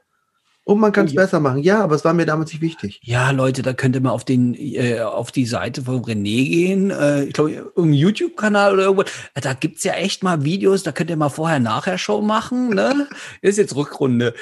und 0.64 0.80
man 0.80 0.92
kann 0.92 1.08
es 1.08 1.14
ja. 1.14 1.22
besser 1.22 1.40
machen. 1.40 1.64
Ja, 1.64 1.84
aber 1.84 1.96
es 1.96 2.06
war 2.06 2.14
mir 2.14 2.28
damals 2.28 2.52
nicht 2.52 2.62
wichtig. 2.62 3.00
Ja, 3.04 3.32
Leute, 3.32 3.64
da 3.64 3.74
könnt 3.74 3.96
ihr 3.96 4.02
mal 4.02 4.12
auf 4.12 4.24
den 4.24 4.54
äh, 4.54 5.00
auf 5.00 5.32
die 5.32 5.48
Seite 5.48 5.82
von 5.84 6.04
René 6.04 6.48
gehen. 6.48 6.92
Äh, 6.92 7.24
ich 7.24 7.34
glaube, 7.34 7.72
im 7.76 7.94
YouTube-Kanal 7.94 8.74
oder 8.74 8.84
irgendwo. 8.84 9.04
Da 9.34 9.54
gibt's 9.54 9.84
ja 9.84 9.94
echt 9.94 10.22
mal 10.22 10.44
Videos, 10.44 10.84
da 10.84 10.92
könnt 10.92 11.10
ihr 11.10 11.18
mal 11.18 11.30
vorher-nachher-Show 11.30 12.22
machen. 12.22 12.70
Ne? 12.70 13.08
Ist 13.42 13.58
jetzt 13.58 13.76
Rückrunde. 13.76 14.36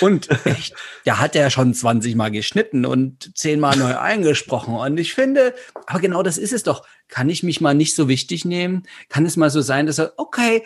Und 0.00 0.28
echt, 0.44 0.74
da 1.04 1.18
hat 1.18 1.34
er 1.34 1.42
ja 1.42 1.50
schon 1.50 1.74
20 1.74 2.14
Mal 2.14 2.30
geschnitten 2.30 2.86
und 2.86 3.36
10 3.36 3.58
Mal 3.58 3.76
neu 3.76 3.98
eingesprochen. 3.98 4.76
Und 4.76 4.98
ich 4.98 5.12
finde, 5.14 5.54
aber 5.86 5.98
genau 5.98 6.22
das 6.22 6.38
ist 6.38 6.52
es 6.52 6.62
doch. 6.62 6.86
Kann 7.08 7.28
ich 7.28 7.42
mich 7.42 7.60
mal 7.60 7.74
nicht 7.74 7.96
so 7.96 8.08
wichtig 8.08 8.44
nehmen? 8.44 8.84
Kann 9.08 9.26
es 9.26 9.36
mal 9.36 9.50
so 9.50 9.60
sein, 9.60 9.86
dass 9.86 9.98
er, 9.98 10.12
okay, 10.16 10.62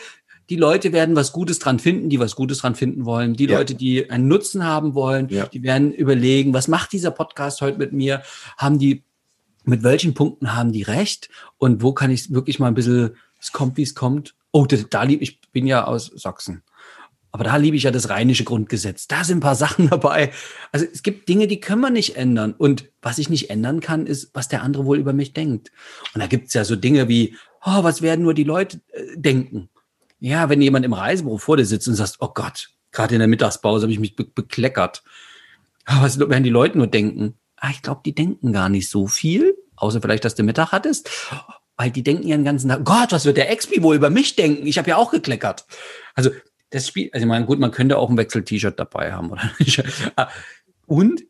die 0.51 0.57
Leute 0.57 0.93
werden 0.93 1.15
was 1.15 1.33
Gutes 1.33 1.59
dran 1.59 1.79
finden, 1.79 2.09
die 2.09 2.19
was 2.19 2.35
Gutes 2.35 2.59
dran 2.59 2.75
finden 2.75 3.05
wollen. 3.05 3.35
Die 3.35 3.47
ja. 3.47 3.59
Leute, 3.59 3.75
die 3.75 4.11
einen 4.11 4.29
Nutzen 4.29 4.65
haben 4.65 4.95
wollen, 4.95 5.29
ja. 5.29 5.47
die 5.47 5.63
werden 5.63 5.93
überlegen, 5.93 6.55
was 6.55 6.69
macht 6.69 6.93
dieser 6.93 7.11
Podcast 7.11 7.61
heute 7.61 7.79
mit 7.79 7.93
mir? 7.93 8.23
Haben 8.57 8.79
die, 8.79 9.05
mit 9.65 9.83
welchen 9.83 10.15
Punkten 10.15 10.55
haben 10.55 10.73
die 10.73 10.83
recht? 10.83 11.29
Und 11.59 11.83
wo 11.83 11.93
kann 11.93 12.11
ich 12.11 12.33
wirklich 12.33 12.59
mal 12.59 12.69
ein 12.69 12.75
bisschen, 12.75 13.17
es 13.41 13.53
kommt, 13.53 13.77
wie 13.77 13.83
es 13.83 13.95
kommt. 13.95 14.35
Oh, 14.51 14.65
da, 14.65 14.79
da 14.89 15.03
lieb 15.03 15.21
ich, 15.21 15.41
bin 15.53 15.67
ja 15.67 15.85
aus 15.85 16.07
Sachsen. 16.15 16.63
Aber 17.31 17.45
da 17.45 17.57
liebe 17.57 17.77
ich 17.77 17.83
ja 17.83 17.91
das 17.91 18.09
rheinische 18.09 18.45
Grundgesetz. 18.45 19.07
Da 19.07 19.25
sind 19.25 19.39
ein 19.39 19.41
paar 19.41 19.55
Sachen 19.55 19.91
dabei. 19.91 20.33
Also 20.73 20.87
es 20.91 21.03
gibt 21.03 21.29
Dinge, 21.29 21.47
die 21.47 21.61
können 21.61 21.83
wir 21.83 21.91
nicht 21.91 22.17
ändern. 22.17 22.55
Und 22.57 22.91
was 23.03 23.19
ich 23.19 23.29
nicht 23.29 23.51
ändern 23.51 23.81
kann, 23.81 24.07
ist, 24.07 24.31
was 24.33 24.49
der 24.49 24.63
andere 24.63 24.87
wohl 24.87 24.99
über 24.99 25.13
mich 25.13 25.35
denkt. 25.35 25.71
Und 26.15 26.23
da 26.23 26.27
gibt's 26.27 26.55
ja 26.55 26.65
so 26.65 26.75
Dinge 26.75 27.09
wie, 27.09 27.37
oh, 27.63 27.83
was 27.83 28.01
werden 28.01 28.23
nur 28.23 28.33
die 28.33 28.45
Leute 28.45 28.81
äh, 28.93 29.17
denken? 29.17 29.69
Ja, 30.21 30.49
wenn 30.49 30.61
jemand 30.61 30.85
im 30.85 30.93
Reisebüro 30.93 31.39
vor 31.39 31.57
dir 31.57 31.65
sitzt 31.65 31.89
und 31.89 31.95
sagt, 31.95 32.17
oh 32.21 32.31
Gott, 32.35 32.71
gerade 32.93 33.15
in 33.15 33.21
der 33.21 33.29
Mittagspause 33.29 33.83
habe 33.83 33.93
ich 33.93 34.01
mich 34.01 34.17
be 34.17 34.25
bekleckert. 34.25 35.03
Was 35.87 36.19
werden 36.19 36.45
die 36.45 36.51
Leute 36.51 36.77
nur 36.77 36.87
denken? 36.87 37.35
Ah, 37.57 37.71
ich 37.71 37.83
glaube, 37.83 38.03
die 38.05 38.15
denken 38.15 38.53
gar 38.53 38.69
nicht 38.69 38.89
so 38.89 39.07
viel, 39.07 39.57
außer 39.77 40.03
vielleicht, 40.03 40.25
dass 40.25 40.35
du 40.35 40.43
Mittag 40.43 40.73
hattest. 40.73 41.11
Weil 41.77 41.91
die 41.91 42.03
denken 42.03 42.27
den 42.27 42.45
ganzen 42.45 42.69
Tag, 42.69 42.85
Gott, 42.85 43.13
was 43.13 43.25
wird 43.25 43.37
der 43.37 43.51
Expi 43.51 43.83
wohl 43.83 43.97
über 43.97 44.11
mich 44.11 44.37
denken? 44.37 44.67
Ich 44.67 44.79
habe 44.79 44.91
ja 44.91 44.97
auch 44.97 45.13
gekleckert. 45.13 45.65
Also 46.15 46.31
das 46.71 46.89
Spiel, 46.89 47.09
also 47.13 47.25
ich 47.25 47.29
meine, 47.29 47.47
gut, 47.47 47.59
man 47.59 47.71
könnte 47.71 47.97
auch 47.97 48.11
ein 48.11 48.17
Wechsel-T-Shirt 48.17 48.79
dabei 48.79 49.13
haben, 49.13 49.31
oder? 49.31 49.51
Ah, 50.17 50.29
und 50.87 51.23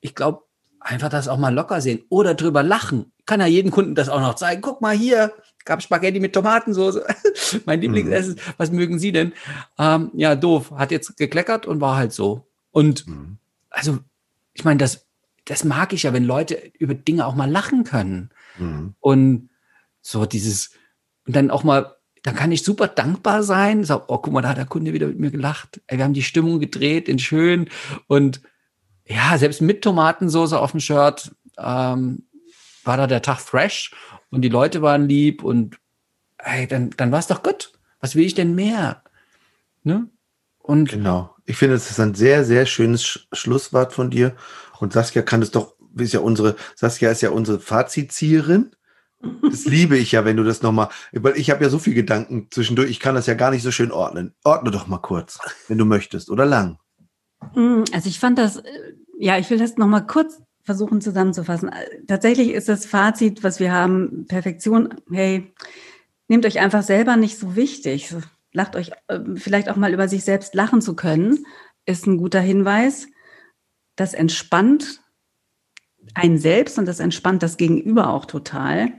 ich 0.00 0.14
glaube, 0.14 0.42
einfach 0.78 1.08
das 1.08 1.28
auch 1.28 1.38
mal 1.38 1.52
locker 1.54 1.80
sehen 1.80 2.04
oder 2.10 2.34
drüber 2.34 2.62
lachen. 2.62 3.12
Kann 3.26 3.40
ja 3.40 3.46
jeden 3.46 3.70
Kunden 3.70 3.94
das 3.94 4.10
auch 4.10 4.20
noch 4.20 4.34
zeigen. 4.34 4.60
Guck 4.60 4.82
mal 4.82 4.94
hier, 4.94 5.32
gab 5.64 5.82
Spaghetti 5.82 6.20
mit 6.20 6.32
Tomatensauce. 6.32 7.00
mein 7.66 7.80
Lieblingsessen. 7.80 8.34
Mhm. 8.34 8.52
Was 8.56 8.70
mögen 8.70 8.98
Sie 8.98 9.12
denn? 9.12 9.32
Ähm, 9.78 10.10
ja, 10.14 10.34
doof. 10.34 10.72
Hat 10.72 10.90
jetzt 10.90 11.16
gekleckert 11.16 11.66
und 11.66 11.80
war 11.80 11.96
halt 11.96 12.12
so. 12.12 12.46
Und 12.70 13.06
mhm. 13.06 13.38
also, 13.70 13.98
ich 14.52 14.64
meine, 14.64 14.78
das, 14.78 15.06
das 15.44 15.64
mag 15.64 15.92
ich 15.92 16.04
ja, 16.04 16.12
wenn 16.12 16.24
Leute 16.24 16.72
über 16.78 16.94
Dinge 16.94 17.26
auch 17.26 17.34
mal 17.34 17.50
lachen 17.50 17.84
können. 17.84 18.30
Mhm. 18.58 18.94
Und 19.00 19.48
so 20.00 20.26
dieses, 20.26 20.70
und 21.26 21.34
dann 21.34 21.50
auch 21.50 21.64
mal, 21.64 21.96
dann 22.22 22.34
kann 22.34 22.52
ich 22.52 22.62
super 22.62 22.88
dankbar 22.88 23.42
sein. 23.42 23.84
So, 23.84 24.02
oh, 24.06 24.18
guck 24.18 24.32
mal, 24.32 24.42
da 24.42 24.50
hat 24.50 24.58
der 24.58 24.66
Kunde 24.66 24.92
wieder 24.92 25.06
mit 25.06 25.18
mir 25.18 25.30
gelacht. 25.30 25.80
Ey, 25.86 25.98
wir 25.98 26.04
haben 26.04 26.14
die 26.14 26.22
Stimmung 26.22 26.60
gedreht 26.60 27.08
in 27.08 27.18
schön. 27.18 27.68
Und 28.06 28.40
ja, 29.06 29.36
selbst 29.36 29.60
mit 29.60 29.82
Tomatensauce 29.82 30.54
auf 30.54 30.70
dem 30.70 30.80
Shirt 30.80 31.34
ähm, 31.58 32.24
war 32.86 32.96
da 32.96 33.06
der 33.06 33.22
Tag 33.22 33.40
fresh 33.40 33.92
und 34.30 34.42
die 34.42 34.48
Leute 34.48 34.82
waren 34.82 35.08
lieb 35.08 35.42
und 35.42 35.78
hey, 36.38 36.66
dann, 36.66 36.90
dann 36.96 37.12
war 37.12 37.18
es 37.18 37.26
doch 37.26 37.42
gut. 37.42 37.72
Was 38.00 38.14
will 38.14 38.24
ich 38.24 38.34
denn 38.34 38.54
mehr? 38.54 39.02
Ne? 39.82 40.08
Und 40.58 40.90
genau. 40.90 41.34
Ich 41.46 41.56
finde, 41.56 41.76
es 41.76 41.90
ist 41.90 42.00
ein 42.00 42.14
sehr, 42.14 42.44
sehr 42.44 42.64
schönes 42.66 43.04
Sch 43.04 43.28
Schlusswort 43.32 43.92
von 43.92 44.10
dir. 44.10 44.34
Und 44.80 44.92
Saskia 44.92 45.22
kann 45.22 45.42
es 45.42 45.50
doch, 45.50 45.74
ist 45.96 46.14
ja 46.14 46.20
unsere, 46.20 46.56
Saskia 46.74 47.10
ist 47.10 47.20
ja 47.20 47.30
unsere 47.30 47.60
Fazitzieherin. 47.60 48.74
Das 49.42 49.64
liebe 49.66 49.96
ich 49.96 50.12
ja, 50.12 50.24
wenn 50.24 50.36
du 50.36 50.44
das 50.44 50.62
nochmal, 50.62 50.88
weil 51.12 51.36
ich 51.36 51.50
habe 51.50 51.62
ja 51.64 51.70
so 51.70 51.78
viel 51.78 51.94
Gedanken 51.94 52.48
zwischendurch, 52.50 52.90
ich 52.90 53.00
kann 53.00 53.14
das 53.14 53.26
ja 53.26 53.34
gar 53.34 53.50
nicht 53.50 53.62
so 53.62 53.70
schön 53.70 53.92
ordnen. 53.92 54.34
Ordne 54.42 54.70
doch 54.70 54.86
mal 54.86 54.98
kurz, 54.98 55.38
wenn 55.68 55.78
du 55.78 55.84
möchtest, 55.84 56.30
oder 56.30 56.46
lang. 56.46 56.78
Mm, 57.54 57.84
also 57.92 58.08
ich 58.08 58.18
fand 58.18 58.38
das, 58.38 58.56
äh, 58.56 58.94
ja, 59.18 59.38
ich 59.38 59.48
will 59.50 59.58
das 59.58 59.76
nochmal 59.76 60.06
kurz 60.06 60.40
versuchen 60.64 61.00
zusammenzufassen. 61.00 61.70
Tatsächlich 62.06 62.50
ist 62.50 62.68
das 62.68 62.86
Fazit, 62.86 63.44
was 63.44 63.60
wir 63.60 63.72
haben, 63.72 64.26
Perfektion, 64.26 64.94
hey, 65.10 65.52
nehmt 66.28 66.46
euch 66.46 66.58
einfach 66.58 66.82
selber 66.82 67.16
nicht 67.16 67.38
so 67.38 67.54
wichtig. 67.54 68.14
Lacht 68.52 68.76
euch 68.76 68.92
äh, 69.08 69.20
vielleicht 69.36 69.68
auch 69.68 69.76
mal 69.76 69.92
über 69.92 70.08
sich 70.08 70.24
selbst 70.24 70.54
lachen 70.54 70.80
zu 70.80 70.96
können, 70.96 71.44
ist 71.86 72.06
ein 72.06 72.16
guter 72.16 72.40
Hinweis. 72.40 73.08
Das 73.96 74.14
entspannt 74.14 75.02
einen 76.14 76.38
selbst 76.38 76.78
und 76.78 76.86
das 76.86 77.00
entspannt 77.00 77.42
das 77.42 77.56
Gegenüber 77.56 78.10
auch 78.10 78.24
total. 78.24 78.92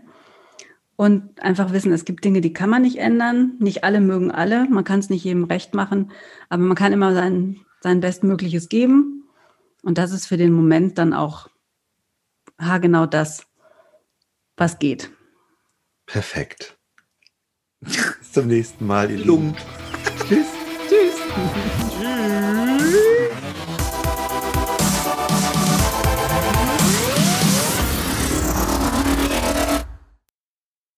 Und 0.98 1.42
einfach 1.42 1.74
wissen, 1.74 1.92
es 1.92 2.06
gibt 2.06 2.24
Dinge, 2.24 2.42
die 2.42 2.54
kann 2.54 2.70
man 2.70 2.84
nicht 2.84 2.98
ändern. 2.98 3.56
Nicht 3.60 3.84
alle 3.84 4.00
mögen 4.00 4.32
alle. 4.32 4.68
Man 4.70 4.84
kann 4.84 5.00
es 5.00 5.10
nicht 5.10 5.24
jedem 5.24 5.44
recht 5.44 5.74
machen, 5.74 6.12
aber 6.50 6.64
man 6.64 6.76
kann 6.76 6.94
immer 6.94 7.14
sein, 7.14 7.58
sein 7.82 8.00
Bestmögliches 8.00 8.70
geben. 8.70 9.24
Und 9.84 9.98
das 9.98 10.12
ist 10.12 10.26
für 10.26 10.38
den 10.38 10.54
Moment 10.54 10.98
dann 10.98 11.14
auch 11.14 11.50
genau 12.80 13.06
das, 13.06 13.46
was 14.58 14.80
geht. 14.80 15.12
Perfekt. 16.06 16.78
Bis 17.82 18.32
zum 18.32 18.48
nächsten 18.48 18.86
Mal, 18.86 19.12
ihr 19.12 19.18
Lieben. 19.18 19.56
Tschüss. 20.28 20.48
Tschüss. 20.88 21.75